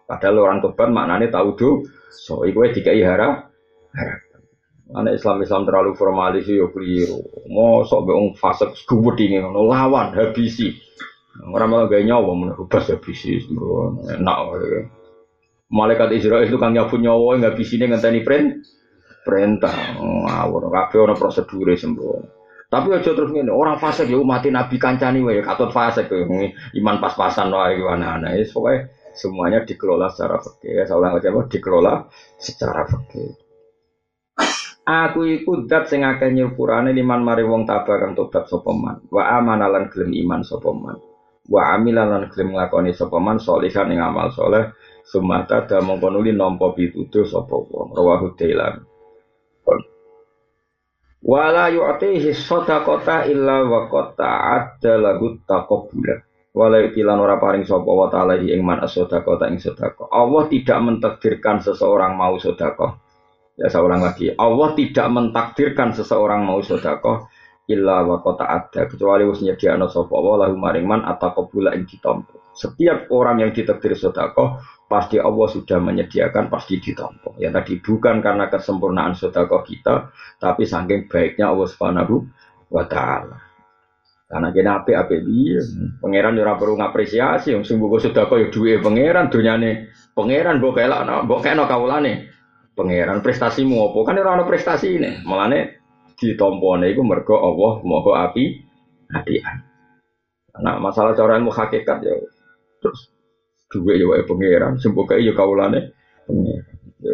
Padahal 0.03 0.35
orang 0.39 0.59
tobat 0.63 0.89
maknanya 0.91 1.31
tahu 1.31 1.49
do. 1.55 1.69
So 2.11 2.43
iku 2.47 2.67
dikai 2.69 3.03
harap 3.03 3.51
harap. 3.93 4.19
Anak 4.93 5.17
Islam 5.17 5.41
Islam 5.41 5.63
terlalu 5.65 5.95
formalis 5.97 6.45
yo 6.45 6.69
keliru. 6.69 7.23
Mosok 7.49 7.99
be 8.05 8.11
wong 8.13 8.27
fasik 8.37 8.75
gubut 8.85 9.17
ini 9.17 9.41
ngono 9.41 9.65
lawan 9.65 10.13
habisi. 10.13 10.75
Orang 11.41 11.73
malah 11.73 11.89
gaya 11.89 12.05
nyawa 12.05 12.31
menurut 12.37 12.69
bas 12.69 12.91
habisi. 12.91 13.41
Enak. 13.41 14.37
Malaikat 15.73 16.13
Israel 16.13 16.45
itu 16.45 16.61
kan 16.61 16.75
nyapu 16.75 17.01
nyawa 17.01 17.41
nggak 17.41 17.57
bisine 17.57 17.89
ngenteni 17.89 18.21
print 18.21 18.61
perintah. 19.25 19.97
Ngawur 19.97 20.69
kabeh 20.69 20.99
ana 21.09 21.15
prosedure 21.17 21.73
sembrono. 21.73 22.42
Tapi 22.73 22.89
aja 22.89 23.13
terus 23.13 23.29
ngene, 23.29 23.53
orang 23.53 23.77
fasik 23.77 24.09
ya 24.09 24.17
mati 24.25 24.49
nabi 24.49 24.81
kancani 24.81 25.21
wae 25.21 25.45
katut 25.45 25.69
fasik 25.69 26.09
iman 26.73 26.97
pas-pasan 26.97 27.53
wae 27.53 27.77
ana-ana. 27.77 28.33
Wis 28.33 28.49
pokoke 28.49 28.89
semuanya 29.13 29.61
dikelola 29.61 30.09
secara 30.09 30.41
fikih. 30.41 30.81
Ya, 30.81 30.83
saya 30.89 30.97
ulang 30.97 31.21
lagi 31.21 31.29
dikelola 31.29 32.09
secara 32.41 32.89
fikih. 32.89 33.29
Aku 34.83 35.23
iku 35.23 35.63
dat 35.63 35.87
sing 35.87 36.03
akeh 36.03 36.33
nyepurane 36.33 36.91
liman 36.91 37.23
mari 37.23 37.45
wong 37.45 37.63
tabah 37.63 38.03
kang 38.03 38.17
tobat 38.17 38.49
sapa 38.51 38.73
man. 38.73 39.05
Wa 39.07 39.37
amanalan 39.39 39.87
gelem 39.93 40.11
iman 40.25 40.41
sapa 40.43 40.73
man. 40.73 40.97
Wa 41.47 41.77
amilan 41.77 42.27
gelem 42.27 42.57
nglakoni 42.57 42.91
sapa 42.91 43.15
man 43.21 43.39
salihan 43.39 43.87
ing 43.93 44.03
amal 44.03 44.33
saleh. 44.35 44.75
Sumata 45.07 45.63
da 45.69 45.79
mongko 45.79 46.09
nuli 46.11 46.35
nampa 46.35 46.75
pituduh 46.75 47.23
sapa 47.23 47.53
wong. 47.53 47.95
Rawahu. 47.95 48.35
Wala 51.23 51.71
yu'tihi 51.71 52.35
sadaqata 52.35 53.31
illa 53.31 53.63
wa 53.63 53.87
qata 53.87 54.29
adda 54.59 54.99
lahu 54.99 55.39
taqabbula. 55.47 56.19
Wala 56.51 56.83
yu'tilan 56.83 57.17
ora 57.17 57.39
paring 57.39 57.63
sapa 57.63 57.87
wa 57.87 58.11
ta'ala 58.11 58.37
ing 58.43 58.61
man 58.61 58.83
as-sadaqata 58.83 59.47
ing 59.49 59.57
sedekah. 59.57 60.11
Allah 60.11 60.45
tidak 60.51 60.79
mentakdirkan 60.83 61.63
seseorang 61.63 62.13
mau 62.19 62.35
sedekah 62.37 63.03
Ya 63.53 63.69
saya 63.69 63.85
ulang 63.85 64.01
lagi, 64.01 64.33
Allah 64.33 64.73
tidak 64.73 65.07
mentakdirkan 65.13 65.93
seseorang 65.93 66.41
mau 66.41 66.57
sodako 66.65 67.29
illa 67.69 68.01
wa 68.01 68.17
kota 68.17 68.49
ada 68.49 68.89
kecuali 68.89 69.29
wis 69.29 69.45
nyediakno 69.45 69.85
sapa 69.93 70.09
Allah 70.09 70.49
lahu 70.49 70.57
maring 70.57 70.89
man 70.89 71.01
ataqabula 71.05 71.77
ing 71.77 71.85
ditampa. 71.85 72.33
Setiap 72.57 73.13
orang 73.13 73.45
yang 73.45 73.53
ditakdir 73.53 73.93
sodako 73.93 74.57
pasti 74.93 75.17
Allah 75.17 75.49
sudah 75.49 75.81
menyediakan 75.81 76.53
pasti 76.53 76.77
ditampa. 76.77 77.33
Ya 77.41 77.49
tadi 77.49 77.81
bukan 77.81 78.21
karena 78.21 78.45
kesempurnaan 78.53 79.17
sodako 79.17 79.65
kita, 79.65 80.13
tapi 80.37 80.69
saking 80.69 81.09
baiknya 81.09 81.49
Allah 81.49 81.65
Subhanahu 81.65 82.29
wa 82.69 82.85
taala. 82.85 83.41
Karena 84.29 84.49
kena 84.53 84.71
ape 84.81 84.93
ape 84.93 85.25
dia, 85.25 85.61
pangeran 85.97 86.37
ora 86.37 86.53
perlu 86.57 86.77
ngapresiasi, 86.77 87.57
wong 87.57 87.65
sing 87.65 87.81
buku 87.81 87.97
sedekah 88.05 88.37
ya 88.37 88.47
duwe 88.53 88.77
pangeran, 88.81 89.33
donyane 89.33 89.89
pangeran 90.13 90.61
mbok 90.61 90.77
kelak 90.77 91.01
mbok 91.25 91.41
kena 91.41 91.65
kawulane. 91.65 92.29
Pangeran 92.77 93.21
prestasimu 93.25 93.89
apa? 93.89 93.99
Kan 94.05 94.21
ora 94.21 94.37
ana 94.37 94.45
prestasi 94.45 94.97
ini 94.97 95.21
malane 95.25 95.83
ditompone 96.17 96.89
iku 96.93 97.01
mergo 97.03 97.35
Allah 97.41 97.81
moho 97.81 98.11
api 98.13 98.63
adian 99.13 99.57
nah 100.53 100.77
masalah 100.77 101.17
cara 101.17 101.41
ilmu 101.41 101.49
hakikat 101.49 101.97
ya 102.05 102.13
terus 102.77 103.09
duwe 103.73 103.97
ya 103.97 104.05
wae 104.05 104.21
pangeran. 104.29 104.77
Sembuh 104.77 105.09
ya 105.17 105.33
kaulane 105.33 105.79
ya 107.01 107.13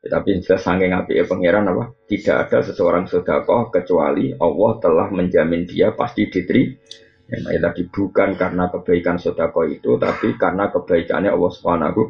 ya, 0.00 0.08
tapi 0.08 0.40
jelas 0.40 0.64
saking 0.64 0.96
api 0.96 1.20
ya 1.20 1.24
pangeran 1.28 1.68
apa? 1.68 1.92
Tidak 2.08 2.36
ada 2.48 2.64
seseorang 2.64 3.04
sedekah 3.04 3.68
kecuali 3.68 4.32
Allah 4.32 4.72
telah 4.80 5.12
menjamin 5.12 5.68
dia 5.68 5.92
pasti 5.92 6.32
diteri 6.32 6.72
ya, 7.28 7.60
tadi 7.60 7.84
bukan 7.92 8.34
karena 8.40 8.72
kebaikan 8.72 9.20
sedekah 9.20 9.68
itu 9.68 10.00
tapi 10.00 10.40
karena 10.40 10.72
kebaikannya 10.72 11.28
Allah 11.28 11.52
Subhanahu 11.52 12.02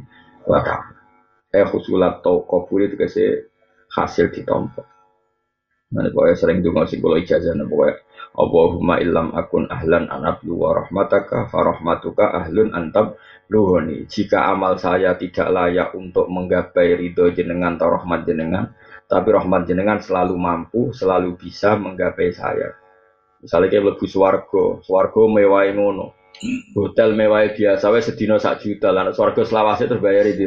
wa 0.47 0.63
taala. 0.63 0.95
Eh 1.51 1.67
husulat 1.67 2.23
tau 2.23 2.47
kabul 2.47 2.87
itu 2.87 2.95
hasil 3.91 4.31
ditompo. 4.31 4.87
Nah, 5.91 6.07
pokoknya 6.07 6.37
sering 6.39 6.63
dengar 6.63 6.87
sih 6.87 7.03
kalau 7.03 7.19
ijazah, 7.19 7.51
nah 7.59 7.67
pokoknya 7.67 7.99
Allahumma 8.31 9.03
illam 9.03 9.35
akun 9.35 9.67
ahlan 9.67 10.07
anablu 10.07 10.55
wa 10.55 10.71
rahmataka 10.79 11.51
farahmatuka 11.51 12.31
ahlun 12.31 12.71
antab 12.71 13.19
luhoni. 13.51 14.07
Jika 14.07 14.55
amal 14.55 14.79
saya 14.79 15.19
tidak 15.19 15.51
layak 15.51 15.91
untuk 15.99 16.31
menggapai 16.31 16.95
ridho 16.95 17.35
jenengan 17.35 17.75
atau 17.75 17.99
rahmat 17.99 18.23
jenengan, 18.23 18.71
tapi 19.11 19.35
rahmat 19.35 19.67
jenengan 19.67 19.99
selalu 19.99 20.39
mampu, 20.39 20.95
selalu 20.95 21.35
bisa 21.35 21.75
menggapai 21.75 22.31
saya. 22.31 22.71
Misalnya 23.43 23.75
kayak 23.75 23.87
lebih 23.91 24.07
swargo, 24.07 24.79
swargo 24.87 25.27
mewah 25.27 25.67
ngono, 25.75 26.15
hotel 26.79 27.19
mewah 27.19 27.51
biasa, 27.51 27.91
wes 27.91 28.07
sedino 28.07 28.39
sak 28.39 28.63
juta, 28.63 28.95
lah 28.95 29.11
swargo 29.11 29.43
selawase 29.43 29.91
terbayar 29.91 30.23
di 30.23 30.47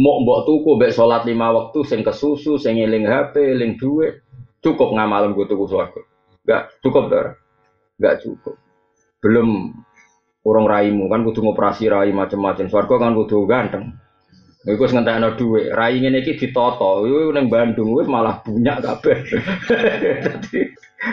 mau 0.00 0.24
mbok 0.24 0.48
tuku 0.48 0.70
mbek 0.80 0.94
sholat 0.96 1.28
lima 1.28 1.52
waktu 1.52 1.84
sing 1.84 2.00
kesusu 2.00 2.56
sing 2.56 2.80
ngiling 2.80 3.04
HP 3.04 3.34
eling 3.52 3.76
duit 3.76 4.24
cukup 4.64 4.96
ngamalem 4.96 5.36
gue 5.36 5.44
tuku 5.44 5.68
swarga 5.68 6.00
enggak 6.48 6.62
cukup 6.80 7.04
dar 7.12 7.26
enggak 8.00 8.24
cukup 8.24 8.56
belum 9.20 9.76
orang 10.42 10.66
raimu 10.66 11.06
kan 11.12 11.22
kudu 11.22 11.44
ngoperasi 11.44 11.92
rai 11.92 12.10
macam-macam 12.10 12.66
swarga 12.72 12.94
kan 12.98 13.12
kudu 13.12 13.44
ganteng 13.44 13.94
Iku 14.62 14.86
wis 14.86 14.94
ngentekno 14.94 15.34
dhuwit. 15.34 15.74
Rai 15.74 15.98
ngene 15.98 16.22
iki 16.22 16.38
ditoto. 16.38 17.02
Iku 17.02 17.34
ning 17.34 17.50
Bandung 17.50 17.98
wis 17.98 18.06
malah 18.06 18.38
bunyak 18.46 18.78
kabeh. 18.78 19.18
Dadi 20.22 20.60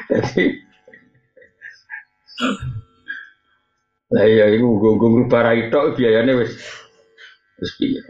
dadi 0.05 0.45
Lah 4.09 4.25
iya 4.25 4.53
iku 4.53 4.65
nggo 4.77 4.89
nggo 5.25 5.33
rai 5.33 5.69
tok 5.73 5.97
biayane 5.97 6.37
wis 6.37 6.53
wis 7.57 7.71
piye. 7.81 8.01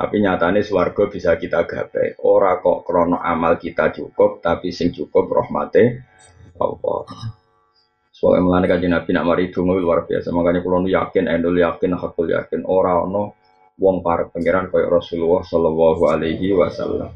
Tapi 0.00 0.16
nyatanya 0.24 0.64
swargo 0.64 1.12
bisa 1.12 1.36
kita 1.36 1.68
gapai. 1.68 2.16
Ora 2.24 2.56
kok 2.56 2.88
krono 2.88 3.20
amal 3.20 3.60
kita 3.60 3.92
cukup, 3.92 4.40
tapi 4.40 4.72
sing 4.72 4.96
cukup 4.96 5.28
rahmate 5.28 6.08
Allah. 6.56 7.04
Soalnya 8.08 8.48
melani 8.48 8.66
kaji 8.68 8.88
Nabi 8.88 9.10
nak 9.12 9.24
mari 9.28 9.52
dungu 9.52 9.76
luar 9.76 10.08
biasa. 10.08 10.32
Makanya 10.32 10.64
kalau 10.64 10.88
yakin, 10.88 11.24
endul 11.28 11.56
yakin, 11.60 12.00
hakul 12.00 12.32
yakin. 12.32 12.64
Ora 12.64 13.04
ono 13.04 13.36
wong 13.76 14.00
para 14.00 14.24
pangeran 14.32 14.72
kaya 14.72 14.88
Rasulullah 14.88 15.44
Shallallahu 15.44 16.02
Alaihi 16.08 16.48
Wasallam. 16.56 17.12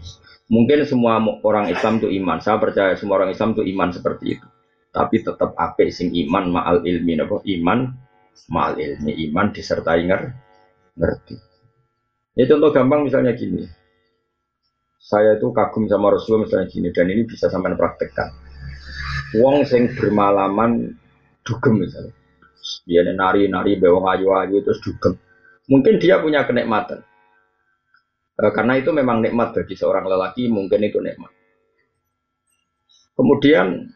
Mungkin 0.53 0.85
semua 0.85 1.16
orang 1.41 1.72
Islam 1.72 2.05
itu 2.05 2.12
iman. 2.20 2.37
Saya 2.45 2.61
percaya 2.61 2.93
semua 3.01 3.16
orang 3.16 3.32
Islam 3.32 3.57
itu 3.57 3.64
iman 3.64 3.97
seperti 3.97 4.37
itu. 4.37 4.49
Tapi 4.93 5.24
tetap 5.24 5.57
apik 5.57 5.89
sing 5.89 6.12
iman 6.12 6.53
ma'al 6.53 6.85
ilmi. 6.85 7.16
Apa? 7.16 7.41
Iman 7.49 7.97
ma'al 8.53 8.76
ilmi. 8.76 9.12
Iman 9.24 9.57
disertai 9.57 10.05
ngerti. 10.05 11.53
Ya 12.35 12.51
contoh 12.51 12.74
gampang 12.74 13.07
misalnya 13.07 13.39
gini. 13.39 13.62
Saya 14.99 15.39
itu 15.39 15.55
kagum 15.55 15.87
sama 15.87 16.11
Rasulullah 16.11 16.51
misalnya 16.51 16.66
gini 16.66 16.89
dan 16.91 17.07
ini 17.07 17.22
bisa 17.22 17.47
sampai 17.47 17.78
praktekkan. 17.78 18.35
Wong 19.39 19.62
sing 19.62 19.95
bermalaman 19.95 20.99
dugem 21.47 21.87
misalnya. 21.87 22.14
Dia 22.89 23.07
nari-nari 23.07 23.78
bewong 23.78 24.11
ayu-ayu 24.11 24.66
terus 24.66 24.82
dugem. 24.82 25.14
Mungkin 25.70 26.03
dia 26.03 26.18
punya 26.18 26.43
kenikmatan. 26.43 27.07
E, 28.35 28.43
karena 28.51 28.82
itu 28.82 28.91
memang 28.91 29.22
nikmat 29.22 29.55
bagi 29.55 29.78
seorang 29.78 30.05
lelaki, 30.05 30.51
mungkin 30.51 30.80
itu 30.82 30.99
nikmat. 30.99 31.30
Kemudian 33.14 33.95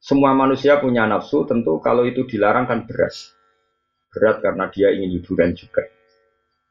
semua 0.00 0.32
manusia 0.32 0.80
punya 0.80 1.04
nafsu, 1.04 1.44
tentu 1.44 1.76
kalau 1.84 2.08
itu 2.08 2.24
dilarang 2.24 2.64
kan 2.64 2.88
berat. 2.88 3.12
Berat 4.10 4.40
karena 4.40 4.72
dia 4.72 4.90
ingin 4.96 5.20
hiburan 5.20 5.52
juga. 5.52 5.99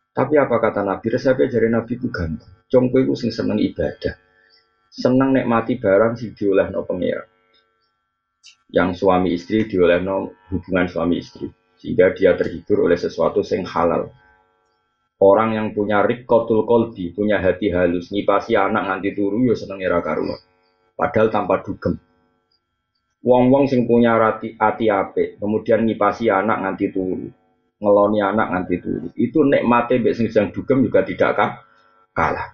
Tapi 0.09 0.33
apa 0.41 0.57
kata 0.57 0.81
Nabi? 0.81 1.05
Resepnya 1.13 1.47
dari 1.53 1.69
Nabi 1.69 1.93
itu 1.95 2.09
gampang. 2.09 2.65
Congko 2.69 2.97
itu 3.01 3.13
sing 3.17 3.31
seneng 3.33 3.61
ibadah. 3.61 4.17
Seneng 4.89 5.37
nikmati 5.37 5.77
barang 5.77 6.17
sing 6.17 6.33
dioleh 6.33 6.73
no 6.73 6.81
pengira. 6.81 7.21
Yang 8.73 9.05
suami 9.05 9.37
istri 9.37 9.69
dioleh 9.69 10.01
no 10.01 10.33
hubungan 10.49 10.89
suami 10.89 11.21
istri. 11.21 11.45
Sehingga 11.77 12.11
dia 12.17 12.33
terhibur 12.35 12.89
oleh 12.89 12.97
sesuatu 12.97 13.45
sing 13.45 13.63
halal. 13.63 14.09
Orang 15.19 15.51
yang 15.51 15.75
punya 15.75 15.99
rikotul 16.03 16.63
kolbi, 16.63 17.11
punya 17.11 17.43
hati 17.43 17.75
halus, 17.75 18.07
ngipasi 18.07 18.55
anak 18.55 18.87
nganti 18.87 19.11
turu 19.11 19.43
yo 19.43 19.51
seneng 19.51 19.83
era 19.83 19.99
karuan. 19.99 20.39
Padahal 20.95 21.27
tanpa 21.27 21.59
dugem. 21.59 21.99
Wong-wong 23.19 23.67
sing 23.67 23.83
punya 23.83 24.15
hati, 24.15 24.55
hati 24.55 24.87
ape, 24.87 25.35
kemudian 25.35 25.83
ngipasi 25.83 26.31
anak 26.31 26.63
nganti 26.63 26.87
turu 26.95 27.27
ngeloni 27.79 28.19
anak 28.19 28.47
nganti 28.51 28.75
turu. 28.83 29.07
Itu 29.15 29.47
nikmate 29.47 30.03
mbek 30.03 30.15
sing 30.15 30.27
sedang 30.27 30.51
dugem 30.51 30.83
juga 30.83 31.01
tidak 31.07 31.31
kah? 31.35 31.51
kalah. 32.19 32.47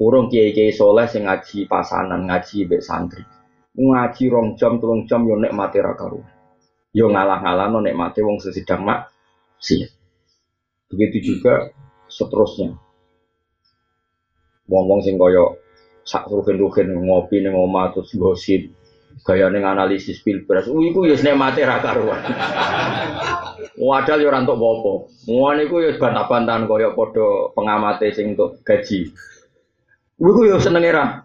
Urung 0.00 0.32
kiai-kiai 0.32 0.72
soleh 0.72 1.04
sing 1.10 1.28
ngaji 1.28 1.68
pasanan, 1.68 2.24
ngaji 2.30 2.64
mbek 2.64 2.80
santri. 2.80 3.22
Ngaji 3.76 4.24
rong 4.32 4.56
jam, 4.56 4.80
telung 4.80 5.04
jam 5.04 5.26
yo 5.28 5.36
nek 5.36 5.52
mati 5.52 5.78
ra 5.82 5.92
karu. 5.98 6.22
Yo 6.94 7.10
ngalah-ngalah 7.10 7.66
no 7.68 7.78
nek 7.84 7.98
mati 7.98 8.24
wong 8.24 8.40
sesidang 8.40 8.86
mak 8.86 9.12
sih. 9.60 9.84
Begitu 10.88 11.34
juga 11.34 11.70
seterusnya. 12.08 12.74
Wong-wong 14.70 15.02
sing 15.02 15.18
kaya 15.18 15.58
sak 16.06 16.26
rugen-rugen 16.30 16.90
ngopi 17.06 17.42
ning 17.42 17.54
omah 17.54 17.92
terus 17.92 18.14
gosip 18.16 18.72
gaya 19.24 19.52
ning 19.52 19.64
analisis 19.64 20.24
pilpres. 20.24 20.66
Uh, 20.66 20.80
iku 20.84 21.04
ya 21.04 21.16
nek 21.20 21.36
mati 21.36 21.60
ra 21.64 21.80
karuan. 21.84 22.20
Wadal 23.80 24.24
yo 24.24 24.28
ora 24.28 24.44
entuk 24.44 24.60
apa-apa. 24.60 24.92
Ngono 25.28 25.60
iku 25.64 25.76
ya 25.80 25.90
bantah-bantahan 25.96 26.68
kaya 26.68 26.92
padha 26.92 27.52
pengamate 27.56 28.12
sing 28.12 28.36
untuk 28.36 28.60
gaji. 28.64 29.08
Gue 30.20 30.52
yo 30.52 30.60
seneng 30.60 30.84
era. 30.84 31.24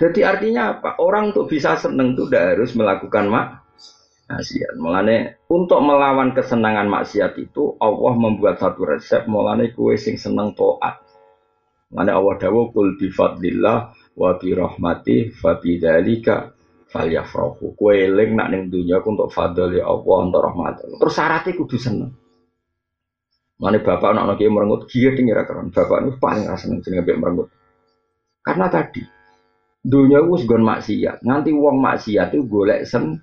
Jadi 0.00 0.24
artinya 0.24 0.80
apa? 0.80 0.96
Orang 0.96 1.36
untuk 1.36 1.52
bisa 1.52 1.76
seneng 1.76 2.16
itu 2.16 2.24
tidak 2.24 2.56
harus 2.56 2.72
melakukan 2.72 3.28
maksiat. 3.28 4.80
Mulane 4.80 5.44
untuk 5.52 5.84
melawan 5.84 6.32
kesenangan 6.32 6.88
maksiat 6.88 7.36
itu 7.36 7.76
Allah 7.76 8.16
membuat 8.16 8.56
satu 8.56 8.88
resep. 8.88 9.28
Mulane 9.28 9.76
kue 9.76 10.00
sing 10.00 10.16
seneng 10.16 10.56
toat. 10.56 10.96
Mulane 11.92 12.12
Allah 12.16 12.34
dawuh 12.40 12.72
kul 12.72 12.96
bi 12.96 13.12
fadlillah 13.12 13.92
wa 14.20 14.36
bi 14.36 14.52
rahmati 14.52 15.32
fa 15.32 15.56
bi 15.56 15.80
dzalika 15.80 16.52
falyafrahu. 16.92 17.72
Kue 17.72 18.04
eling 18.04 18.36
nak 18.36 18.52
ning 18.52 18.68
dunya 18.68 19.00
untuk 19.00 19.32
fadl 19.32 19.72
ya 19.72 19.88
Allah 19.88 20.18
untuk 20.28 20.44
rahmat. 20.44 20.84
Terus 21.00 21.14
syaratnya 21.16 21.56
kudu 21.56 21.76
seneng. 21.80 22.12
Mana 23.60 23.76
bapak 23.80 24.16
anak 24.16 24.40
anak 24.40 24.48
merengut, 24.48 24.88
dia 24.88 25.12
tinggal 25.12 25.44
keren. 25.44 25.68
Bapak 25.68 26.04
itu 26.04 26.12
paling 26.16 26.48
rasa 26.48 26.68
seneng 26.68 27.04
mbek 27.04 27.16
merengut. 27.20 27.48
Karena 28.40 28.72
tadi 28.72 29.04
dunia 29.80 30.20
itu 30.20 30.44
segon 30.44 30.64
maksiat, 30.64 31.24
nganti 31.24 31.50
uang 31.52 31.76
maksiat 31.80 32.28
itu 32.36 32.44
golek 32.44 32.84
sen. 32.88 33.20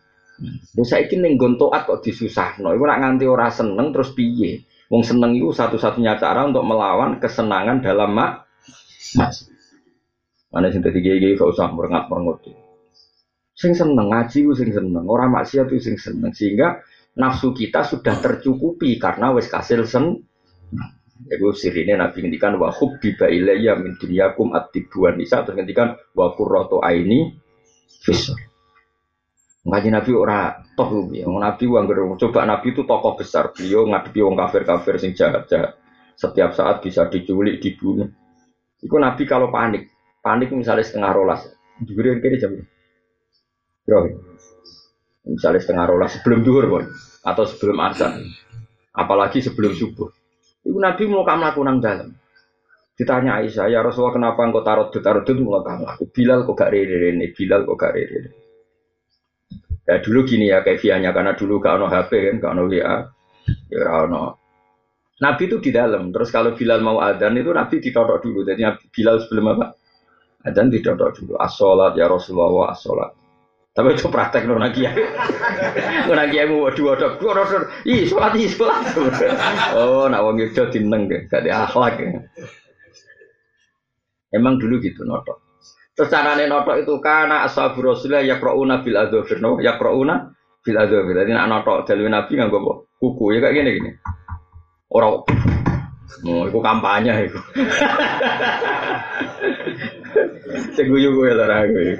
Terus 0.78 0.94
saya 0.94 1.10
ning 1.10 1.42
nggon 1.42 1.58
taat 1.58 1.90
kok 1.90 2.06
disusahno. 2.06 2.70
Iku 2.70 2.86
nak 2.86 3.02
nganti 3.02 3.26
ora 3.26 3.50
seneng 3.50 3.90
terus 3.90 4.14
piye? 4.14 4.62
Wong 4.94 5.02
seneng 5.02 5.34
itu 5.34 5.50
satu-satunya 5.50 6.22
cara 6.22 6.46
untuk 6.46 6.64
melawan 6.64 7.18
kesenangan 7.18 7.82
dalam 7.82 8.14
mak 8.14 8.46
mas. 9.18 9.57
Mana 10.58 10.74
sing 10.74 10.82
tadi 10.82 11.06
gigi 11.06 11.38
gak 11.38 11.54
usah 11.54 11.70
merengat 11.70 12.10
merengut. 12.10 12.42
Sing 13.54 13.78
seneng 13.78 14.10
ngaji 14.10 14.42
ku 14.42 14.58
sing 14.58 14.74
seneng, 14.74 15.06
orang 15.06 15.30
maksiat 15.30 15.70
itu 15.70 15.78
sing 15.78 16.02
seneng 16.02 16.34
sehingga 16.34 16.82
nafsu 17.14 17.54
kita 17.54 17.86
sudah 17.86 18.18
tercukupi 18.18 18.98
karena 18.98 19.30
wes 19.38 19.54
kasil 19.54 19.86
sen. 19.86 20.18
Itu 21.30 21.54
sirine 21.54 21.94
Nabi 21.94 22.26
ngendikan 22.26 22.58
wa 22.58 22.74
hubbiba 22.74 23.30
ilayya 23.30 23.78
min 23.78 24.02
dunyakum 24.02 24.58
at-tibuan 24.58 25.22
nisa 25.22 25.46
terus 25.46 25.62
ngendikan 25.62 25.94
wa 26.18 26.34
qurratu 26.34 26.82
aini 26.82 27.38
fisr. 28.02 28.34
Ngaji 29.62 29.90
Nabi 29.94 30.12
ora 30.18 30.58
toh 30.74 31.06
ya. 31.14 31.30
Nabi 31.30 31.70
wong 31.70 32.18
coba 32.18 32.50
Nabi 32.50 32.74
itu 32.74 32.82
tokoh 32.82 33.14
besar. 33.14 33.54
Beliau 33.54 33.86
ngadepi 33.86 34.26
wong 34.26 34.34
kafir-kafir 34.34 34.98
sing 34.98 35.14
jahat-jahat. 35.14 35.78
Setiap 36.18 36.58
saat 36.58 36.82
bisa 36.82 37.06
diculik, 37.14 37.62
dibunuh. 37.62 38.10
Iku 38.82 38.98
Nabi 38.98 39.26
kalau 39.30 39.54
panik, 39.54 39.97
panik 40.22 40.54
misalnya 40.54 40.86
setengah 40.86 41.12
rolas. 41.14 41.42
Juga 41.84 42.18
kiri 42.18 42.42
jam. 42.42 42.58
Bro, 43.88 44.00
misalnya 45.30 45.62
setengah 45.62 45.86
rolas 45.88 46.18
sebelum 46.18 46.42
duhur 46.44 46.66
pun 46.68 46.84
atau 47.24 47.44
sebelum 47.46 47.78
azan. 47.86 48.26
Apalagi 48.92 49.46
sebelum 49.46 49.78
subuh. 49.78 50.10
Itu 50.66 50.76
Nabi 50.82 51.08
mau 51.08 51.24
kamu 51.24 51.42
lakukan 51.48 51.80
dalam 51.80 52.10
ditanya 52.98 53.38
Aisyah 53.46 53.70
ya 53.70 53.86
Rasulullah 53.86 54.18
kenapa 54.18 54.42
engkau 54.42 54.66
taruh 54.66 54.90
di 54.90 54.98
taruh 55.06 55.22
itu 55.22 55.38
mau 55.38 55.62
kamu 55.62 55.86
laku 55.86 56.10
Bilal 56.10 56.50
kok 56.50 56.58
gak 56.58 56.74
rere 56.74 57.14
ini 57.14 57.30
Bilal 57.30 57.62
kok 57.70 57.78
gak 57.78 57.94
rere 57.94 58.22
ya 59.86 60.02
dulu 60.02 60.20
gini 60.26 60.50
ya 60.50 60.66
kefiannya 60.66 61.14
karena 61.14 61.32
dulu 61.38 61.62
gak 61.62 61.78
ono 61.78 61.88
HP 61.94 62.12
kan 62.12 62.36
gak 62.42 62.54
ono 62.58 62.64
WA 62.66 62.98
ya 63.72 63.88
ono. 64.04 64.24
Nabi 65.18 65.50
itu 65.50 65.58
di 65.62 65.72
dalam 65.74 66.10
terus 66.10 66.30
kalau 66.34 66.58
Bilal 66.58 66.82
mau 66.82 66.98
adzan 67.02 67.38
itu 67.38 67.50
Nabi 67.50 67.82
ditodok 67.82 68.18
dulu. 68.22 68.46
Jadi 68.46 68.66
Bilal 68.92 69.18
sebelum 69.24 69.46
apa 69.58 69.66
adzan 70.48 70.72
ditodok 70.72 71.20
dulu 71.20 71.36
as 71.36 71.60
ya 72.00 72.08
Rasulullah 72.08 72.72
as 72.72 72.88
tapi 73.78 73.94
itu 73.94 74.10
praktek 74.10 74.50
nona 74.50 74.74
kiai. 74.74 74.90
Nona 76.10 76.26
kiai 76.34 76.50
mau 76.50 76.66
dua 76.74 76.98
dok, 76.98 77.22
dua 77.22 77.38
dok, 77.38 77.70
ih 77.86 78.10
sholat 78.10 78.34
ih 78.34 78.50
sholat. 78.50 78.82
Oh, 79.78 80.10
nak 80.10 80.26
wong 80.26 80.42
itu 80.42 80.66
tineng 80.74 81.06
deh, 81.06 81.30
gak 81.30 81.46
ada 81.46 81.70
akhlak 81.70 82.02
ya. 82.02 82.26
Emang 84.34 84.58
dulu 84.58 84.82
gitu 84.82 85.06
notok. 85.06 85.62
Terus 85.94 86.10
carane 86.10 86.50
notok 86.50 86.82
itu 86.82 86.98
karena 86.98 87.46
ashabu 87.46 87.86
rasulullah 87.86 88.26
yakrauna 88.26 88.82
bil 88.82 88.98
adzofir, 88.98 89.38
no? 89.46 89.62
yakrauna 89.62 90.34
bil 90.66 90.78
adzofir. 90.82 91.14
Jadi 91.14 91.38
nak 91.38 91.46
notok 91.46 91.86
dari 91.86 92.10
nabi 92.10 92.34
nggak 92.34 92.50
gue 92.50 92.76
kuku 92.98 93.38
ya 93.38 93.46
kayak 93.46 93.62
gini 93.62 93.70
gini. 93.78 93.92
Orang 94.90 95.22
Oh, 96.26 96.50
itu 96.50 96.58
kampanye 96.64 97.30
itu. 97.30 97.38
Seguyu 100.76 101.10
gue 101.14 101.32
lah 101.34 101.66
gue. 101.68 101.98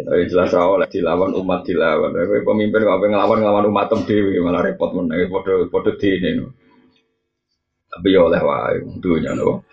Tapi 0.00 0.22
jelas 0.30 0.54
oleh 0.54 0.88
dilawan 0.88 1.34
umat 1.40 1.66
dilawan. 1.66 2.14
Tapi 2.14 2.44
pemimpin 2.44 2.84
kok 2.84 3.00
ngelawan 3.00 3.38
ngelawan 3.42 3.68
umat 3.68 3.86
tem 3.90 4.00
dewi 4.06 4.38
malah 4.38 4.62
repot 4.64 4.90
men. 4.94 5.10
Podo 5.28 5.66
podo 5.72 5.96
di 5.96 6.08
ini. 6.14 6.44
Tapi 7.90 8.14
ya 8.14 8.20
oleh 8.22 8.40
wae 8.40 8.80
dunia 9.02 9.34
no. 9.34 9.66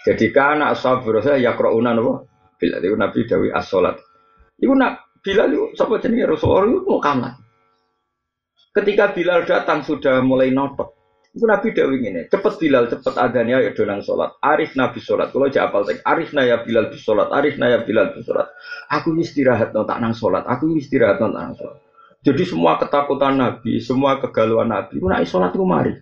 Jadi 0.00 0.32
karena 0.32 0.72
sabur 0.72 1.20
saya 1.20 1.40
ya 1.40 1.52
krouna 1.56 1.92
no. 1.96 2.28
Bila 2.60 2.76
itu 2.76 2.92
Nabi 2.92 3.24
Dawi 3.24 3.48
as-solat. 3.56 3.96
Itu 4.60 4.76
nak 4.76 5.16
bila 5.24 5.48
itu 5.48 5.72
siapa 5.72 5.96
jenis 5.96 6.28
Rasulullah 6.28 6.68
itu 6.68 6.92
kamar. 7.00 7.32
Ketika 8.70 9.16
Bilal 9.16 9.48
datang 9.48 9.82
sudah 9.82 10.20
mulai 10.20 10.52
notok. 10.52 10.99
Itu 11.30 11.46
Nabi 11.46 11.70
Dawi 11.70 12.02
ini, 12.02 12.26
cepet 12.26 12.58
Bilal, 12.58 12.90
cepet 12.90 13.14
adanya 13.14 13.62
ya 13.62 13.70
donang 13.70 14.02
sholat. 14.02 14.34
Arif 14.42 14.74
Nabi 14.74 14.98
sholat. 14.98 15.30
Kalau 15.30 15.46
aja 15.46 15.70
apal 15.70 15.86
Arif 15.86 16.34
Naya 16.34 16.58
Bilal 16.66 16.90
bis 16.90 17.06
sholat. 17.06 17.30
Arif 17.30 17.54
Naya 17.54 17.86
Bilal 17.86 18.18
bis 18.18 18.26
sholat. 18.26 18.50
Aku 18.90 19.14
istirahat 19.14 19.70
no 19.70 19.86
tak 19.86 20.02
nang 20.02 20.10
sholat. 20.10 20.42
Aku 20.50 20.66
istirahat 20.74 21.22
no 21.22 21.30
tak 21.30 21.42
nang 21.46 21.54
sholat. 21.54 21.78
Jadi 22.20 22.42
semua 22.44 22.76
ketakutan 22.76 23.38
Nabi, 23.38 23.80
semua 23.80 24.20
kegalauan 24.20 24.68
Nabi, 24.68 25.00
itu 25.00 25.06
naik 25.08 25.24
sholat 25.24 25.56
itu 25.56 25.64
mari. 25.64 25.94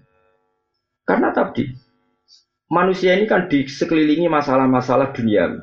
Karena 1.06 1.30
tadi 1.30 1.70
manusia 2.66 3.14
ini 3.14 3.30
kan 3.30 3.46
di 3.46 3.68
sekelilingi 3.68 4.26
masalah-masalah 4.26 5.14
dunia. 5.14 5.62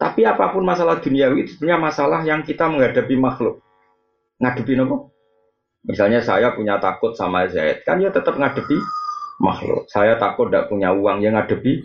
Tapi 0.00 0.26
apa 0.26 0.50
pun 0.50 0.66
masalah 0.66 0.98
duniawi 0.98 1.46
itu 1.46 1.54
sebenarnya 1.54 1.78
masalah 1.78 2.20
yang 2.26 2.42
kita 2.42 2.66
menghadapi 2.66 3.14
makhluk. 3.14 3.62
Ngadepi 4.42 4.74
nopo? 4.74 5.11
Misalnya 5.82 6.22
saya 6.22 6.54
punya 6.54 6.78
takut 6.78 7.18
sama 7.18 7.50
Zaid, 7.50 7.82
kan 7.82 7.98
ya 7.98 8.14
tetap 8.14 8.38
ngadepi 8.38 8.78
makhluk. 9.42 9.90
Saya 9.90 10.14
takut 10.14 10.46
tidak 10.46 10.70
punya 10.70 10.94
uang 10.94 11.18
yang 11.26 11.34
ngadepi 11.34 11.82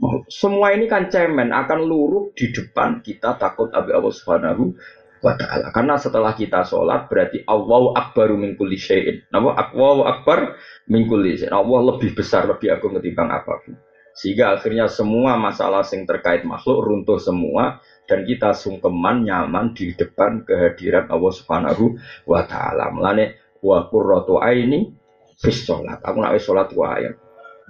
makhluk. 0.00 0.24
Semua 0.32 0.72
ini 0.72 0.88
kan 0.88 1.12
cemen 1.12 1.52
akan 1.52 1.84
luruh 1.84 2.32
di 2.32 2.48
depan 2.48 3.04
kita 3.04 3.36
takut 3.36 3.68
Abi 3.76 3.92
Allah 3.92 4.14
Subhanahu 4.16 4.72
wa 5.20 5.36
taala. 5.36 5.68
Karena 5.72 6.00
setelah 6.00 6.32
kita 6.32 6.64
sholat 6.64 7.08
berarti 7.12 7.44
Allahu 7.44 7.92
akbaru 7.92 8.36
min 8.40 8.56
kulli 8.56 8.80
syai'in. 8.80 9.28
Nama 9.28 9.56
Allahu 9.56 10.08
akbar 10.08 10.56
min 10.88 11.04
kulli 11.04 11.36
syai'in. 11.36 11.52
Allah 11.52 11.80
lebih 11.96 12.16
besar, 12.16 12.48
lebih 12.48 12.72
agung 12.72 12.96
ketimbang 12.96 13.28
apa 13.28 13.60
pun. 13.60 13.76
Sehingga 14.14 14.54
akhirnya 14.54 14.86
semua 14.86 15.34
masalah 15.34 15.82
yang 15.90 16.06
terkait 16.06 16.46
makhluk 16.46 16.86
runtuh 16.86 17.18
semua 17.18 17.82
dan 18.06 18.22
kita 18.22 18.54
sungkeman 18.54 19.26
nyaman 19.26 19.74
di 19.74 19.90
depan 19.90 20.46
kehadiran 20.46 21.10
Allah 21.10 21.32
Subhanahu 21.34 21.98
wa 22.30 22.46
taala. 22.46 22.94
Mulane 22.94 23.58
wa 23.58 23.90
qurratu 23.90 24.38
aini 24.38 24.94
fis 25.34 25.66
salat. 25.66 25.98
Aku 25.98 26.22
nak 26.22 26.38
salat 26.38 26.70
wae. 26.78 27.10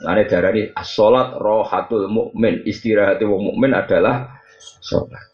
Mulane 0.05 0.22
darani 0.28 0.62
as-salat 0.76 1.40
rohatul 1.40 2.12
mukmin. 2.12 2.61
Istirahat 2.68 3.24
wong 3.24 3.55
mukmin 3.55 3.72
adalah 3.72 4.36
salat. 4.84 5.24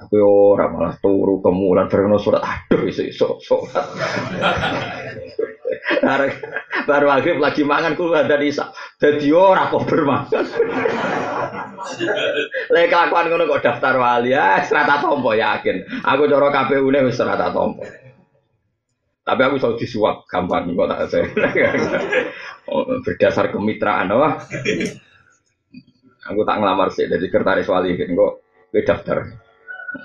Aku 0.00 0.20
ora 0.20 0.68
malah 0.68 1.00
turu 1.00 1.40
kemulan 1.40 1.88
bareng 1.88 2.20
salat. 2.20 2.44
Aduh 2.44 2.84
iso 2.92 3.08
iso 3.08 3.40
salat. 3.40 3.88
baru 6.86 7.06
maghrib 7.10 7.38
lagi 7.42 7.62
mangan 7.66 7.94
kulo 7.98 8.22
dari 8.24 8.50
isa. 8.50 8.70
Dadi 8.96 9.28
ora 9.34 9.68
kok 9.68 9.84
bermakan. 9.86 10.44
Lek 12.70 12.86
kelakuan 12.88 13.26
ngono 13.30 13.44
kok 13.50 13.62
daftar 13.64 13.94
wali 13.98 14.32
ya 14.32 14.62
serata 14.64 15.02
tompo 15.02 15.34
yakin. 15.34 16.02
Aku 16.06 16.30
cara 16.30 16.48
KPU-ne 16.50 17.00
wis 17.06 17.18
serata 17.18 17.50
tompo. 17.50 17.82
Tapi 19.20 19.40
aku 19.46 19.62
selalu 19.62 19.76
disuap 19.78 20.16
gampang 20.26 20.72
kok 20.74 20.88
tak 20.90 21.00
saya. 21.10 21.26
oh, 22.72 22.86
berdasar 23.04 23.52
kemitraan 23.52 24.10
wah. 24.14 24.40
Aku 26.30 26.40
tak 26.46 26.56
ngelamar 26.62 26.88
sih 26.94 27.10
dari 27.10 27.26
sekretaris 27.26 27.68
wali 27.68 27.98
kok 27.98 28.10
gue 28.70 28.82
daftar. 28.86 29.18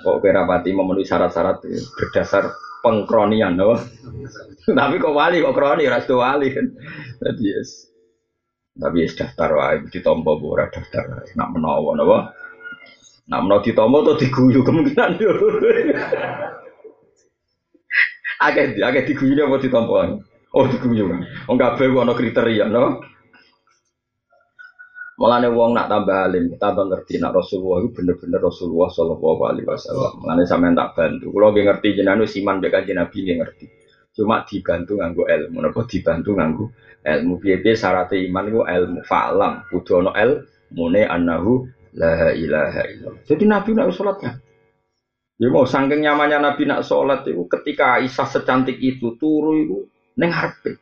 Kok 0.02 0.18
kira 0.18 0.42
memenuhi 0.42 1.06
syarat-syarat 1.06 1.62
berdasar 1.94 2.50
pengkronian 2.86 3.58
wah. 3.58 3.82
Tapi 4.62 5.02
kok 5.02 5.14
wali 5.14 5.42
kok 5.42 5.54
kroni 5.58 5.90
ras 5.90 6.06
wali 6.06 6.54
kan. 6.54 6.66
Jadi 7.18 7.42
yes. 7.42 7.90
Tapi 8.78 9.02
ya 9.02 9.08
daftar 9.10 9.50
wae 9.58 9.82
ditompo 9.90 10.38
ora 10.46 10.70
daftar. 10.70 11.26
Nak 11.34 11.48
menawa 11.50 11.90
napa? 11.98 12.18
Nak 13.26 13.40
menawa 13.42 13.64
ditompo 13.66 14.06
to 14.06 14.22
diguyu 14.22 14.62
kemungkinan 14.62 15.18
yo. 15.18 15.34
Agak 18.38 18.78
agak 18.78 19.10
diguyu 19.10 19.34
apa 19.42 19.58
ditompo? 19.58 20.22
Oh 20.54 20.64
diguyu. 20.70 21.10
Wong 21.50 21.58
kabeh 21.58 21.90
ana 21.90 22.14
kriteria, 22.14 22.70
no? 22.70 23.02
Mulane 25.16 25.48
wong 25.48 25.72
nak 25.72 25.88
tambah 25.88 26.28
alim, 26.28 26.52
tambah 26.60 26.92
ngerti 26.92 27.16
nak 27.16 27.32
Rasulullah 27.32 27.80
itu 27.80 27.88
bener-bener 27.96 28.36
Rasulullah 28.36 28.92
Shallallahu 28.92 29.42
Alaihi 29.48 29.64
Wasallam. 29.64 30.12
Mulane 30.20 30.44
sampean 30.44 30.76
tak 30.76 30.92
bantu. 30.92 31.32
Kalau 31.32 31.48
nggih 31.56 31.64
ngerti 31.64 31.88
jenengan 31.96 32.28
siman 32.28 32.60
mbek 32.60 32.72
kanjeng 32.76 33.00
Nabi 33.00 33.18
nggih 33.24 33.36
ngerti. 33.40 33.66
Cuma 34.12 34.44
dibantu 34.44 35.00
nganggo 35.00 35.24
ilmu, 35.24 35.56
napa 35.64 35.80
dibantu 35.88 36.30
nganggo 36.36 36.64
ilmu. 37.00 37.34
Piye-piye 37.40 37.72
syarat 37.72 38.12
iman 38.12 38.44
iku 38.44 38.60
ilmu 38.68 39.00
fa'lam, 39.08 39.64
kudu 39.72 40.04
ana 40.04 40.12
ilmune 40.20 41.02
annahu 41.08 41.64
la 41.96 42.36
ilaha 42.36 42.82
illallah. 42.84 43.24
Jadi 43.24 43.44
Nabi 43.48 43.72
nak 43.72 43.96
sholat 43.96 44.16
kan? 44.20 44.36
Ya 45.40 45.48
mau 45.48 45.64
saking 45.64 46.00
nyamannya 46.04 46.44
Nabi 46.44 46.68
nak 46.68 46.84
sholat 46.84 47.24
itu 47.24 47.44
ketika 47.48 48.00
Aisyah 48.00 48.28
secantik 48.28 48.76
itu 48.80 49.16
turu 49.16 49.52
itu 49.56 49.88
neng 50.20 50.28
harpe. 50.28 50.76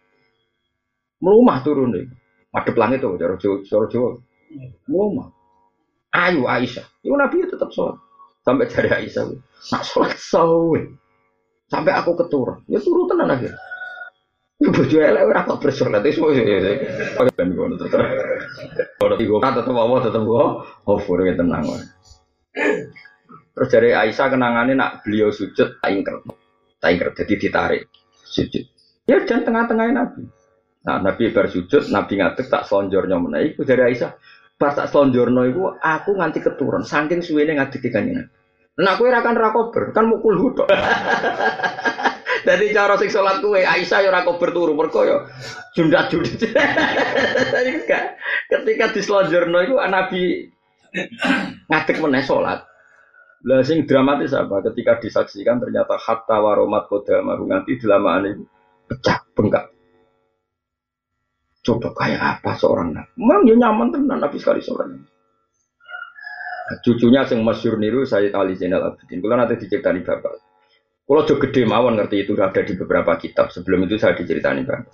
Melumah 1.23 1.63
turun 1.63 1.95
deh. 1.95 2.07
Madep 2.55 2.79
langit 2.79 3.03
tuh, 3.03 3.19
cara 3.19 3.35
Jawa, 3.35 3.67
cara. 3.67 4.15
Ngomong. 4.89 5.31
Ayo 6.15 6.47
Aisyah. 6.47 6.87
Itu 7.03 7.15
Nabi 7.19 7.43
tetap 7.47 7.71
sholat. 7.75 7.99
Sampai 8.47 8.71
cari 8.71 8.89
Aisyah. 8.93 9.25
Nak 9.75 9.83
sholat 9.83 10.15
sawe. 10.15 10.81
Sampai 11.67 11.93
aku 11.97 12.15
keturun. 12.15 12.63
Ya 12.71 12.79
turu 12.79 13.11
tenan 13.11 13.35
akhir. 13.35 13.51
Ya 14.63 14.69
bojo 14.71 14.97
elek 15.03 15.27
ora 15.27 15.43
kok 15.43 15.59
bersolat 15.59 16.07
itu 16.07 16.23
semua 16.23 16.39
ya. 16.39 16.79
Ben 17.35 17.49
ngono 17.51 17.75
tetep. 17.75 17.99
Ora 19.03 19.15
tigo 19.19 19.43
kata 19.43 19.67
tetep 19.67 19.75
apa 19.75 19.95
tetep 20.07 20.23
kok 20.23 20.51
over 20.87 21.19
ya 21.27 21.35
tenang. 21.35 21.65
Terus 23.55 23.69
dari 23.71 23.91
Aisyah 23.91 24.27
kenangannya 24.31 24.79
nak 24.79 25.03
beliau 25.03 25.35
sujud 25.35 25.83
tak 25.83 25.91
ingker. 25.91 26.23
Tak 26.79 26.89
ingker 26.95 27.11
jadi 27.19 27.35
ditarik 27.35 27.83
sujud. 28.23 28.65
Ya 29.11 29.21
dan 29.27 29.43
tengah-tengahnya 29.43 29.95
Nabi. 30.01 30.23
Nah, 30.85 31.01
Nabi 31.01 31.33
bersujud, 31.33 31.89
Nabi 31.89 32.21
ngadeg 32.21 32.45
tak 32.53 32.69
selonjornya 32.69 33.17
mana 33.17 33.41
iku 33.41 33.65
dari 33.65 33.89
Aisyah. 33.89 34.13
Pas 34.65 34.73
tak 34.73 34.89
selonjorno 34.89 35.45
iku 35.45 35.77
aku 35.77 36.17
nganti 36.17 36.41
keturun 36.41 36.89
saking 36.89 37.21
suwene 37.21 37.53
ngadeg 37.61 37.85
kanjeng 37.93 38.25
Nah, 38.75 38.97
aku 38.97 39.07
ora 39.07 39.21
kan 39.21 39.37
ra 39.37 39.55
kan 39.95 40.09
mukul 40.09 40.35
hudok. 40.35 40.67
Jadi 42.43 42.65
cara 42.77 42.99
sing 42.99 43.07
salat 43.07 43.39
kuwe 43.39 43.63
Aisyah 43.63 44.03
ya 44.03 44.11
ora 44.11 44.27
kober 44.27 44.51
turu 44.51 44.75
mergo 44.75 45.07
ya 45.07 45.31
jundak 45.79 46.11
jundak. 46.11 46.43
Ketika 48.51 48.87
diselonjorno 48.91 49.63
iku 49.69 49.79
Nabi 49.85 50.49
ngadeg 51.71 51.97
meneh 52.03 52.25
salat. 52.25 52.67
Lah 53.45 53.61
sing 53.63 53.85
dramatis 53.85 54.33
apa? 54.33 54.65
Ketika 54.73 54.99
disaksikan 54.99 55.61
ternyata 55.61 56.01
hatta 56.01 56.41
waromat 56.41 56.89
kodama 56.89 57.37
nganti 57.37 57.79
delamaan 57.79 58.27
itu 58.27 58.43
pecah 58.89 59.23
bengkak. 59.37 59.74
Coba 61.65 61.97
kayak 61.97 62.21
apa 62.21 62.61
seorang 62.61 62.93
nabi? 62.93 63.11
Memang 63.17 63.41
ya 63.49 63.55
nyaman 63.57 63.89
tenan 63.89 64.21
nabi 64.21 64.37
sekali 64.37 64.61
seorang 64.61 64.93
nabi. 64.93 65.09
Nah, 66.65 66.79
cucunya 66.81 67.25
yang 67.29 67.41
masyur 67.45 67.77
niru 67.77 68.05
saya 68.09 68.33
Ali 68.37 68.57
Zainal 68.57 68.85
Abidin. 68.85 69.21
Kalau 69.21 69.37
nanti 69.37 69.61
diceritani 69.61 70.01
bapak. 70.01 70.33
Kalau 71.05 71.23
jauh 71.29 71.37
gede 71.37 71.69
mawon 71.69 72.01
ngerti 72.01 72.25
itu 72.25 72.33
ada 72.41 72.61
di 72.65 72.73
beberapa 72.77 73.17
kitab. 73.21 73.53
Sebelum 73.53 73.85
itu 73.85 74.01
saya 74.01 74.17
diceritani 74.17 74.65
bapak. 74.65 74.93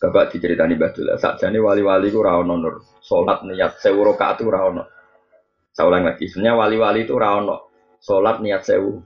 Bapak 0.00 0.24
diceritani 0.36 0.76
Badul. 0.76 1.12
Saat 1.16 1.40
jadi 1.40 1.56
wali-wali 1.56 2.12
itu 2.12 2.20
rawon 2.20 2.52
nur. 2.60 2.84
Sholat 3.00 3.44
niat 3.48 3.80
sewu 3.80 4.04
rokaat 4.04 4.44
itu 4.44 4.52
rawon. 4.52 4.84
Saya 5.72 5.88
ulang 5.88 6.04
lagi. 6.04 6.28
Sebenarnya 6.28 6.54
wali-wali 6.54 7.08
itu 7.08 7.16
rawon. 7.16 7.48
Sholat 8.04 8.44
niat 8.44 8.62
sewu. 8.62 9.00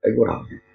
Itu 0.00 0.20
rawon. 0.24 0.69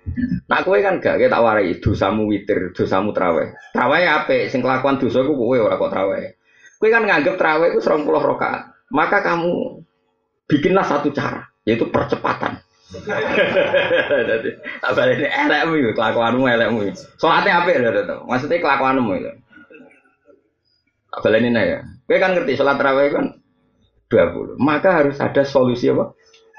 Nak 0.46 0.62
kowe 0.64 0.78
kan 0.80 1.02
gak 1.04 1.20
kita 1.20 1.38
warai 1.42 1.78
dosamu 1.82 2.30
witir, 2.30 2.72
dosamu 2.72 3.12
traweh. 3.12 3.54
Traweh 3.76 4.04
apa? 4.08 4.48
Sing 4.48 4.64
kelakuan 4.64 5.02
dosa 5.02 5.26
ku 5.26 5.36
kowe 5.36 5.58
ora 5.58 5.76
kok 5.76 5.92
traweh. 5.92 6.36
Kowe 6.80 6.90
kan 6.92 7.04
nganggep 7.04 7.36
traweh 7.36 7.74
ku 7.76 7.80
20 7.84 8.08
rakaat. 8.08 8.62
Maka 8.94 9.26
kamu 9.26 9.82
bikinlah 10.46 10.86
satu 10.86 11.10
cara, 11.12 11.44
yaitu 11.66 11.90
percepatan. 11.90 12.62
Jadi, 14.30 14.50
ini 15.18 15.28
elekmu 15.28 15.74
itu, 15.82 15.92
kelakuanmu 15.98 16.46
elekmu 16.48 16.80
itu. 16.86 17.02
Solatnya 17.18 17.60
apa 17.60 17.74
ya, 17.74 17.92
maksudnya 18.24 18.62
kelakuanmu 18.62 19.12
itu. 19.20 19.32
Apa 21.16 21.28
ini 21.36 21.50
ya? 21.50 21.80
Kowe 22.06 22.18
kan 22.22 22.38
ngerti 22.38 22.60
sholat 22.60 22.78
tarawih 22.78 23.10
kan 23.10 23.26
20. 24.12 24.62
Maka 24.62 25.02
harus 25.02 25.18
ada 25.18 25.42
solusi 25.42 25.90
apa? 25.90 26.14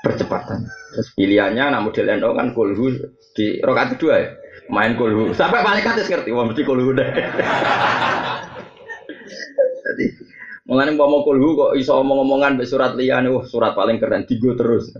Percepatan. 0.05 0.67
Terus 0.93 1.09
pilihannya 1.17 1.63
anak 1.73 1.83
model 1.89 2.07
NO 2.21 2.31
kan 2.37 2.49
kulhu 2.53 2.87
di 3.33 3.61
rokaat 3.61 3.97
kedua 3.97 4.15
ya. 4.21 4.29
Main 4.67 4.99
kulhu. 4.99 5.31
Sampai 5.31 5.63
malaikat 5.63 6.03
ngerti, 6.03 6.35
wah 6.35 6.45
mesti 6.45 6.63
kulhu 6.67 6.91
deh. 6.97 7.09
Jadi 9.87 10.07
Mengenai 10.67 10.99
mau 10.99 11.23
kulhu 11.23 11.55
kok 11.55 11.73
iso 11.79 11.95
omong-omongan 12.03 12.59
be 12.59 12.67
surat 12.67 12.99
liyan, 12.99 13.31
wah 13.31 13.47
surat 13.47 13.79
paling 13.79 14.03
keren, 14.03 14.27
tigo 14.27 14.59
terus. 14.59 14.91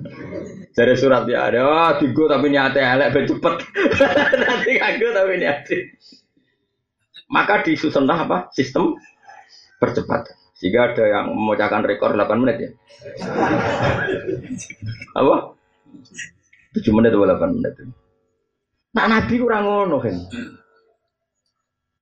Jadi 0.71 0.95
surat 0.95 1.27
ya 1.27 1.51
ada, 1.51 1.61
oh, 1.67 1.93
tigo 1.99 2.31
tapi 2.31 2.55
niatnya 2.55 2.95
elek 2.95 3.11
be 3.11 3.21
cepet. 3.27 3.55
Nanti 4.47 4.73
kagak 4.79 5.11
tapi 5.11 5.43
niatnya. 5.43 5.79
Maka 7.27 7.67
disusun 7.67 8.07
apa? 8.07 8.47
Sistem 8.55 8.95
percepatan. 9.83 10.46
Sehingga 10.57 10.93
ada 10.93 11.05
yang 11.05 11.37
memecahkan 11.37 11.85
rekor 11.85 12.17
8 12.17 12.41
menit 12.41 12.57
ya. 12.59 12.71
apa? 15.13 15.37
7 16.73 16.97
menit 16.97 17.13
atau 17.13 17.29
8 17.29 17.57
menit. 17.61 17.73
Nah 18.97 19.05
Nabi 19.05 19.35
kurang 19.37 19.69
ngono 19.69 20.01
kan. 20.01 20.17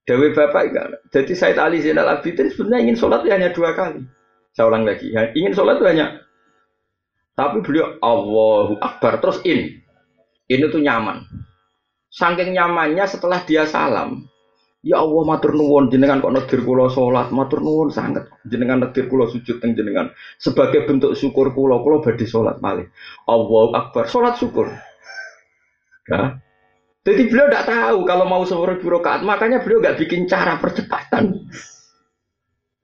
Dewi 0.05 0.37
Bapak 0.37 0.63
enggak. 0.71 0.87
Jadi 1.11 1.33
Said 1.33 1.59
Ali 1.59 1.81
Zainal 1.81 2.07
Abidin 2.07 2.53
sebenarnya 2.53 2.85
ingin 2.87 2.97
sholat 3.01 3.25
hanya 3.25 3.51
dua 3.51 3.73
kali. 3.73 4.05
Saya 4.53 4.69
ulang 4.69 4.85
lagi. 4.85 5.11
Ingin 5.11 5.57
sholat 5.57 5.81
hanya. 5.81 6.23
Tapi 7.35 7.65
beliau 7.65 7.99
Allahu 7.99 8.79
Akbar 8.79 9.19
terus 9.19 9.43
in. 9.43 9.81
Ini 10.47 10.69
tuh 10.71 10.85
nyaman. 10.85 11.25
Saking 12.15 12.55
nyamannya 12.55 13.03
setelah 13.11 13.43
dia 13.43 13.67
salam, 13.67 14.23
Ya 14.85 15.01
Allah 15.01 15.25
matur 15.25 15.57
nuwun 15.57 15.89
jenengan 15.89 16.21
kok 16.21 16.37
nedir 16.37 16.61
kula 16.61 16.93
salat, 16.93 17.33
matur 17.33 17.65
nuwun 17.65 17.89
sangat. 17.89 18.29
Jenengan 18.45 18.85
nedir 18.85 19.09
kula 19.09 19.33
sujud 19.33 19.57
teng 19.57 19.73
jenengan. 19.73 20.13
Sebagai 20.37 20.85
bentuk 20.85 21.17
syukur 21.17 21.57
kula, 21.57 21.81
kula 21.81 22.05
badhe 22.05 22.29
salat 22.29 22.61
malih. 22.61 22.93
Allahu 23.25 23.73
Akbar, 23.73 24.13
salat 24.13 24.37
syukur. 24.37 24.69
Ya. 26.05 26.37
Jadi 27.05 27.33
beliau 27.33 27.49
tidak 27.49 27.65
tahu 27.69 27.99
kalau 28.05 28.25
mau 28.29 28.45
ribu 28.45 28.87
rakaat, 28.93 29.25
makanya 29.25 29.65
beliau 29.65 29.81
nggak 29.81 30.05
bikin 30.05 30.29
cara 30.29 30.61
percepatan. 30.61 31.49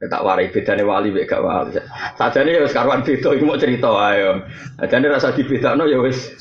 Ya, 0.01 0.09
tak 0.09 0.25
warai 0.25 0.49
bedanya 0.49 0.89
wali 0.89 1.13
beda 1.13 1.29
gak 1.29 1.45
wali. 1.45 1.77
Saja 2.17 2.41
nih 2.41 2.57
ya 2.57 2.61
wis 2.65 2.73
karuan 2.73 3.05
beda, 3.05 3.37
mau 3.45 3.61
cerita 3.61 3.93
ayo. 3.93 4.49
Nih 4.81 5.09
rasa 5.13 5.37
no 5.77 5.85
ya 5.85 6.01
wis 6.01 6.33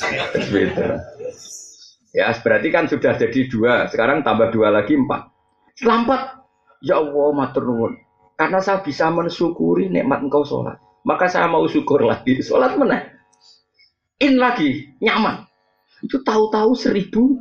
beda. 0.56 1.04
Ya 2.16 2.32
berarti 2.40 2.68
kan 2.72 2.88
sudah 2.88 3.20
jadi 3.20 3.52
dua, 3.52 3.92
sekarang 3.92 4.24
tambah 4.24 4.56
dua 4.56 4.72
lagi 4.72 4.96
empat. 4.96 5.29
Selamat. 5.80 6.44
Ya 6.84 7.00
Allah, 7.00 7.28
matur 7.32 7.64
nuwun. 7.64 7.94
Karena 8.36 8.60
saya 8.60 8.84
bisa 8.84 9.08
mensyukuri 9.12 9.88
nikmat 9.88 10.24
engkau 10.24 10.44
sholat. 10.44 10.80
Maka 11.08 11.32
saya 11.32 11.48
mau 11.48 11.64
syukur 11.68 12.04
lagi. 12.04 12.40
Sholat 12.44 12.76
mana? 12.76 13.04
In 14.20 14.36
lagi, 14.36 14.96
nyaman. 15.00 15.48
Itu 16.04 16.20
tahu-tahu 16.24 16.76
seribu. 16.76 17.40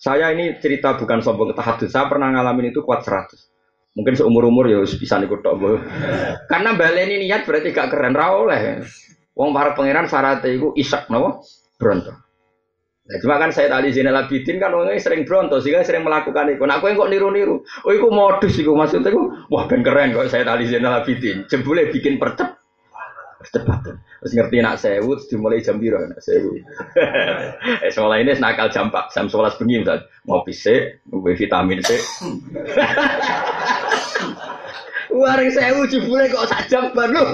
Saya 0.00 0.32
ini 0.32 0.56
cerita 0.60 0.96
bukan 0.96 1.20
sombong 1.20 1.52
tahadus. 1.56 1.92
Saya 1.92 2.08
pernah 2.08 2.32
ngalamin 2.32 2.72
itu 2.72 2.84
kuat 2.84 3.04
seratus. 3.04 3.48
Mungkin 3.96 4.16
seumur 4.16 4.48
umur 4.48 4.68
ya 4.68 4.80
bisa 4.84 5.20
ikut 5.20 5.40
tok. 5.44 5.56
Karena 6.48 6.76
baleni 6.76 7.24
niat 7.24 7.44
berarti 7.44 7.72
gak 7.72 7.92
keren 7.92 8.16
ra 8.16 8.32
oleh. 8.32 8.84
Wong 9.36 9.56
para 9.56 9.72
pangeran 9.72 10.08
syaratnya 10.08 10.52
itu 10.52 10.72
isak 10.76 11.08
nawa 11.08 11.40
berontok. 11.80 12.29
Nah, 13.10 13.18
cuma 13.18 13.42
kan 13.42 13.50
saya 13.50 13.66
tadi 13.66 13.90
Zainal 13.90 14.22
Abidin 14.22 14.62
kan 14.62 14.70
orangnya 14.70 15.02
sering 15.02 15.26
bronto 15.26 15.58
sehingga 15.58 15.82
sering 15.82 16.06
melakukan 16.06 16.54
itu. 16.54 16.62
Nah, 16.62 16.78
aku 16.78 16.94
yang 16.94 16.94
kok 16.94 17.10
niru-niru. 17.10 17.58
Oh, 17.82 17.90
itu 17.90 18.06
modus 18.06 18.54
itu 18.54 18.70
maksudnya. 18.70 19.10
Itu, 19.10 19.50
wah, 19.50 19.66
ben 19.66 19.82
keren 19.82 20.14
kok 20.14 20.30
saya 20.30 20.46
tadi 20.46 20.70
Zainal 20.70 21.02
Abidin. 21.02 21.42
Jebule 21.50 21.90
bikin 21.90 22.22
percep 22.22 22.60
percepatan. 23.40 23.96
Terus 24.20 24.36
ngerti 24.36 24.56
nak 24.60 24.76
sewu, 24.76 25.16
dimulai 25.26 25.64
jam 25.64 25.80
biru 25.80 25.96
nak 25.96 26.20
sewu. 26.20 26.60
eh, 27.84 27.88
sekolah 27.88 28.20
ini 28.20 28.36
nakal 28.36 28.68
jam 28.68 28.92
pak, 28.92 29.08
jam 29.16 29.32
sebelas 29.32 29.56
bengi 29.56 29.80
misal. 29.80 30.04
Mau 30.28 30.44
PC, 30.44 30.64
mau 31.08 31.24
vitamin 31.24 31.80
C. 31.80 31.96
Waring 35.10 35.50
sewu 35.50 35.88
jebule 35.88 36.28
kok 36.28 36.46
sak 36.52 36.68
jam 36.68 36.92
baru. 36.92 37.24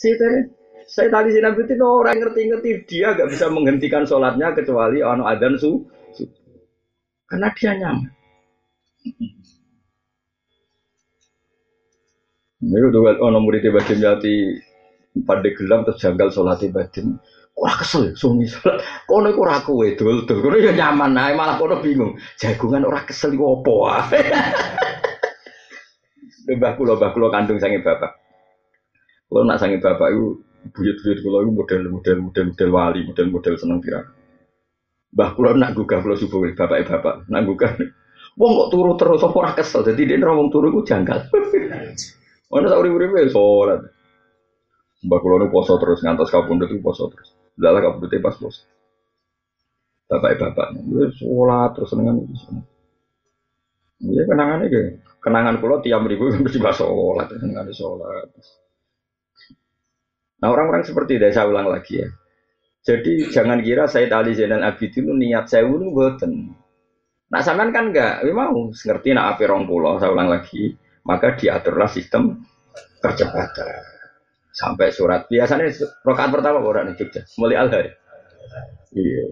Sih 0.00 0.16
saya 0.90 1.06
tadi 1.06 1.38
nabi 1.38 1.62
itu 1.70 1.86
orang 1.86 2.18
ngerti-ngerti 2.18 2.70
dia 2.90 3.14
gak 3.14 3.30
bisa 3.30 3.46
menghentikan 3.46 4.02
sholatnya 4.02 4.50
kecuali 4.58 4.98
ono 4.98 5.22
adzan 5.22 5.54
su. 5.54 5.86
Karena 7.30 7.46
dia 7.54 7.78
nyaman. 7.78 8.10
Ini 12.60 12.78
udah 12.90 13.22
ono 13.22 13.38
murid 13.38 13.70
badim 13.70 14.02
jati 14.02 14.58
pada 15.22 15.46
gelam 15.54 15.86
terus 15.86 16.02
janggal 16.02 16.34
sholat 16.34 16.58
badim. 16.74 17.22
Wah 17.54 17.78
kesel 17.78 18.18
suami 18.18 18.50
sholat. 18.50 18.82
Kono 19.06 19.30
iku 19.30 19.46
ora 19.46 19.62
kowe 19.62 19.86
dul. 19.94 20.26
Kono 20.26 20.58
ya 20.58 20.74
nyaman 20.74 21.14
ae 21.14 21.38
malah 21.38 21.54
kono 21.54 21.78
bingung. 21.78 22.18
Jagungan 22.34 22.82
ora 22.82 23.06
kesel 23.06 23.38
iku 23.38 23.62
apa 23.62 23.72
wae. 23.78 24.22
Mbah 26.58 26.74
kula 26.74 26.98
mbah 26.98 27.14
kula 27.14 27.30
kandung 27.30 27.62
sange 27.62 27.78
bapak. 27.78 28.10
Kula 29.30 29.46
nak 29.46 29.62
sange 29.62 29.78
bapak 29.78 30.10
iku 30.10 30.49
buyut-buyut 30.68 31.18
kula 31.24 31.38
iku 31.44 31.52
model-model 31.56 32.18
model-model 32.20 32.68
wali, 32.68 33.00
model-model 33.08 33.54
seneng 33.56 33.80
pirang. 33.80 34.06
Mbah 35.10 35.30
kula 35.34 35.58
nak 35.58 35.74
gugah 35.74 36.04
kula 36.04 36.14
subuh 36.14 36.44
bapak 36.54 36.86
bapak 36.86 37.14
nak 37.26 37.42
gugah. 37.48 37.72
Wong 38.38 38.52
kok 38.56 38.70
turu 38.70 38.92
terus 38.94 39.24
apa 39.26 39.36
ora 39.36 39.52
kesel. 39.58 39.82
Dadi 39.82 40.06
dia 40.06 40.22
wong 40.22 40.54
turu 40.54 40.70
iku 40.70 40.86
janggal. 40.86 41.26
Mana 42.50 42.66
tak 42.70 42.80
urip-uripe 42.82 43.26
sholat. 43.32 43.80
Mbah 45.02 45.18
kula 45.18 45.42
nu 45.42 45.46
poso 45.50 45.80
terus 45.80 46.04
ngantos 46.04 46.30
kapundhut 46.30 46.70
itu 46.70 46.78
poso 46.78 47.10
terus. 47.10 47.34
Lala 47.58 47.82
kabudute 47.82 48.22
pas 48.22 48.36
poso. 48.38 48.62
Bapak-bapak, 50.10 50.78
wis 50.90 51.14
sholat 51.18 51.70
terus 51.74 51.90
senengan 51.90 52.22
itu. 52.22 52.34
Iya 54.00 54.22
kenangannya. 54.26 54.98
Kenangan 55.20 55.60
pulau 55.60 55.84
tiap 55.84 56.00
minggu 56.00 56.32
mesti 56.44 56.58
bahas 56.62 56.80
sholat, 56.80 57.28
senengan 57.34 57.66
sholat. 57.74 58.30
Nah 60.40 60.48
orang-orang 60.48 60.82
seperti 60.84 61.20
itu 61.20 61.28
saya 61.32 61.48
ulang 61.48 61.68
lagi 61.68 62.00
ya. 62.00 62.08
Jadi 62.80 63.28
jangan 63.28 63.60
kira 63.60 63.84
saya 63.84 64.08
Ali 64.16 64.32
Zainal 64.32 64.64
Abidin 64.64 65.04
itu 65.04 65.12
niat 65.12 65.52
saya 65.52 65.68
itu 65.68 65.92
buatan. 65.92 66.56
Nah 67.30 67.40
sampean 67.44 67.70
kan 67.70 67.92
enggak, 67.92 68.24
memang 68.24 68.72
ngerti 68.72 69.14
nak 69.14 69.36
api 69.36 69.44
rong 69.46 69.68
pulau, 69.68 70.00
saya 70.00 70.10
ulang 70.10 70.32
lagi, 70.32 70.74
maka 71.04 71.36
diaturlah 71.36 71.86
sistem 71.86 72.40
percepatan. 72.98 73.84
Sampai 74.50 74.90
surat 74.90 75.30
biasanya 75.30 75.70
rokaat 76.02 76.34
pertama 76.34 76.58
orang 76.58 76.90
di 76.90 76.98
Jogja, 76.98 77.22
mulai 77.38 77.54
al 77.54 77.70
hari. 77.70 77.99
Iya, 78.90 79.22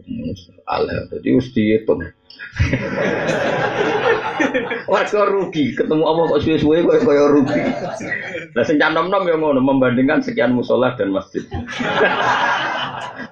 Allah. 0.71 1.11
Jadi 1.11 1.29
harus 1.35 1.51
dihitung. 1.51 2.01
Warga 4.87 5.21
rugi, 5.27 5.75
ketemu 5.75 6.05
Allah 6.07 6.25
kok 6.31 6.43
suwe-suwe 6.47 6.87
kok 6.87 7.03
kaya 7.03 7.27
rugi. 7.35 7.61
Nah, 8.55 8.63
sing 8.63 8.79
nom-nom 8.79 9.27
ya 9.27 9.35
ngono 9.35 9.59
membandingkan 9.59 10.23
sekian 10.23 10.55
musola 10.55 10.95
dan 10.95 11.11
masjid. 11.11 11.43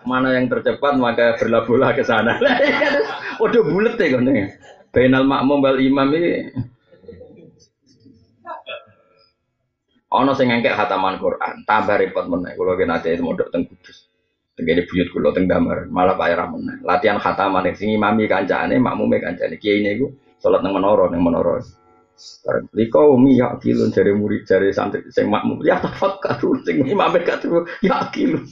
Mana 0.03 0.35
yang 0.35 0.51
tercepat 0.51 0.99
maka 0.99 1.39
berlabuhlah 1.39 1.95
ke 1.95 2.03
sana. 2.03 2.39
Waduh 3.39 3.62
bulet 3.62 3.95
ya 3.95 4.18
kan. 4.18 4.27
Bainal 4.91 5.24
makmum 5.27 5.62
bal 5.62 5.79
imam 5.79 6.11
ini. 6.14 6.51
Ono 10.14 10.33
sing 10.33 10.49
ngengkek 10.49 10.79
hataman 10.79 11.18
Quran, 11.18 11.66
tambah 11.66 11.99
repot 11.99 12.31
meneh. 12.31 12.55
Kula 12.55 12.79
ki 12.79 12.87
nate 12.87 13.11
mondok 13.18 13.51
teng 13.51 13.66
Kudus. 13.66 14.05
Tenggene 14.57 14.88
buyut 14.88 15.12
kula 15.12 15.36
teng 15.36 15.44
damar, 15.44 15.84
malah 15.92 16.16
bayar 16.16 16.48
meneh. 16.48 16.80
Latihan 16.80 17.20
khataman 17.20 17.68
sing 17.76 17.92
imami 17.92 18.24
kancane, 18.24 18.80
makmume 18.80 19.20
kancane. 19.20 19.61
Kiai 19.61 19.84
niku 19.84 20.09
salat 20.40 20.64
nang 20.64 20.72
menara 20.72 21.12
nang 21.12 21.20
menara. 21.20 21.61
Bareng 22.16 22.64
liko 22.72 23.12
umi 23.12 23.36
ya 23.36 23.61
kilun 23.61 23.92
jare 23.92 24.16
murid 24.16 24.48
jare 24.48 24.72
santri 24.72 25.04
sing 25.12 25.28
makmum 25.28 25.61
ya 25.61 25.76
tafakkaru 25.76 26.64
sing 26.64 26.80
imame 26.88 27.20
gak 27.20 27.44
terus 27.44 27.68
ya 27.84 28.09
kilun. 28.09 28.48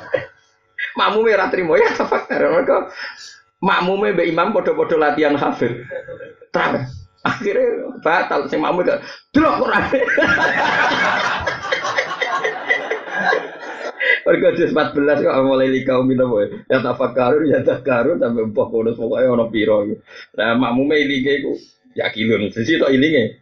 makmume 0.98 1.36
ra 1.36 1.52
trimo 1.52 1.76
ya 1.76 1.92
tafakkar. 1.92 2.48
Mergo 2.48 2.88
makmume 3.60 4.16
mbek 4.16 4.32
imam 4.32 4.56
padha-padha 4.56 4.96
latihan 4.96 5.36
hafid. 5.36 5.84
Terus 6.48 6.88
akhirnya 7.20 8.00
batal 8.00 8.48
sing 8.48 8.64
makmume 8.64 8.88
gak 8.88 9.04
delok 9.36 9.60
Quran. 9.60 9.84
Mereka 14.26 14.58
juz 14.58 14.74
14 14.74 15.22
kok 15.22 15.38
mulai 15.46 15.70
likau 15.70 16.02
minum 16.02 16.34
ya 16.66 16.82
tafakkarun 16.82 17.46
ya 17.46 17.62
takaru 17.62 18.18
sampai 18.18 18.50
mbah 18.50 18.66
bonus 18.66 18.98
pokoknya 18.98 19.30
ono 19.30 19.46
piro. 19.54 19.86
Nah 20.34 20.58
makmume 20.58 20.98
ilinge 20.98 21.32
iku 21.38 21.54
ya 21.94 22.10
kilun 22.10 22.50
sisi 22.50 22.74
tok 22.74 22.90
ilinge. 22.90 23.38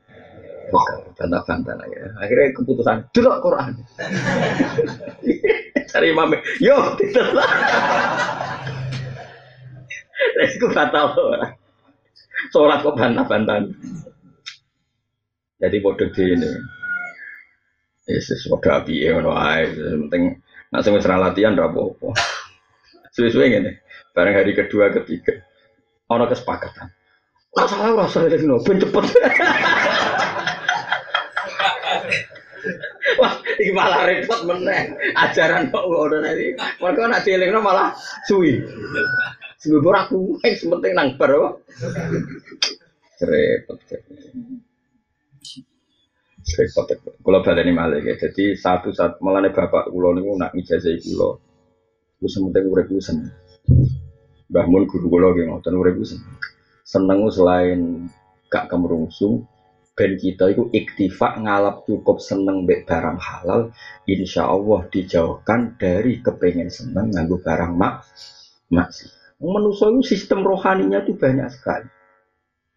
Bantah-bantah 1.16 1.72
lagi. 1.80 1.96
Akhirnya 2.20 2.52
keputusan 2.52 3.08
delok 3.16 3.40
Quran. 3.40 3.72
Cari 5.94 6.10
imam, 6.12 6.36
yo 6.60 6.76
tidak 7.00 7.28
lah. 7.36 7.48
Resku 10.36 10.66
batal 10.68 11.16
Sholat 12.52 12.84
kok 12.84 12.96
bantah-bantah. 12.98 13.72
Jadi 15.64 15.76
bodoh 15.80 16.12
ini. 16.12 16.50
Yesus 18.04 18.44
bodoh 18.52 18.84
api 18.84 19.00
ya. 19.00 19.16
Penting 19.16 20.43
Nah, 20.74 20.82
sing 20.82 20.90
wis 20.90 21.06
latihan 21.06 21.54
ra 21.54 21.70
apa-apa. 21.70 22.10
Suwe-suwe 23.14 23.46
ngene. 23.46 23.78
Bareng 24.10 24.34
hari 24.34 24.58
kedua 24.58 24.90
ketiga 24.90 25.38
ana 26.10 26.26
kesepakatan. 26.26 26.90
Nah, 27.54 27.66
salah 27.70 27.94
ora 27.94 28.10
salah 28.10 28.34
no, 28.42 28.58
ben 28.58 28.82
cepet. 28.82 29.04
Wah, 33.22 33.38
iki 33.54 33.70
malah 33.70 34.02
repot 34.02 34.42
meneh. 34.50 34.98
Ajaran 35.14 35.70
kok 35.70 35.86
ngono 35.86 36.18
nanti. 36.18 36.58
Mergo 36.82 37.06
nek 37.06 37.22
dielingno 37.22 37.62
malah 37.62 37.94
suwi. 38.26 38.58
Suwi 39.62 39.78
ora 39.78 40.10
kuwi 40.10 40.42
penting 40.42 40.92
nang 40.98 41.14
bar. 41.14 41.54
Repot. 43.22 43.78
Repot 46.44 46.84
kula 47.24 47.40
baleni 47.40 47.72
malih 47.72 48.04
ya 48.04 48.14
jadi 48.20 48.52
satu 48.52 48.92
saat 48.92 49.16
melane 49.24 49.48
bapak 49.48 49.88
kula 49.88 50.12
niku 50.12 50.36
nak 50.36 50.52
ngijazah 50.52 50.92
kula. 51.00 51.40
Ku 52.20 52.26
sementing 52.28 52.68
urip 52.68 52.86
ku 52.92 53.00
seneng. 53.00 53.32
Mbah 54.52 54.66
Mun 54.68 54.84
guru 54.84 55.08
kula 55.08 55.32
nggih 55.32 55.48
ngoten 55.48 55.74
urip 55.74 55.96
ku 55.96 56.04
seneng. 56.04 56.36
Seneng 56.84 57.24
selain 57.32 57.80
gak 58.52 58.68
kemerungsung 58.68 59.48
ben 59.94 60.18
kita 60.18 60.50
itu 60.50 60.68
iktifa 60.74 61.38
ngalap 61.38 61.86
cukup 61.86 62.18
seneng 62.18 62.66
mbek 62.66 62.82
barang 62.82 63.14
halal 63.14 63.70
insya 64.10 64.50
Allah 64.50 64.90
dijauhkan 64.90 65.78
dari 65.78 66.18
kepengen 66.18 66.66
seneng 66.66 67.14
nganggo 67.14 67.38
barang 67.38 67.78
mak 67.78 68.02
maksi 68.74 69.06
manusia 69.38 69.90
itu 69.94 70.02
sistem 70.02 70.40
rohaninya 70.46 71.04
itu 71.04 71.14
banyak 71.14 71.48
sekali. 71.52 71.88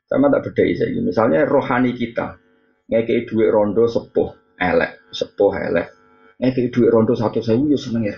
Sama 0.07 0.31
tak 0.31 0.51
beda 0.51 0.63
saya 0.71 0.99
misalnya 1.03 1.43
rohani 1.43 1.91
kita 1.95 2.39
ngekei 2.87 3.27
duit 3.27 3.51
rondo 3.51 3.83
sepuh 3.85 4.55
elek, 4.55 5.11
sepuh 5.11 5.53
elek. 5.59 5.87
Ngekei 6.39 6.71
duit 6.71 6.89
rondo 6.89 7.13
satu 7.13 7.43
sewu 7.43 7.67
yo 7.67 7.77
seneng 7.77 8.07
ya. 8.07 8.15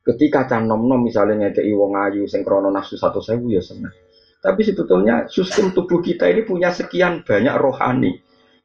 Ketika 0.00 0.50
can 0.50 0.66
nom 0.66 0.82
nom 0.90 1.00
misalnya 1.00 1.46
ngekei 1.46 1.70
wong 1.70 1.94
ayu 1.94 2.26
sing 2.26 2.42
krono 2.42 2.68
nafsu 2.68 2.98
satu 2.98 3.22
sewu 3.22 3.54
ya 3.54 3.62
seneng. 3.62 3.92
Tapi 4.40 4.64
sebetulnya 4.64 5.28
sistem 5.28 5.70
tubuh 5.76 6.00
kita 6.00 6.24
ini 6.32 6.42
punya 6.48 6.72
sekian 6.72 7.20
banyak 7.20 7.54
rohani 7.60 8.16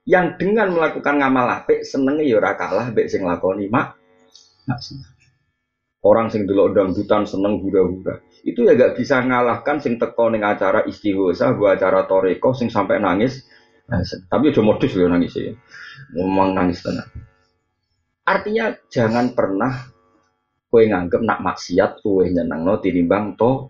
yang 0.07 0.39
dengan 0.39 0.71
melakukan 0.71 1.19
ngamal 1.19 1.45
apik 1.51 1.83
seneng 1.83 2.23
ya 2.23 2.39
ora 2.39 2.55
kalah 2.55 2.89
mbek 2.95 3.11
sing 3.11 3.27
lakoni 3.27 3.67
mak. 3.67 3.93
Orang 6.05 6.29
sing 6.29 6.45
delok 6.45 6.77
dangdutan 6.77 7.25
seneng 7.25 7.57
hura-hura. 7.65 8.21
Itu 8.45 8.61
ya 8.61 8.77
gak 8.77 8.93
bisa 8.93 9.25
ngalahkan 9.25 9.81
sing 9.81 9.97
teko 9.97 10.29
ning 10.29 10.45
acara 10.45 10.85
istighosa, 10.85 11.57
buat 11.57 11.81
acara 11.81 12.05
toreko 12.05 12.53
sing 12.53 12.69
sampai 12.69 13.01
nangis 13.01 13.41
tapi 14.31 14.49
udah 14.49 14.63
modus 14.65 14.97
loh 14.97 15.09
nangis 15.09 15.37
ya. 15.37 15.53
Ngomong 16.17 16.57
nangis 16.57 16.81
tenang. 16.81 17.09
Artinya 18.25 18.73
jangan 18.89 19.37
pernah 19.37 19.85
kue 20.73 20.89
nganggep 20.89 21.21
nak 21.21 21.39
maksiat 21.45 22.01
kue 22.01 22.33
nyenang 22.33 22.65
no 22.65 22.81
tinimbang 22.81 23.37
to. 23.37 23.69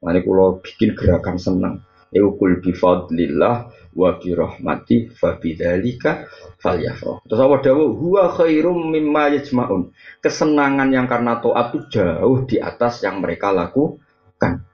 Mari 0.00 0.24
kalau 0.24 0.58
bikin 0.64 0.96
gerakan 0.96 1.36
senang. 1.36 1.74
Eukul 2.10 2.58
bifadlillah 2.58 3.70
wa 3.94 4.10
bi 4.18 4.34
rahmati 4.34 5.12
fa 5.14 5.38
bidzalika 5.38 6.26
falyafrah. 6.58 7.22
Terus 7.22 7.38
apa 7.38 7.56
dawuh 7.62 7.94
huwa 7.94 8.34
khairum 8.34 8.90
mimma 8.90 9.30
yajmaun. 9.38 9.94
Kesenangan 10.18 10.90
yang 10.90 11.06
karena 11.06 11.38
taat 11.38 11.70
itu 11.70 11.78
jauh 12.00 12.48
di 12.48 12.58
atas 12.58 13.06
yang 13.06 13.22
mereka 13.22 13.54
lakukan. 13.54 14.66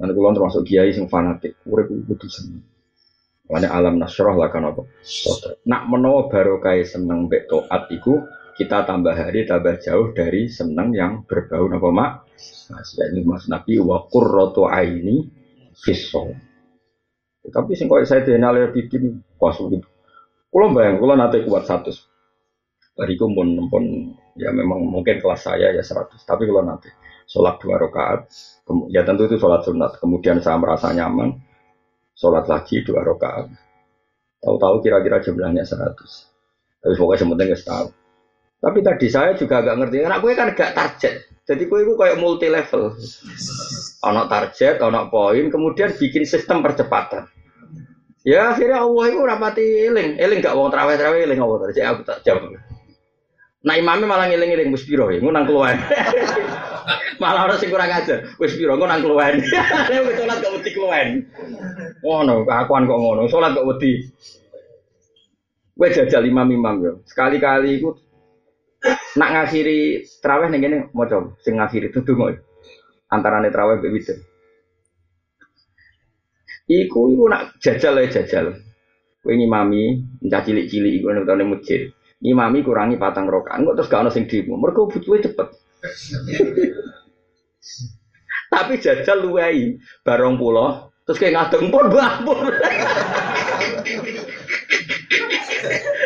Nanti 0.00 0.12
kulon 0.16 0.32
termasuk 0.32 0.64
kiai 0.64 0.96
sing 0.96 1.12
fanatik, 1.12 1.60
urip 1.68 1.92
kudu 1.92 2.24
seneng. 2.24 2.64
Makanya 3.52 3.68
alam 3.76 4.00
nasroh 4.00 4.32
lah 4.32 4.48
kan 4.48 4.64
apa? 4.64 4.86
Nak 5.68 5.82
menawa 5.92 6.32
barokah 6.32 6.80
seneng 6.86 7.28
mbek 7.28 7.50
taat 7.50 7.92
kita 8.56 8.88
tambah 8.88 9.12
hari 9.12 9.44
tambah 9.44 9.76
jauh 9.76 10.16
dari 10.16 10.48
seneng 10.48 10.96
yang 10.96 11.28
berbau 11.28 11.68
apa 11.68 11.88
mak? 11.92 12.12
Nah, 12.70 12.80
ini 13.12 13.20
mas 13.26 13.44
Nabi 13.50 13.76
wa 13.82 14.06
qurratu 14.08 14.70
aini 14.70 15.26
fisso. 15.76 16.32
Tapi 17.40 17.72
sing 17.74 17.90
koyo 17.90 18.06
saya 18.06 18.24
denal 18.24 18.56
bikin 18.70 19.20
pas 19.36 19.56
itu. 19.58 19.80
Kulo 20.50 20.70
bayang, 20.70 21.02
kulo 21.02 21.18
nanti 21.18 21.42
kuat 21.42 21.66
satu. 21.66 21.90
Bariku 22.94 23.32
pun 23.32 23.48
pun 23.66 23.84
ya 24.36 24.52
memang 24.52 24.84
mungkin 24.84 25.18
kelas 25.24 25.48
saya 25.48 25.72
ya 25.72 25.80
100, 25.80 26.20
tapi 26.26 26.44
kalau 26.44 26.60
nanti 26.60 26.92
sholat 27.30 27.62
dua 27.62 27.78
rakaat, 27.78 28.26
ya 28.90 29.06
tentu 29.06 29.30
itu 29.30 29.38
sholat 29.38 29.62
sunat. 29.62 30.02
Kemudian 30.02 30.42
saya 30.42 30.58
merasa 30.58 30.90
nyaman, 30.90 31.38
sholat 32.18 32.50
lagi 32.50 32.82
dua 32.82 33.06
rakaat. 33.06 33.54
Tahu-tahu 34.40 34.82
kira-kira 34.82 35.22
jumlahnya 35.22 35.62
100. 35.62 35.94
Tapi 36.80 36.94
pokoknya 36.96 37.20
sementing 37.20 37.48
nggak 37.52 37.62
tahu. 37.62 37.86
Tapi 38.60 38.78
tadi 38.84 39.06
saya 39.08 39.32
juga 39.36 39.64
agak 39.64 39.76
ngerti, 39.80 39.96
karena 40.04 40.18
gue 40.20 40.32
kan 40.36 40.48
gak 40.52 40.72
target. 40.76 41.14
Jadi 41.48 41.62
gue 41.64 41.78
itu 41.80 41.92
kayak 41.96 42.20
multi 42.20 42.48
level. 42.52 42.92
Anak 44.04 44.26
target, 44.28 44.84
anak 44.84 45.08
poin, 45.08 45.48
kemudian 45.48 45.96
bikin 45.96 46.28
sistem 46.28 46.60
percepatan. 46.60 47.24
Ya 48.20 48.52
akhirnya 48.52 48.84
Allah 48.84 49.04
itu 49.08 49.20
rapati 49.24 49.64
eling, 49.88 50.20
eling 50.20 50.44
gak 50.44 50.52
wong 50.52 50.68
terawih 50.68 51.00
terawih 51.00 51.24
eling 51.24 51.40
Allah 51.40 51.58
tadi 51.64 51.80
aku 51.80 52.00
tak 52.04 52.20
jawab. 52.20 52.52
Nah 53.64 53.74
imamnya 53.80 54.04
malah 54.04 54.28
ngiling 54.28 54.48
ngiling 54.52 54.68
wis 54.76 54.84
piro 54.84 55.08
ya, 55.08 55.24
nang 55.24 55.48
keluar. 55.48 55.72
malah 57.20 57.46
orang 57.46 57.58
sing 57.60 57.68
kurang 57.68 57.92
ajar, 57.92 58.24
wis 58.40 58.56
piro 58.56 58.74
nang 58.80 59.04
keluar. 59.04 59.36
Nek 59.36 60.00
wis 60.08 60.14
salat 60.16 60.38
gak 60.40 60.52
wedi 60.56 60.70
keluar. 60.72 61.06
Ngono, 62.00 62.48
kakuan 62.48 62.88
kok 62.88 63.00
ngono, 63.00 63.22
salat 63.28 63.52
gak 63.52 63.68
wedi. 63.68 64.08
Gue 65.80 65.88
jajal 65.96 66.28
imam-imam 66.28 66.76
yo. 66.84 66.92
Sekali-kali 67.08 67.80
iku 67.80 67.96
nak 69.16 69.32
ngakhiri 69.32 70.04
terawih 70.20 70.48
ning 70.52 70.60
kene 70.60 70.76
maca 70.92 71.36
sing 71.40 71.56
ngakhiri 71.56 71.88
itu 71.88 72.04
donga. 72.04 72.36
Antarane 73.08 73.48
terawih 73.48 73.80
mbek 73.80 73.92
witir. 73.92 74.18
Iku 76.68 77.16
iku 77.16 77.24
nak 77.32 77.56
jajal 77.64 77.96
ya 77.96 78.12
jajal. 78.12 78.60
Kowe 79.20 79.32
ngimami, 79.36 80.00
mencah 80.24 80.40
cilik-cilik 80.44 81.00
iku 81.00 81.12
tane 81.12 81.44
masjid. 81.44 81.92
Ngimami 82.20 82.60
kurangi 82.60 83.00
patang 83.00 83.28
rokaan 83.28 83.64
kok 83.64 83.76
terus 83.80 83.88
gak 83.88 84.04
ono 84.04 84.10
sing 84.12 84.28
dimo. 84.28 84.60
Mergo 84.60 84.84
butuhe 84.84 85.24
cepet. 85.24 85.48
Tapi 88.50 88.82
jajal 88.82 89.18
luwai 89.22 89.78
barong 90.02 90.36
pulau 90.36 90.90
terus 91.06 91.18
kayak 91.18 91.34
ngadeng 91.34 91.74
pun 91.74 91.90
bapur. 91.90 92.54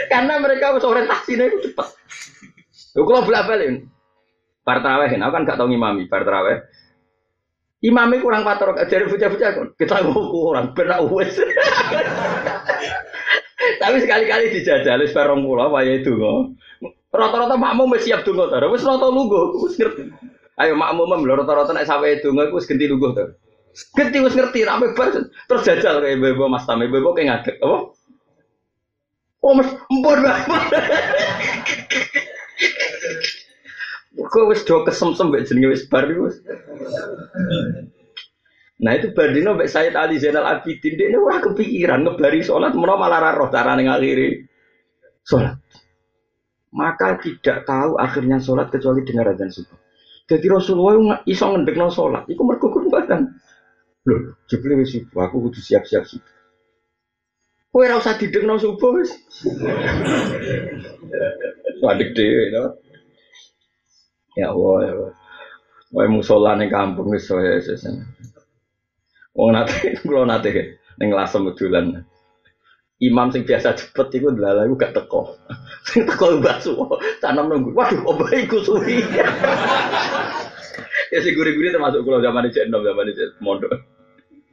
Karena 0.08 0.34
mereka 0.40 0.72
harus 0.72 0.84
orientasinya 0.86 1.44
itu 1.50 1.68
cepat. 1.68 1.88
Lho 2.94 3.02
kalau 3.02 3.26
bolak 3.26 3.44
balik, 3.50 3.84
bar 4.62 4.78
aku 4.80 5.32
kan 5.34 5.44
gak 5.44 5.58
tau 5.58 5.66
ngimami 5.66 6.06
bar 6.06 6.24
Imamnya 7.84 8.24
kurang 8.24 8.48
patok, 8.48 8.80
jadi 8.88 9.04
bocah-bocah 9.04 9.76
kita 9.76 10.00
kurang 10.08 10.72
benar 10.72 11.04
wes. 11.04 11.36
Tapi 13.76 13.96
sekali-kali 14.00 14.56
dijajal 14.56 15.04
wis 15.04 15.12
bareng 15.12 15.44
kula 15.44 15.68
waya 15.68 16.00
itu 16.00 16.16
Rata-rata 17.14 17.54
makmum 17.54 17.94
wis 17.94 18.10
siap 18.10 18.26
donga 18.26 18.50
to. 18.50 18.66
Wis 18.74 18.82
rata 18.82 19.06
lungguh, 19.06 19.62
wis 19.62 19.78
ngerti. 19.78 20.10
Ayo 20.58 20.74
makmum 20.74 21.22
lho 21.22 21.38
rata-rata 21.38 21.70
nek 21.70 21.86
sampe 21.86 22.18
donga 22.18 22.50
wis 22.50 22.66
genti 22.66 22.90
lungguh 22.90 23.14
to. 23.14 23.24
Genti 23.94 24.18
wis 24.18 24.34
ngerti 24.34 24.66
rame 24.66 24.90
bar 24.98 25.14
terus 25.46 25.62
jajal 25.62 26.02
kayak 26.02 26.18
bebo 26.18 26.50
Mas 26.50 26.66
Tame 26.66 26.90
bebo 26.90 27.14
kayak 27.14 27.46
ngadeg 27.46 27.56
apa? 27.62 27.78
Oh 29.44 29.52
mas 29.54 29.70
banget. 30.02 30.42
Kok 34.14 34.46
wis 34.50 34.66
do 34.66 34.82
kesem-sem 34.82 35.30
mbek 35.30 35.46
jenenge 35.46 35.70
wis 35.70 35.86
bar 35.86 36.10
wis. 36.10 36.42
Nah 38.82 38.98
itu 38.98 39.14
Bardino 39.14 39.54
mbek 39.54 39.70
Sayyid 39.70 39.94
Ali 39.94 40.18
Zainal 40.18 40.50
Abidin 40.50 40.98
dia 40.98 41.14
ora 41.14 41.38
kepikiran 41.38 42.02
ngebari 42.02 42.42
sholat 42.42 42.74
menawa 42.74 43.06
malah 43.06 43.20
ra 43.22 43.30
roh 43.38 43.50
carane 43.54 43.86
ngakhiri 43.86 44.50
sholat. 45.22 45.62
Maka 46.74 47.22
tidak 47.22 47.62
tahu 47.62 47.94
akhirnya 47.94 48.42
sholat 48.42 48.74
kecuali 48.74 49.06
dengar 49.06 49.30
azan 49.30 49.54
subuh. 49.54 49.78
Jadi 50.26 50.46
Rasulullah 50.50 51.22
iso 51.22 51.46
ngendekno 51.46 51.86
sholat, 51.86 52.26
iku 52.26 52.42
mergo 52.42 52.66
kurban. 52.74 53.38
Loh, 54.04 54.34
jebule 54.50 54.82
wis 54.82 54.98
subuh, 54.98 55.30
aku 55.30 55.48
kudu 55.48 55.62
siap-siap 55.62 56.02
subuh. 56.02 56.34
Kowe 57.70 57.82
ora 57.86 58.02
usah 58.02 58.18
didekno 58.18 58.58
subuh 58.58 58.90
wis. 58.98 59.14
Wadek 61.78 62.10
dhewe. 62.14 62.42
Ya 64.34 64.50
Allah, 64.50 64.76
ya 64.82 64.92
Allah. 64.98 65.12
Wae 65.94 66.10
musola 66.10 66.58
ning 66.58 66.74
kampung 66.74 67.14
wis 67.14 67.30
saya. 67.30 67.62
Wong 69.34 69.50
nate 69.54 69.94
kula 70.02 70.26
nate 70.26 70.78
ning 70.98 71.10
lasem 71.14 71.46
dolan. 71.54 72.02
Imam 73.02 73.34
sing 73.34 73.42
biasa 73.42 73.74
cepet 73.74 74.22
iku 74.22 74.30
ndalah 74.30 74.70
iku 74.70 74.78
gak 74.78 74.94
teko. 74.94 75.34
Sing 75.90 76.06
teko 76.06 76.38
Mbah 76.38 76.62
Suwo, 76.62 76.96
tanam 77.18 77.50
nunggu. 77.50 77.74
Waduh, 77.74 78.06
opo 78.06 78.24
iku 78.30 78.62
suwi. 78.62 79.02
ya 81.12 81.18
sing 81.20 81.34
guri-guri 81.34 81.74
termasuk 81.74 82.06
kula 82.06 82.22
zaman 82.22 82.48
cek 82.54 82.70
nom 82.70 82.86
zaman 82.86 83.10
cek 83.10 83.34
mondok. 83.42 83.74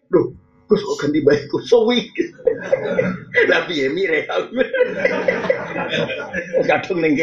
Duh, 0.10 0.34
Gus 0.68 0.82
kok 0.82 0.98
ganti 1.06 1.22
baikku 1.22 1.62
suwi. 1.64 2.10
Tapi 3.52 3.74
ya 3.78 3.88
mire. 3.94 4.26
Kadung 6.66 7.00
ning. 7.00 7.14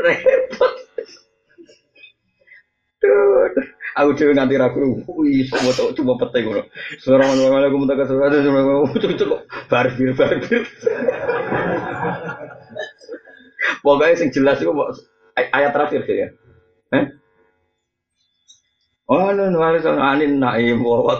Repot. 0.00 0.74
Aku 3.92 4.16
cewek 4.16 4.32
nganti 4.32 4.56
ragu, 4.56 5.04
wih, 5.04 5.44
semua 5.44 5.72
tau 5.76 5.92
cuma 5.92 6.16
pete. 6.16 6.40
Suara 6.96 7.28
mana 7.28 7.52
mana 7.52 7.68
aku 7.68 7.84
ada 7.84 8.40
cuma 8.40 8.88
itu 8.96 9.24
kok 9.28 9.42
barbir 9.68 10.16
barbir. 10.16 10.64
Pokoknya 13.82 14.14
yang 14.14 14.30
jelas 14.30 14.62
itu 14.62 14.72
ayat 15.36 15.70
terakhir 15.74 16.00
sih 16.06 16.16
ya. 16.24 16.28
Eh? 16.94 17.04
Oh, 19.10 19.28
nu 19.34 19.50
nulis 19.50 19.84
anin 19.84 20.38
naim 20.38 20.80
wa. 20.80 21.18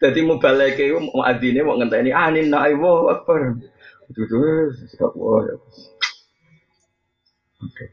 Jadi 0.00 0.18
mau 0.24 0.40
balik 0.40 0.80
ke 0.80 0.96
mau 0.96 1.22
adine 1.22 1.60
mau 1.60 1.76
ngenteni 1.76 2.10
anin 2.10 2.48
naim 2.48 2.80
wa 2.80 3.12
akbar. 3.12 3.60
Itu 4.10 4.26
tuh 4.26 4.72
sikap 4.88 5.12
wah. 5.14 5.44
Oke. 7.60 7.86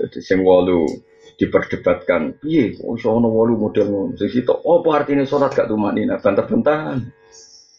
Jadi 0.00 0.18
sing 0.24 0.40
walu 0.42 0.88
diperdebatkan, 1.34 2.38
piye 2.38 2.74
kok 2.78 2.94
iso 2.94 3.08
ana 3.14 3.28
walu 3.28 3.58
model 3.58 3.86
ngono. 3.90 4.14
Sing 4.18 4.30
sitok 4.30 4.62
apa 4.62 4.88
artine 5.02 5.26
salat 5.26 5.52
gak 5.54 5.66
tumanina 5.66 6.22
bantah-bantahan. 6.22 6.98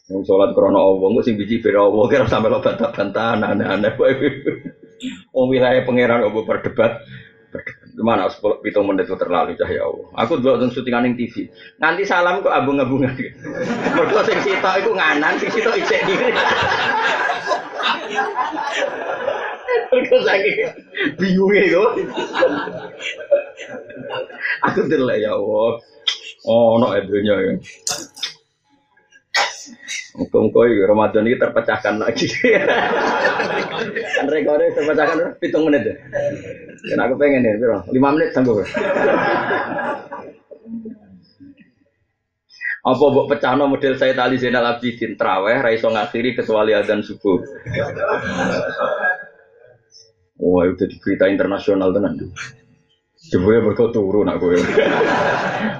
Yang 0.06 0.22
sholat 0.30 0.54
krono 0.54 0.78
Allah, 0.78 1.08
nggak 1.10 1.24
sing 1.26 1.34
biji 1.34 1.58
beda 1.58 1.82
Allah, 1.82 2.04
kira 2.06 2.30
sampai 2.30 2.46
lo 2.46 2.62
bantah-bantahan, 2.62 3.42
aneh-aneh. 3.42 3.92
Wong 5.34 5.50
wilayah 5.50 5.82
pangeran 5.82 6.22
Allah 6.22 6.42
berdebat, 6.46 7.02
Gimana 7.96 8.28
sepuluh 8.28 8.60
pitung 8.60 8.84
menit 8.84 9.08
terlalu 9.08 9.56
cah 9.56 9.64
ya 9.64 9.88
Allah. 9.88 10.04
Aku 10.20 10.36
dulu 10.36 10.60
tentang 10.60 10.76
syutingan 10.76 11.08
yang 11.08 11.16
TV. 11.16 11.48
Nanti 11.80 12.04
salam 12.04 12.44
kok 12.44 12.52
abung-abungan. 12.52 13.16
Mereka 13.96 14.20
sing 14.28 14.36
sitok 14.44 14.84
itu 14.84 14.92
nganan, 14.92 15.40
sing 15.40 15.48
sitok 15.48 15.80
ijek 15.80 16.04
diri. 16.04 16.28
Mereka 19.96 20.16
saking 20.28 20.56
bingung 21.16 21.56
itu. 21.56 21.84
Aku 24.72 24.86
dulu 24.88 25.14
ya 25.16 25.32
Allah. 25.34 25.70
Oh, 26.46 26.78
no 26.78 26.94
edunya 26.94 27.34
ya. 27.34 27.52
Muka-muka 30.16 30.64
Ramadan 30.64 31.28
ini 31.28 31.36
terpecahkan 31.36 32.00
lagi. 32.00 32.24
kan 34.16 34.26
rekornya 34.32 34.72
terpecahkan 34.72 35.18
hitung 35.44 35.68
menit 35.68 35.92
ya. 35.92 35.94
Dan 36.88 36.98
aku 37.04 37.20
pengen 37.20 37.44
ya, 37.44 37.52
bro. 37.60 37.84
lima 37.92 38.16
menit 38.16 38.32
sanggup. 38.32 38.64
Apa 42.86 43.04
buat 43.10 43.26
pecahno 43.26 43.66
model 43.66 43.98
saya 43.98 44.14
tali 44.14 44.38
Zainal 44.38 44.78
Abidin 44.78 45.18
traweh 45.18 45.58
raiso 45.58 45.90
ngakhiri 45.90 46.38
kecuali 46.38 46.70
adzan 46.70 47.02
subuh. 47.02 47.42
Wah, 50.38 50.62
itu 50.70 50.84
di 50.86 50.96
berita 51.02 51.26
internasional 51.26 51.90
tenan. 51.90 52.14
Coba 53.26 53.48
ya 53.58 53.60
berkau 53.64 53.90
turun 53.90 54.30
aku 54.30 54.54
ya. 54.54 54.62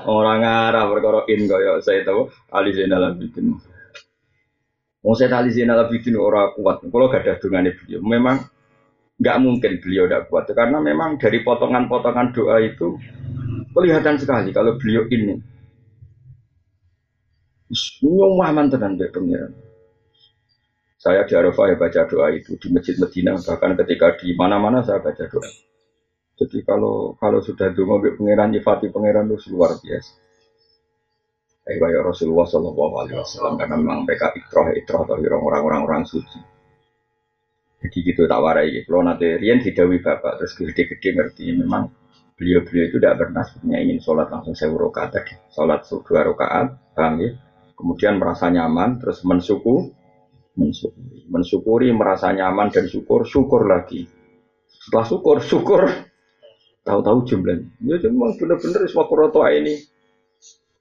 Orang 0.07 0.42
Arab 0.42 0.99
berkoro 0.99 1.22
in 1.30 1.47
kaya 1.47 1.78
saya 1.78 2.03
tahu 2.03 2.26
Ali 2.51 2.74
Zainal 2.74 3.14
Abidin. 3.14 3.55
Mau 5.07 5.14
saya 5.14 5.30
tali 5.30 5.55
Zainal 5.55 5.86
Abidin 5.86 6.18
orang 6.18 6.59
kuat. 6.59 6.82
Kalau 6.82 7.07
gak 7.07 7.22
ada 7.22 7.38
dengan 7.38 7.70
beliau, 7.70 8.03
memang 8.03 8.36
nggak 9.22 9.36
mungkin 9.38 9.72
beliau 9.78 10.11
tidak 10.11 10.26
kuat. 10.26 10.51
Karena 10.51 10.82
memang 10.82 11.22
dari 11.22 11.47
potongan-potongan 11.47 12.34
doa 12.34 12.59
itu 12.59 12.99
kelihatan 13.70 14.18
sekali 14.18 14.51
kalau 14.51 14.74
beliau 14.74 15.07
ini. 15.07 15.38
Nyumah 18.03 18.51
mantenan 18.55 18.99
dari 18.99 19.11
pengiran. 19.11 19.55
Saya 20.99 21.22
di 21.22 21.38
Arafah 21.38 21.70
ya 21.70 21.76
baca 21.78 22.03
doa 22.11 22.34
itu 22.34 22.59
di 22.59 22.66
Masjid 22.74 22.99
Medina 22.99 23.38
bahkan 23.38 23.78
ketika 23.78 24.18
di 24.18 24.34
mana-mana 24.34 24.82
saya 24.82 24.99
baca 24.99 25.22
doa. 25.30 25.76
Jadi 26.37 26.59
kalau 26.68 27.16
kalau 27.16 27.41
sudah 27.41 27.72
dulu 27.72 28.05
pengiran 28.16 28.53
nyifati 28.53 28.93
pengiran 28.93 29.24
itu 29.32 29.57
luar 29.57 29.80
biasa 29.80 30.26
kayak 31.66 32.07
Rasulullah 32.07 32.47
Shallallahu 32.47 32.95
Alaihi 33.03 33.18
Wasallam 33.18 33.59
karena 33.59 33.74
memang 33.74 34.07
mereka 34.07 34.30
ikroh 34.39 34.70
ikroh 34.70 35.03
atau 35.03 35.18
orang-orang 35.18 35.82
orang 35.82 36.03
suci. 36.07 36.39
Jadi 37.82 37.99
gitu 38.07 38.30
tak 38.30 38.39
warai 38.39 38.70
gitu. 38.70 38.95
Kalau 38.95 39.03
nanti 39.03 39.34
Rian 39.34 39.59
didawi 39.59 39.99
bapak 39.99 40.39
terus 40.39 40.55
gede-gede 40.55 41.11
ngerti 41.18 41.45
memang 41.59 41.91
beliau-beliau 42.39 42.87
itu 42.87 42.97
tidak 43.03 43.18
pernah 43.18 43.43
sebenarnya 43.43 43.78
ingin 43.82 43.99
sholat 43.99 44.30
langsung 44.30 44.55
sewu 44.55 44.78
rakaat 44.78 45.11
tadi. 45.11 45.34
Sholat 45.51 45.82
dua 45.91 46.20
rakaat, 46.22 46.95
paham 46.95 47.14
ya? 47.20 47.30
Kemudian 47.76 48.16
merasa 48.16 48.49
nyaman, 48.49 48.97
terus 48.97 49.20
mensyukur, 49.20 49.93
mensyukuri, 50.57 51.28
mensyukuri, 51.28 51.89
merasa 51.93 52.32
nyaman 52.32 52.72
dan 52.72 52.89
syukur, 52.89 53.28
syukur 53.28 53.68
lagi. 53.68 54.09
Setelah 54.64 55.05
syukur, 55.05 55.37
syukur, 55.45 55.82
tahu-tahu 56.87 57.26
jumlahnya. 57.26 57.66
Ya 57.82 58.09
memang 58.09 58.39
benar-benar 58.39 58.87
semua 58.87 59.11
kurotoa 59.11 59.51
ini 59.59 59.74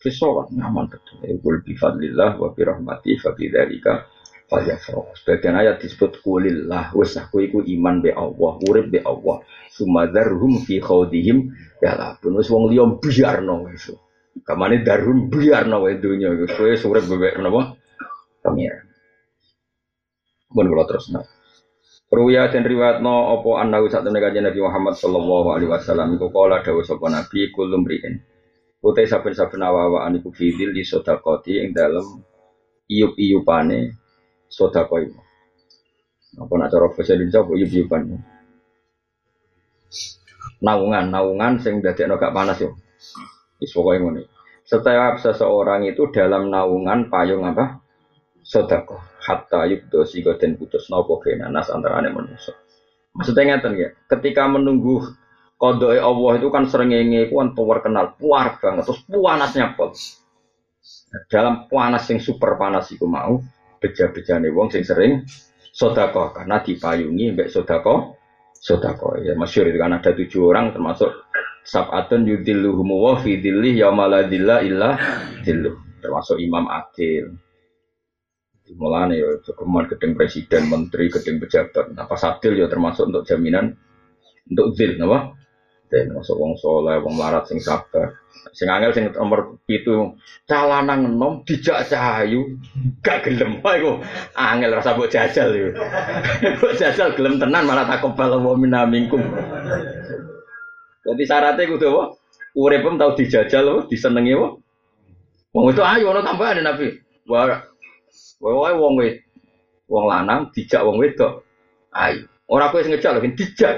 sholat 0.06 0.54
nyaman 0.54 0.86
betul. 0.86 1.18
Iqul 1.26 1.66
bi 1.66 1.74
fadlillah 1.74 2.38
wa 2.38 2.54
bi 2.54 2.62
rahmati 2.62 3.18
fa 3.18 3.34
bi 3.34 3.50
dzalika 3.50 4.06
falyafrahu. 4.46 5.18
Sebagian 5.18 5.58
ayat 5.58 5.82
disebut 5.82 6.22
kulillah 6.22 6.94
wis 6.94 7.18
aku 7.18 7.42
iku 7.50 7.66
iman 7.66 8.06
be 8.06 8.14
Allah, 8.14 8.54
urip 8.70 8.94
be 8.94 9.02
Allah. 9.02 9.42
Sumadarhum 9.74 10.62
fi 10.62 10.78
khawdihim 10.78 11.50
ya 11.82 11.98
lah 11.98 12.22
pun 12.22 12.38
wis 12.38 12.48
wong 12.54 12.70
liya 12.70 12.86
biarno 13.02 13.66
wis. 13.66 13.90
Kamane 14.46 14.86
darhum 14.86 15.32
biarno 15.32 15.82
wae 15.82 15.98
dunya 15.98 16.30
wis 16.38 16.86
urip 16.86 17.06
bebek 17.10 17.42
napa? 17.42 17.74
Pangeran. 18.46 18.86
Mun 20.54 20.70
kula 20.70 20.86
terus 20.86 21.10
nah. 21.10 21.26
Ruya 22.06 22.54
dan 22.54 22.62
riwayat 22.62 23.02
no 23.02 23.34
opo 23.34 23.58
anda 23.58 23.82
usah 23.82 24.06
tenaga 24.06 24.30
Nabi 24.30 24.62
Muhammad 24.62 24.94
Sallallahu 24.94 25.58
Alaihi 25.58 25.72
Wasallam 25.74 26.14
iku 26.16 26.30
kala 26.30 26.62
dawuh 26.62 26.86
sapa 26.86 27.10
Nabi 27.10 27.50
kulum 27.50 27.82
riin 27.82 28.22
Utai 28.86 29.10
saben-saben 29.10 29.66
awa-awaan 29.66 30.22
iku 30.22 30.30
fidil 30.30 30.70
di 30.70 30.86
sodakoti 30.86 31.58
yang 31.58 31.74
dalam 31.74 32.06
iup-iupane 32.86 33.98
sodako 34.46 35.02
itu. 35.02 35.18
Apa 36.38 36.54
nak 36.54 36.70
cara 36.70 36.94
bahasa 36.94 37.18
Indonesia 37.18 37.42
apa 37.42 37.52
iup-iupane? 37.58 38.16
Naungan, 40.62 41.06
naungan 41.10 41.54
sing 41.66 41.82
dadekno 41.82 42.22
gak 42.22 42.30
panas 42.30 42.62
yo. 42.62 42.78
Wis 43.58 43.74
pokoke 43.74 43.98
ngene. 44.06 44.30
Setiap 44.62 45.18
seseorang 45.18 45.90
itu 45.90 46.06
dalam 46.14 46.54
naungan 46.54 47.10
payung 47.10 47.42
apa? 47.42 47.85
Sodako. 48.46 49.02
Hatta 49.26 49.66
yubdo 49.66 50.06
sigo 50.06 50.38
dan 50.38 50.54
putus 50.56 50.94
nopo 50.94 51.18
kena 51.18 51.50
nas 51.50 51.74
antarane 51.74 52.14
manusia. 52.14 52.54
Maksudnya 53.18 53.58
ngeten 53.58 53.74
ya, 53.80 53.90
ketika 54.06 54.46
menunggu 54.46 55.02
Kodoi 55.56 56.04
Allah 56.04 56.36
itu 56.36 56.52
kan 56.52 56.68
serengenge 56.68 57.32
itu 57.32 57.40
kan 57.40 57.56
power 57.56 57.80
kenal, 57.80 58.12
puar 58.20 58.60
banget, 58.60 58.92
terus 58.92 59.08
panasnya 59.08 59.72
pol. 59.72 59.96
Nah, 61.16 61.22
dalam 61.32 61.72
panas 61.72 62.04
yang 62.12 62.20
super 62.20 62.60
panas 62.60 62.92
itu 62.92 63.08
mau, 63.08 63.40
beja-bejane 63.80 64.52
wong 64.52 64.68
sing 64.68 64.84
sering 64.84 65.24
sodako 65.76 66.34
karena 66.34 66.64
dipayungi 66.64 67.36
mbek 67.36 67.52
sodako 67.52 68.18
sodako 68.56 69.20
ya 69.22 69.38
masyur 69.38 69.68
itu 69.70 69.78
kan 69.78 69.94
ada 69.94 70.16
tujuh 70.16 70.42
orang 70.50 70.72
termasuk 70.72 71.12
sabatun 71.68 72.26
yudilluhum 72.26 72.90
wa 72.96 73.20
fi 73.20 73.38
dhillih 73.38 73.84
yaumaladillah 73.84 74.64
illa 74.66 74.98
dilluh 75.44 75.76
termasuk 76.00 76.40
Imam 76.40 76.66
Adil 76.72 77.36
Mulane 78.74 79.22
ya 79.22 79.30
cukuman 79.46 79.86
gedeng 79.86 80.18
presiden, 80.18 80.74
menteri, 80.74 81.14
gedeng 81.14 81.38
pejabat. 81.38 81.94
Nah, 81.94 82.10
pas 82.10 82.22
adil 82.26 82.58
ya 82.58 82.66
termasuk 82.66 83.14
untuk 83.14 83.22
jaminan 83.30 83.78
untuk 84.50 84.74
zil, 84.74 84.98
napa? 84.98 85.38
Dan 85.86 86.18
masuk 86.18 86.34
wong 86.34 86.58
soleh, 86.58 86.98
wong 86.98 87.14
larat 87.22 87.46
sing 87.46 87.62
sabar. 87.62 88.18
Sing 88.58 88.66
angel 88.70 88.94
sing 88.94 89.06
nomor 89.14 89.62
itu 89.70 90.18
calanang 90.50 91.18
nom 91.18 91.46
dijak 91.46 91.90
cahayu 91.92 92.56
gak 93.02 93.26
gelem 93.26 93.60
iku 93.60 94.02
angel 94.38 94.72
rasa 94.74 94.94
mbok 94.96 95.12
jajal 95.12 95.50
yo. 95.52 95.70
Mbok 96.62 96.74
jajal 96.78 97.14
gelem 97.18 97.42
tenan 97.42 97.68
malah 97.68 97.84
takobal 97.84 98.38
wa 98.40 98.56
minna 98.56 98.86
minkum. 98.86 99.22
Jadi 101.06 101.24
syaratnya 101.26 101.70
kudu 101.70 101.86
apa? 101.86 102.04
Uripem 102.56 102.96
tau 102.98 103.14
dijajal 103.14 103.66
apa 103.66 103.82
disenengi 103.92 104.34
apa? 104.34 104.48
Wong 105.54 105.66
itu 105.72 105.82
ayo 105.84 106.16
ono 106.16 106.22
tambahan 106.24 106.64
Nabi. 106.64 106.96
Wah, 107.26 107.66
wae 108.42 108.74
wong 108.76 108.96
wit 109.00 109.26
wong 109.90 110.06
lanang 110.10 110.50
dijak 110.52 110.82
wong 110.82 110.98
wedok. 110.98 111.46
Ayo. 111.96 112.28
Ora 112.46 112.70
kowe 112.70 112.82
ngejak 112.82 113.12
lho, 113.18 113.22
dijak. 113.34 113.76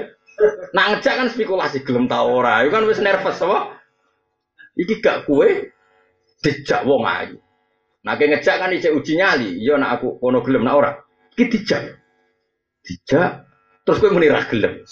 Nak 0.76 0.86
ngejak 0.98 1.14
kan 1.16 1.28
spekulasi 1.32 1.82
gelem 1.82 2.06
ta 2.06 2.24
ora. 2.24 2.62
Iku 2.64 2.70
kan 2.72 2.84
wis 2.84 3.00
nervous 3.00 3.40
apa? 3.40 3.80
Iki 4.78 5.00
gak 5.00 5.24
kue 5.24 5.72
dijak 6.44 6.84
wong 6.84 7.02
ayu. 7.08 7.40
Nah 8.04 8.14
ngejak 8.14 8.56
kan 8.60 8.70
ijek 8.74 8.94
uji 8.94 9.18
nyali. 9.18 9.58
Iya 9.58 9.80
nak 9.80 10.00
aku 10.00 10.20
kono 10.20 10.44
gelem 10.44 10.62
nak 10.68 10.76
ora. 10.76 10.92
Iki 11.34 11.44
dijak. 11.48 11.82
Dijak 12.84 13.48
terus 13.82 13.98
kowe 13.98 14.12
muni 14.12 14.28
ra 14.28 14.44
gelem. 14.46 14.84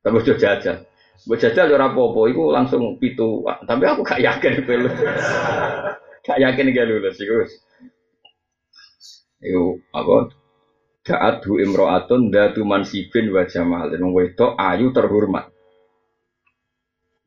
Tapi 0.00 0.16
ojo 0.16 0.34
jajal. 0.36 0.86
Gue 1.20 1.36
jajal 1.36 1.68
ya 1.68 1.76
ora 1.76 1.92
apa-apa 1.92 2.20
iku 2.32 2.48
langsung 2.48 2.96
pitu. 2.96 3.44
Tapi 3.44 3.84
aku 3.84 4.00
gak 4.04 4.20
yakin 4.24 4.64
kowe 4.64 4.76
gak 6.26 6.38
yakin 6.40 6.72
gak 6.72 6.86
lulus 6.88 7.16
iku. 7.20 7.44
Iku 9.40 9.80
apa 9.96 10.36
Da'atu 11.00 11.56
imro'atun 11.56 12.28
datu 12.28 12.60
mansibin 12.62 13.32
wa 13.32 13.48
jamalin. 13.48 14.04
Wong 14.04 14.12
wedok 14.12 14.52
ayu 14.60 14.92
terhormat. 14.92 15.48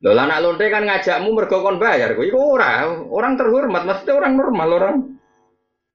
Lho 0.04 0.12
anak 0.14 0.38
lonte 0.44 0.68
kan 0.70 0.86
ngajakmu 0.86 1.34
mergo 1.34 1.58
kon 1.64 1.82
bayar. 1.82 2.14
Iku 2.14 2.38
ora, 2.38 2.86
orang 3.08 3.34
terhormat, 3.34 3.82
maksudnya 3.88 4.20
orang 4.20 4.32
normal, 4.36 4.68
orang 4.78 4.96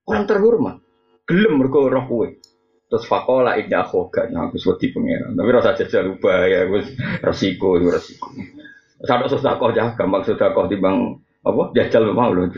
orang 0.10 0.24
terhormat. 0.28 0.76
Gelem 1.24 1.62
mergo 1.62 1.88
roh 1.88 2.04
kowe. 2.10 2.28
Terus 2.90 3.06
fakola 3.06 3.54
indah 3.62 3.86
khoga, 3.86 4.26
nah 4.34 4.50
aku 4.50 4.58
wedi 4.58 4.90
pangeran. 4.90 5.38
Tapi 5.38 5.50
rasa 5.54 5.78
jajal 5.78 6.18
ubah 6.18 6.42
ya, 6.50 6.66
wis 6.74 6.90
resiko, 7.22 7.78
itu 7.78 7.86
resiko. 7.86 8.34
Sadok 9.06 9.30
sedekah 9.30 9.70
jah, 9.78 9.88
gampang 9.94 10.26
sedekah 10.26 10.66
timbang 10.66 11.22
apa? 11.46 11.70
Jajal 11.78 12.10
mau 12.18 12.34
lho. 12.34 12.50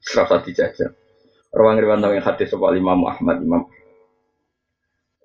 Serasa 0.00 0.40
dijajal. 0.40 1.01
Rawang 1.52 1.84
riwayat 1.84 2.00
yang 2.00 2.24
hadis 2.24 2.48
soal 2.48 2.72
Imam 2.80 3.04
Ahmad 3.04 3.44
Imam. 3.44 3.68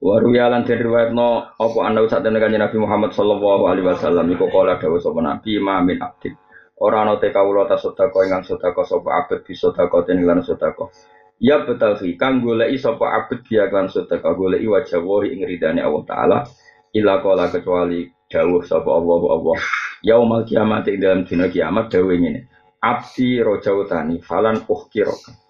Waru 0.04 0.36
yalan 0.36 0.68
den 0.68 0.84
riwayat 0.84 1.16
no 1.16 1.48
apa 1.56 1.80
anda 1.88 2.04
usah 2.04 2.20
dan 2.20 2.36
Nabi 2.36 2.78
Muhammad 2.84 3.16
Sallallahu 3.16 3.64
Alaihi 3.64 3.88
Wasallam 3.88 4.28
iku 4.36 4.52
kala 4.52 4.76
dawuh 4.76 5.00
sapa 5.00 5.24
Nabi 5.24 5.56
ma 5.64 5.80
min 5.80 6.04
abdin. 6.04 6.36
Ora 6.84 7.08
ana 7.08 7.16
te 7.16 7.32
kawula 7.32 7.64
ta 7.72 7.80
sedekah 7.80 8.28
ingkang 8.28 8.44
sedekah 8.44 8.84
sapa 8.84 9.10
abet 9.24 9.40
bi 9.48 9.56
sedekah 9.56 10.04
ten 10.04 10.20
lan. 10.28 10.44
Ya 11.40 11.64
fi 11.64 12.10
kang 12.20 12.44
goleki 12.44 12.76
sapa 12.76 13.24
abet 13.24 13.48
dia 13.48 13.72
lan 13.72 13.88
sedekah 13.88 14.36
goleki 14.36 14.68
wajah 14.68 15.00
wahi 15.00 15.32
ing 15.32 15.48
ridane 15.48 15.80
Allah 15.80 16.04
taala 16.04 16.38
ila 16.92 17.24
kala 17.24 17.48
kecuali 17.56 18.04
dawuh 18.28 18.68
sapa 18.68 18.90
Allah 18.92 19.22
Allah. 19.32 19.58
Yaumal 20.04 20.44
kiamat 20.44 20.92
ing 20.92 21.00
dalam 21.00 21.24
dina 21.24 21.48
kiamat 21.48 21.88
dawuh 21.88 22.20
ngene. 22.20 22.52
Abdi 22.84 23.40
rojautani 23.40 24.20
falan 24.20 24.68
uhkiroka 24.68 25.47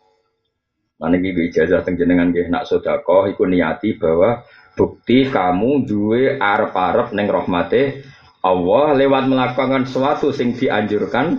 Mana 0.98 1.22
gitu 1.22 1.46
ijazah 1.46 1.86
tengjenengan 1.86 2.34
gih 2.34 2.50
nak 2.50 2.66
sodako, 2.66 3.30
iku 3.30 3.46
niati 3.46 4.02
bahwa 4.02 4.42
bukti 4.74 5.30
kamu 5.30 5.86
duwe 5.86 6.42
arep-arep 6.42 7.14
neng 7.14 7.30
rohmate 7.30 8.02
Allah 8.42 8.98
lewat 8.98 9.30
melakukan 9.30 9.86
sesuatu 9.86 10.34
sing 10.34 10.58
dianjurkan 10.58 11.38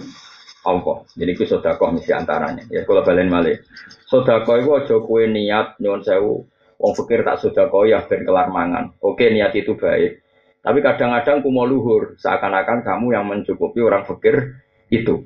Allah. 0.67 0.97
Jadi 1.15 1.31
itu 1.35 1.45
sodako 1.47 1.91
misi 1.95 2.15
antaranya. 2.15 2.67
Ya 2.71 2.87
kalau 2.87 3.03
balen 3.03 3.31
malih. 3.31 3.59
Sodako 4.07 4.59
itu 4.59 4.71
aja 4.79 4.97
kue 5.03 5.25
niat 5.27 5.81
nyuwun 5.83 6.03
sewu. 6.07 6.47
Wong 6.79 6.93
fikir 6.95 7.27
tak 7.27 7.43
sodako 7.43 7.89
ya 7.89 8.07
ben 8.07 8.23
kelar 8.23 8.55
mangan. 8.55 8.95
Oke 9.03 9.27
niat 9.33 9.55
itu 9.59 9.75
baik. 9.75 10.23
Tapi 10.63 10.79
kadang-kadang 10.85 11.41
kumo 11.41 11.65
luhur 11.65 12.19
seakan-akan 12.21 12.85
kamu 12.85 13.15
yang 13.15 13.25
mencukupi 13.27 13.81
orang 13.83 14.05
fikir 14.05 14.59
itu. 14.93 15.25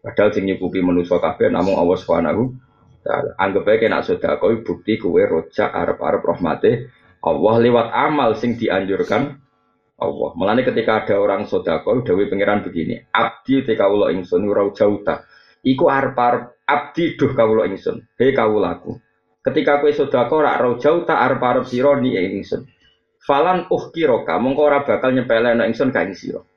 Padahal 0.00 0.32
sing 0.32 0.48
nyukupi 0.48 0.80
manusia 0.80 1.20
kabeh 1.20 1.52
namun 1.52 1.76
Allah 1.76 1.98
Subhanahu 2.00 2.69
Anggap 3.40 3.64
aja 3.64 3.76
kena 3.80 4.04
kau 4.36 4.52
bukti 4.60 5.00
kue 5.00 5.24
rojak 5.24 5.72
arab-arab 5.72 6.20
rahmati 6.20 6.84
Allah 7.24 7.54
lewat 7.56 7.86
amal 7.92 8.36
sing 8.36 8.60
dianjurkan 8.60 9.40
Allah. 10.00 10.30
Melani 10.36 10.64
ketika 10.64 11.04
ada 11.04 11.20
orang 11.20 11.44
sodako, 11.44 12.00
dawi 12.00 12.32
pangeran 12.32 12.64
begini, 12.64 12.96
abdi 13.12 13.64
te 13.68 13.76
kaulo 13.76 14.08
ingsun 14.08 14.48
urau 14.48 14.72
jauta. 14.72 15.28
Iku 15.60 15.92
arab 15.92 16.16
arab 16.16 16.44
abdi 16.64 17.20
duh 17.20 17.36
kaulo 17.36 17.68
ingsun. 17.68 18.00
He. 18.16 18.32
Ketika 19.40 19.72
kue 19.84 19.92
sodako 19.92 20.40
rak 20.40 20.56
rau 20.60 20.80
jauta 20.80 21.20
arab 21.20 21.40
arab 21.44 21.64
siro 21.68 21.96
ni 22.00 22.16
ingsun. 22.16 22.64
Falan 23.20 23.68
uh 23.68 23.84
kiroka, 23.92 24.40
mongko 24.40 24.62
ora 24.64 24.80
bakal 24.80 25.12
nyepele 25.12 25.52
no 25.52 25.68
ingsun 25.68 25.92
kain 25.92 26.16
siro. 26.16 26.48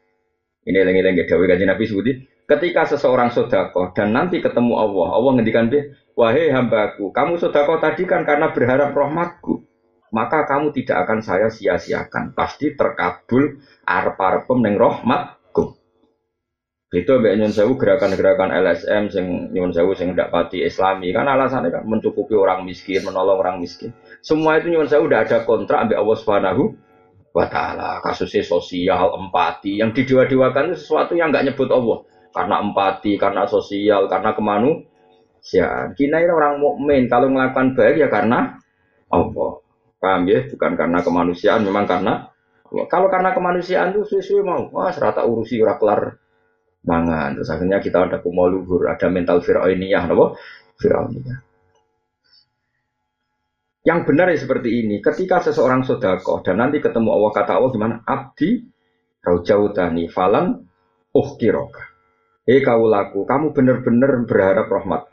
Ini 0.64 0.80
lengi-lengi 0.80 1.28
dawi 1.28 1.44
kaji 1.52 1.68
Nabi 1.68 1.84
Sudi. 1.84 2.12
Ketika 2.48 2.88
seseorang 2.88 3.36
sodako 3.36 3.92
dan 3.92 4.16
nanti 4.16 4.40
ketemu 4.40 4.80
Allah, 4.80 5.16
Allah 5.16 5.32
ngendikan 5.36 5.68
dia, 5.68 5.92
Wahai 6.14 6.54
hambaku, 6.54 7.10
kamu 7.10 7.42
sodako 7.42 7.82
tadi 7.82 8.06
kan 8.06 8.22
karena 8.22 8.54
berharap 8.54 8.94
rahmatku. 8.94 9.66
Maka 10.14 10.46
kamu 10.46 10.70
tidak 10.78 11.10
akan 11.10 11.26
saya 11.26 11.50
sia-siakan. 11.50 12.38
Pasti 12.38 12.78
terkabul 12.78 13.58
arep-arepem 13.82 14.62
neng 14.62 14.78
rahmatku. 14.78 15.74
Itu 16.94 17.18
mbak 17.18 17.34
nyun 17.42 17.50
sewu 17.50 17.74
gerakan-gerakan 17.82 18.54
LSM 18.54 19.10
sing 19.10 19.26
nyun 19.50 19.74
sewu 19.74 19.98
sing 19.98 20.14
ndak 20.14 20.30
pati 20.30 20.62
Islami 20.62 21.10
kan 21.10 21.26
alasannya 21.26 21.74
kan 21.74 21.90
mencukupi 21.90 22.38
orang 22.38 22.62
miskin, 22.62 23.02
menolong 23.02 23.42
orang 23.42 23.58
miskin. 23.58 23.90
Semua 24.22 24.62
itu 24.62 24.70
nyun 24.70 24.86
sewu 24.86 25.10
udah 25.10 25.26
ada 25.26 25.42
kontrak 25.42 25.82
ambek 25.82 25.98
Allah 25.98 26.18
Subhanahu 26.22 26.78
wa. 27.34 27.50
Kasusnya 28.06 28.46
sosial, 28.46 29.18
empati 29.18 29.82
yang 29.82 29.90
didewa-dewakan 29.98 30.70
itu 30.70 30.86
sesuatu 30.86 31.18
yang 31.18 31.34
nggak 31.34 31.50
nyebut 31.50 31.74
Allah. 31.74 32.06
Karena 32.30 32.62
empati, 32.62 33.18
karena 33.18 33.50
sosial, 33.50 34.06
karena 34.06 34.38
kemanusiaan. 35.44 35.92
Kita 35.96 36.18
ini 36.24 36.32
orang 36.32 36.56
mukmin 36.64 37.12
kalau 37.12 37.28
melakukan 37.28 37.76
baik 37.76 38.00
ya 38.00 38.08
karena 38.08 38.56
Allah. 39.12 39.52
Paham 40.00 40.28
ya? 40.28 40.44
Bukan 40.48 40.72
karena 40.76 41.00
kemanusiaan, 41.04 41.64
memang 41.64 41.88
karena 41.88 42.28
kalau 42.90 43.08
karena 43.08 43.32
kemanusiaan 43.32 43.94
tuh 43.94 44.04
suwe-suwe 44.04 44.42
mau, 44.42 44.68
wah 44.74 44.90
serata 44.92 45.24
urusi 45.24 45.62
ora 45.62 45.80
kelar 45.80 46.20
mangan. 46.84 47.40
Terus 47.40 47.50
akhirnya 47.52 47.80
kita 47.80 48.08
ada 48.08 48.20
luhur, 48.24 48.90
ada 48.90 49.08
mental 49.08 49.40
fir'auniyah, 49.40 50.04
napa? 50.10 50.36
Fir'auniyah. 50.82 51.40
Yang 53.84 54.00
benar 54.08 54.32
ya 54.32 54.40
seperti 54.40 54.70
ini. 54.80 55.04
Ketika 55.04 55.44
seseorang 55.44 55.84
sodako 55.84 56.40
dan 56.40 56.64
nanti 56.64 56.80
ketemu 56.80 57.14
Allah 57.14 57.32
kata 57.36 57.52
Allah 57.60 57.72
gimana? 57.72 57.96
Abdi 58.08 58.64
raujautani 59.24 60.08
falan 60.08 60.68
uhkiroka. 61.12 61.84
Hei 62.44 62.60
kau 62.60 62.92
laku, 62.92 63.24
kamu 63.24 63.56
benar-benar 63.56 64.28
berharap 64.28 64.68
rahmat. 64.68 65.13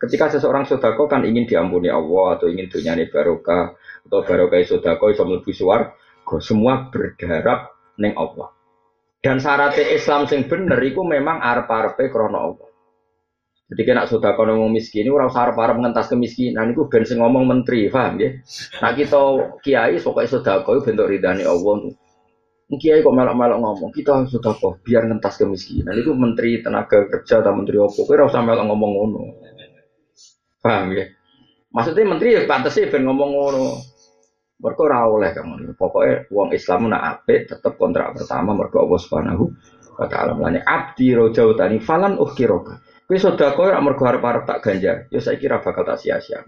Ketika 0.00 0.32
seseorang 0.32 0.64
sodako 0.64 1.04
kan 1.04 1.20
ingin 1.28 1.44
diampuni 1.44 1.92
Allah 1.92 2.40
atau 2.40 2.48
ingin 2.48 2.72
dunia 2.72 2.96
barokah 3.12 3.76
atau 4.08 4.24
barokah 4.24 4.64
sodako 4.64 5.12
bisa 5.12 5.28
melebu 5.28 5.52
suar, 5.52 5.92
semua 6.40 6.88
berharap 6.88 7.76
neng 8.00 8.16
Allah. 8.16 8.48
Dan 9.20 9.36
syaratnya 9.36 9.92
Islam 9.92 10.24
sing 10.24 10.48
bener 10.48 10.80
itu 10.80 11.04
memang 11.04 11.44
arep-arepe 11.44 12.08
krana 12.08 12.40
Allah. 12.48 12.70
Jadi 13.70 13.86
kena 13.86 14.02
sudah 14.02 14.34
ngomong 14.34 14.72
miskin, 14.74 15.06
ini 15.06 15.14
orang 15.14 15.30
sarap 15.30 15.54
arep 15.54 15.78
mengentas 15.78 16.10
kemiskinan, 16.10 16.74
itu 16.74 16.90
ben 16.90 17.06
ngomong 17.06 17.46
menteri, 17.46 17.86
paham 17.86 18.18
ya? 18.18 18.34
Nah 18.82 18.90
kita 18.98 19.20
kiai 19.62 19.94
sokai 20.02 20.26
sudah 20.26 20.66
kau 20.66 20.82
bentuk 20.82 21.06
ridhani 21.06 21.46
Allah. 21.46 21.94
Kiai 22.66 22.98
kok 22.98 23.14
melok-melok 23.14 23.58
ngomong, 23.62 23.90
kita 23.94 24.26
sudah 24.26 24.58
kau 24.58 24.74
biar 24.82 25.06
ngentas 25.06 25.38
kemiskinan. 25.38 25.94
Itu 25.94 26.18
menteri 26.18 26.58
tenaga 26.66 27.06
kerja 27.06 27.46
atau 27.46 27.54
menteri 27.54 27.78
apa? 27.78 27.94
Kau 27.94 28.14
rasa 28.18 28.42
melok 28.42 28.64
ngomong 28.66 28.90
ngono. 28.90 29.22
Paham 30.60 30.92
ya? 30.92 31.08
Maksudnya 31.72 32.04
menteri 32.04 32.36
ya 32.36 32.44
pantas 32.44 32.76
sih 32.76 32.86
ben 32.92 33.08
ngomong 33.08 33.30
ngono. 33.32 33.66
Mereka 34.60 34.82
oleh 35.08 35.32
kamu. 35.32 35.72
Pokoknya 35.72 36.28
uang 36.28 36.52
Islam 36.52 36.92
nak 36.92 37.24
apik 37.24 37.48
tetap 37.48 37.80
kontrak 37.80 38.12
pertama 38.12 38.52
mereka 38.52 38.84
Allah 38.84 39.00
Subhanahu 39.00 39.44
wa 39.96 40.04
taala 40.04 40.36
melane 40.36 40.60
abdi 40.60 41.16
rojautani 41.16 41.80
falan 41.80 42.20
ukhiroka. 42.20 42.84
Kowe 43.08 43.16
sedekah 43.16 43.56
ora 43.56 43.80
mergo 43.80 44.04
arep-arep 44.04 44.44
tak 44.44 44.60
ganjar. 44.60 45.08
Ya 45.08 45.24
saya 45.24 45.40
kira 45.40 45.64
bakal 45.64 45.88
tak 45.88 46.04
sia-sia. 46.04 46.44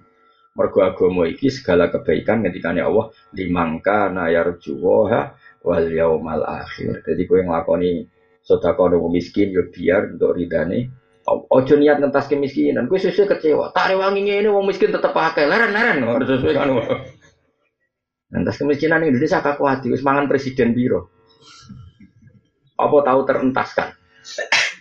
Mergo 0.53 0.85
agama 0.85 1.25
iki 1.25 1.49
segala 1.49 1.89
kebaikan 1.89 2.45
ketikane 2.45 2.85
Allah 2.85 3.09
limangka 3.33 4.13
na 4.13 4.29
yarjuha 4.29 5.21
wal 5.65 5.89
yaumal 5.89 6.45
akhir. 6.45 7.01
Jadi 7.09 7.23
kowe 7.25 7.41
nglakoni 7.41 8.05
sedekah 8.45 8.93
nang 8.93 9.09
miskin 9.09 9.57
yo 9.57 9.65
ya 9.65 9.73
biar 9.73 10.03
untuk 10.19 10.37
ridane 10.37 11.02
Ojo 11.23 11.75
niat 11.79 12.03
ngentas 12.03 12.27
kemiskinan, 12.27 12.91
gue 12.91 12.99
sesuai 12.99 13.39
kecewa. 13.39 13.71
Tak 13.71 13.95
rewangi 13.95 14.27
ini, 14.27 14.51
wong 14.51 14.67
miskin 14.67 14.91
tetap 14.91 15.15
pakai 15.15 15.47
leren-leren, 15.47 16.03
harus 16.03 16.27
sesuai 16.27 16.55
kan. 16.59 16.69
Lantas 18.35 18.59
kemiskinan 18.59 19.07
Indonesia 19.07 19.39
kakak 19.39 19.63
hati, 19.63 19.87
mangan 20.03 20.27
presiden 20.27 20.75
biro. 20.75 21.15
Apa 22.75 22.97
tahu 23.07 23.21
terentaskan? 23.23 23.95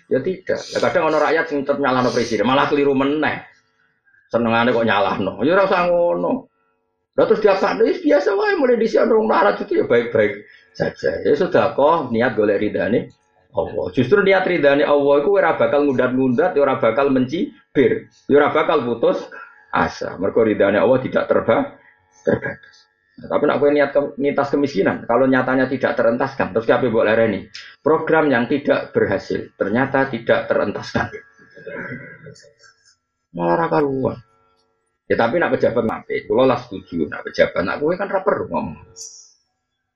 Ya 0.09 0.19
tidak. 0.25 0.59
Ya 0.73 0.77
kadang 0.81 1.13
orang 1.13 1.29
rakyat 1.29 1.45
yang 1.53 1.59
tetap 1.61 1.77
nyalahno 1.77 2.09
presiden, 2.09 2.49
malah 2.49 2.65
keliru 2.65 2.97
meneh. 2.97 3.45
Senengane 4.33 4.73
kok 4.73 4.87
nyalahno. 4.87 5.45
Ya 5.45 5.53
ora 5.53 5.69
usah 5.69 5.93
ngono. 5.93 6.49
Lah 7.19 7.27
terus 7.27 7.43
dia 7.43 7.59
kan 7.59 7.77
biasa 7.77 8.29
wae 8.33 8.55
mulai 8.55 8.79
di 8.79 8.87
sini 8.87 9.03
orang 9.03 9.27
marah 9.27 9.53
itu 9.59 9.83
ya 9.83 9.85
baik-baik 9.85 10.47
saja. 10.71 11.21
Ya 11.27 11.35
sudah 11.35 11.75
kok 11.75 12.09
niat 12.15 12.39
golek 12.39 12.63
ridane 12.63 13.11
Allah. 13.51 13.85
Justru 13.91 14.23
niat 14.23 14.47
ridane 14.47 14.87
Allah 14.87 15.15
itu 15.19 15.29
ora 15.31 15.55
bakal 15.59 15.83
ngundat-ngundat, 15.87 16.55
ora 16.55 16.79
bakal 16.79 17.11
mencibir, 17.11 18.07
ora 18.31 18.47
bakal 18.51 18.83
putus 18.87 19.27
asa. 19.71 20.15
Mergo 20.15 20.43
ridane 20.43 20.79
Allah 20.79 20.99
tidak 21.03 21.27
terba 21.27 21.79
terbatas. 22.23 22.75
Nah, 23.21 23.27
tapi 23.27 23.43
nak 23.45 23.59
niat 23.59 23.89
ke, 23.91 24.01
nitas 24.17 24.49
kemiskinan, 24.49 25.03
kalau 25.05 25.29
nyatanya 25.29 25.67
tidak 25.69 25.93
terentaskan, 25.93 26.55
terus 26.55 26.65
siapa 26.65 26.89
buat 26.89 27.05
ini? 27.05 27.51
Program 27.83 28.31
yang 28.31 28.49
tidak 28.49 28.95
berhasil, 28.95 29.51
ternyata 29.59 30.09
tidak 30.09 30.49
terentaskan. 30.49 31.11
Malah 33.35 33.55
raka 33.67 33.79
uang. 33.83 34.19
Ya 35.05 35.19
tapi 35.19 35.43
nak 35.43 35.53
pejabat 35.53 35.83
mati, 35.83 36.23
kalau 36.23 36.47
lah 36.47 36.57
setuju, 36.65 37.05
nak 37.11 37.27
pejabat, 37.27 37.61
nak 37.61 37.77
gue 37.83 37.93
kan 37.99 38.07
rapper 38.07 38.47
ngomong. 38.47 38.79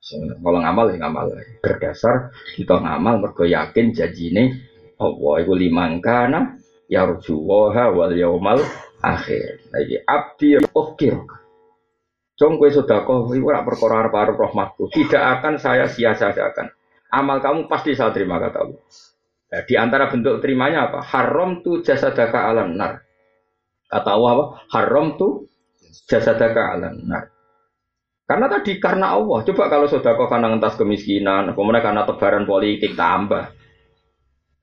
Kalau 0.05 0.59
ngamal 0.61 0.93
ya 0.93 0.97
ngamal, 1.01 1.33
berdasar 1.65 2.29
kita 2.53 2.77
ngamal, 2.77 3.25
mergo 3.25 3.41
yakin 3.41 3.89
ini, 3.89 4.53
Allah 5.01 5.33
itu 5.41 5.53
limangkana, 5.57 6.61
yarjuwaha 6.85 7.89
wal 7.89 8.13
yaumal 8.13 8.61
akhir. 9.01 9.65
Lagi 9.73 9.97
abdi 10.05 10.49
okir. 10.61 11.17
Jom 12.35 12.59
kue 12.59 12.67
kau 12.67 13.31
ibu 13.31 13.47
ora 13.47 13.63
perkara 13.63 14.11
arep 14.11 14.35
rahmatku. 14.35 14.91
Tidak 14.91 15.23
akan 15.39 15.55
saya 15.55 15.87
sia-siakan. 15.87 16.67
Amal 17.15 17.39
kamu 17.39 17.71
pasti 17.71 17.95
saya 17.95 18.11
terima 18.11 18.37
kata 18.43 18.59
Allah. 18.59 18.81
Nah, 19.55 19.61
di 19.63 19.75
antara 19.79 20.11
bentuk 20.11 20.43
terimanya 20.43 20.91
apa? 20.91 20.99
Haram 20.99 21.63
tu 21.63 21.79
jasadaka 21.79 22.51
alam 22.51 22.75
nar. 22.75 23.07
Kata 23.87 24.09
Allah 24.11 24.31
apa? 24.35 24.45
Haram 24.75 25.15
tu 25.15 25.47
jasadaka 26.11 26.75
alam 26.75 27.07
nar. 27.07 27.34
Karena 28.25 28.49
tadi 28.49 28.81
karena 28.81 29.13
Allah. 29.13 29.45
Coba 29.45 29.69
kalau 29.69 29.85
kau 29.85 30.25
karena 30.25 30.49
ngentas 30.49 30.81
kemiskinan, 30.81 31.53
kemudian 31.53 31.85
karena 31.85 32.09
tebaran 32.09 32.49
politik 32.49 32.97
tambah. 32.97 33.53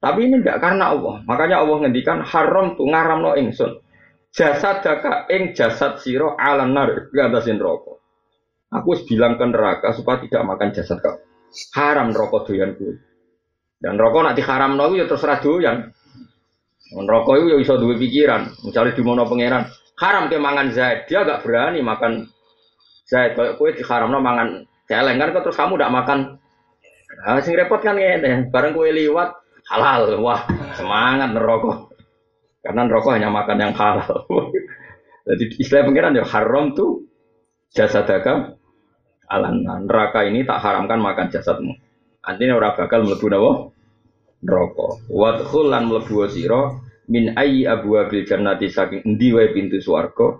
Tapi 0.02 0.18
ini 0.26 0.42
tidak 0.42 0.58
karena 0.58 0.90
Allah. 0.90 1.22
Makanya 1.22 1.62
Allah 1.62 1.76
ngendikan 1.86 2.26
haram 2.26 2.74
tu 2.74 2.82
ngaram 2.90 3.22
no 3.22 3.38
ingsun 3.38 3.78
jasad 4.32 4.80
daka 4.80 5.28
ing 5.28 5.52
jasad 5.52 6.00
siro 6.00 6.34
ala 6.34 6.64
nar 6.66 7.12
gantasin 7.12 7.60
rokok. 7.60 8.00
Aku 8.72 8.96
bilang 9.04 9.36
ke 9.36 9.44
neraka 9.44 9.92
supaya 9.92 10.24
tidak 10.24 10.42
makan 10.48 10.72
jasad 10.72 10.98
kau. 11.04 11.20
Haram 11.76 12.16
rokok 12.16 12.48
doyan 12.48 12.72
gue. 12.74 12.96
Dan 13.76 14.00
rokok 14.00 14.24
nanti 14.24 14.40
haram 14.40 14.74
nawi 14.80 15.04
ya 15.04 15.06
terserah 15.06 15.38
doyan. 15.44 15.92
Rokok 16.92 17.34
itu 17.36 17.46
ya 17.52 17.56
bisa 17.60 17.76
dua 17.76 17.94
pikiran. 17.94 18.42
Mencari 18.64 18.96
di 18.96 19.02
mana 19.04 19.28
pangeran. 19.28 19.68
Haram 20.00 20.32
ke 20.32 20.40
mangan 20.40 20.72
zaid. 20.72 21.04
Dia 21.06 21.28
gak 21.28 21.44
berani 21.44 21.84
makan 21.84 22.24
zaid. 23.06 23.38
Kalau 23.38 23.58
kue 23.58 23.74
di 23.74 23.82
haram 23.86 24.12
mangan 24.18 24.66
celeng 24.86 25.18
kan 25.18 25.30
terus 25.42 25.58
kamu 25.58 25.78
tidak 25.78 25.92
makan. 25.92 26.18
Nah, 27.12 27.38
sing 27.44 27.54
repot 27.54 27.78
kan 27.84 28.00
ya, 28.00 28.18
bareng 28.48 28.72
kue 28.72 28.90
liwat 28.90 29.30
halal. 29.68 30.18
Wah, 30.20 30.48
semangat 30.74 31.30
nerokok. 31.36 31.92
Karena 32.62 32.86
rokok 32.86 33.12
hanya 33.18 33.28
makan 33.30 33.58
yang 33.58 33.74
halal. 33.74 34.26
Jadi 35.28 35.44
istilah 35.58 35.86
pengiran 35.86 36.18
ya 36.18 36.26
haram 36.26 36.74
tuh 36.74 37.06
jasa 37.70 38.02
dagang 38.02 38.58
alan 39.30 39.64
neraka 39.86 40.26
ini 40.26 40.42
tak 40.42 40.62
haramkan 40.62 40.98
makan 40.98 41.30
jasadmu. 41.30 41.74
Artinya 42.22 42.58
orang 42.58 42.74
bakal 42.78 43.06
melebu 43.06 43.26
nawa 43.30 43.52
rokok. 44.42 44.92
Wadkhul 45.10 45.70
lan 45.70 45.90
melebu 45.90 46.26
siro 46.30 46.82
min 47.10 47.34
ayi 47.34 47.66
abu 47.66 47.98
abil 47.98 48.22
jannati 48.22 48.70
saking 48.70 49.02
endi 49.02 49.34
pintu 49.50 49.82
swarga 49.82 50.38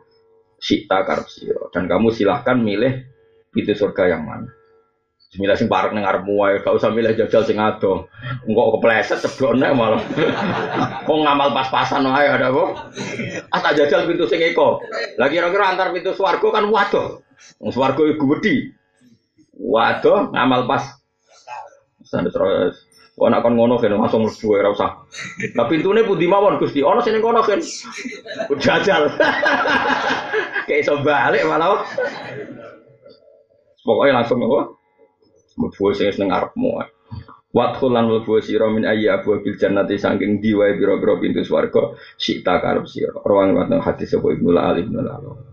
sita 0.62 1.02
karep 1.02 1.26
Dan 1.74 1.90
kamu 1.90 2.14
silahkan 2.14 2.54
milih 2.54 3.02
pintu 3.50 3.74
surga 3.74 4.14
yang 4.14 4.22
mana. 4.22 4.46
Bismillah 5.32 5.56
sing 5.56 5.64
parek 5.64 5.96
ning 5.96 6.04
arepmu 6.04 6.36
wae, 6.36 6.60
gak 6.60 6.76
usah 6.76 6.92
milih 6.92 7.16
jajal 7.16 7.40
sing 7.48 7.56
ado. 7.56 8.04
Engko 8.44 8.76
kepleset 8.76 9.16
ceblone 9.24 9.64
malah. 9.72 10.04
Kok 11.08 11.18
ngamal 11.24 11.56
pas-pasan 11.56 12.04
wae 12.04 12.28
ada 12.28 12.52
kok. 12.52 12.92
Ah 13.48 13.64
tak 13.64 13.80
jajal 13.80 14.04
pintu 14.04 14.28
sing 14.28 14.44
eko. 14.44 14.84
Lah 15.16 15.32
kira-kira 15.32 15.72
antar 15.72 15.88
pintu 15.88 16.12
swarga 16.12 16.44
kan 16.52 16.68
waduh. 16.68 17.24
Wong 17.64 17.72
swarga 17.72 18.04
iku 18.12 18.28
gedhi. 18.36 18.76
Waduh 19.56 20.36
ngamal 20.36 20.68
pas. 20.68 21.00
Sandet 22.04 22.36
terus. 22.36 22.81
Wah 23.12 23.28
nak 23.28 23.44
kon 23.44 23.60
ngono 23.60 23.76
kan 23.76 23.92
langsung 23.92 24.24
mlebu 24.24 24.46
ora 24.56 24.72
usah. 24.72 24.90
Lah 25.52 25.66
pintune 25.68 26.00
pundi 26.00 26.24
mawon 26.24 26.56
Gusti? 26.56 26.80
Ana 26.80 27.04
sing 27.04 27.20
kono 27.20 27.44
kan. 27.44 27.60
Jajal. 28.56 29.12
Kayak 30.66 30.80
iso 30.80 30.96
balik 31.04 31.44
malah. 31.44 31.84
Pokoknya 33.84 34.24
langsung 34.24 34.40
apa? 34.48 34.72
Mlebu 35.60 35.84
sing 35.92 36.08
seneng 36.08 36.32
arepmu. 36.32 36.80
Wadkhul 37.52 37.92
lan 37.92 38.08
mlebu 38.08 38.40
sira 38.40 38.72
min 38.72 38.88
ayyi 38.88 39.12
abwabil 39.12 39.60
jannati 39.60 40.00
saking 40.00 40.40
diwae 40.40 40.72
pira-pira 40.80 41.20
pintu 41.20 41.44
swarga 41.44 41.92
sik 42.16 42.40
tak 42.40 42.64
karep 42.64 42.88
sira. 42.88 43.12
Rawang 43.20 43.60
hadis 43.84 44.08
sapa 44.08 44.32
Ibnu 44.32 44.56
Al 44.56 44.80
Ibnu 44.80 45.04
Al 45.04 45.51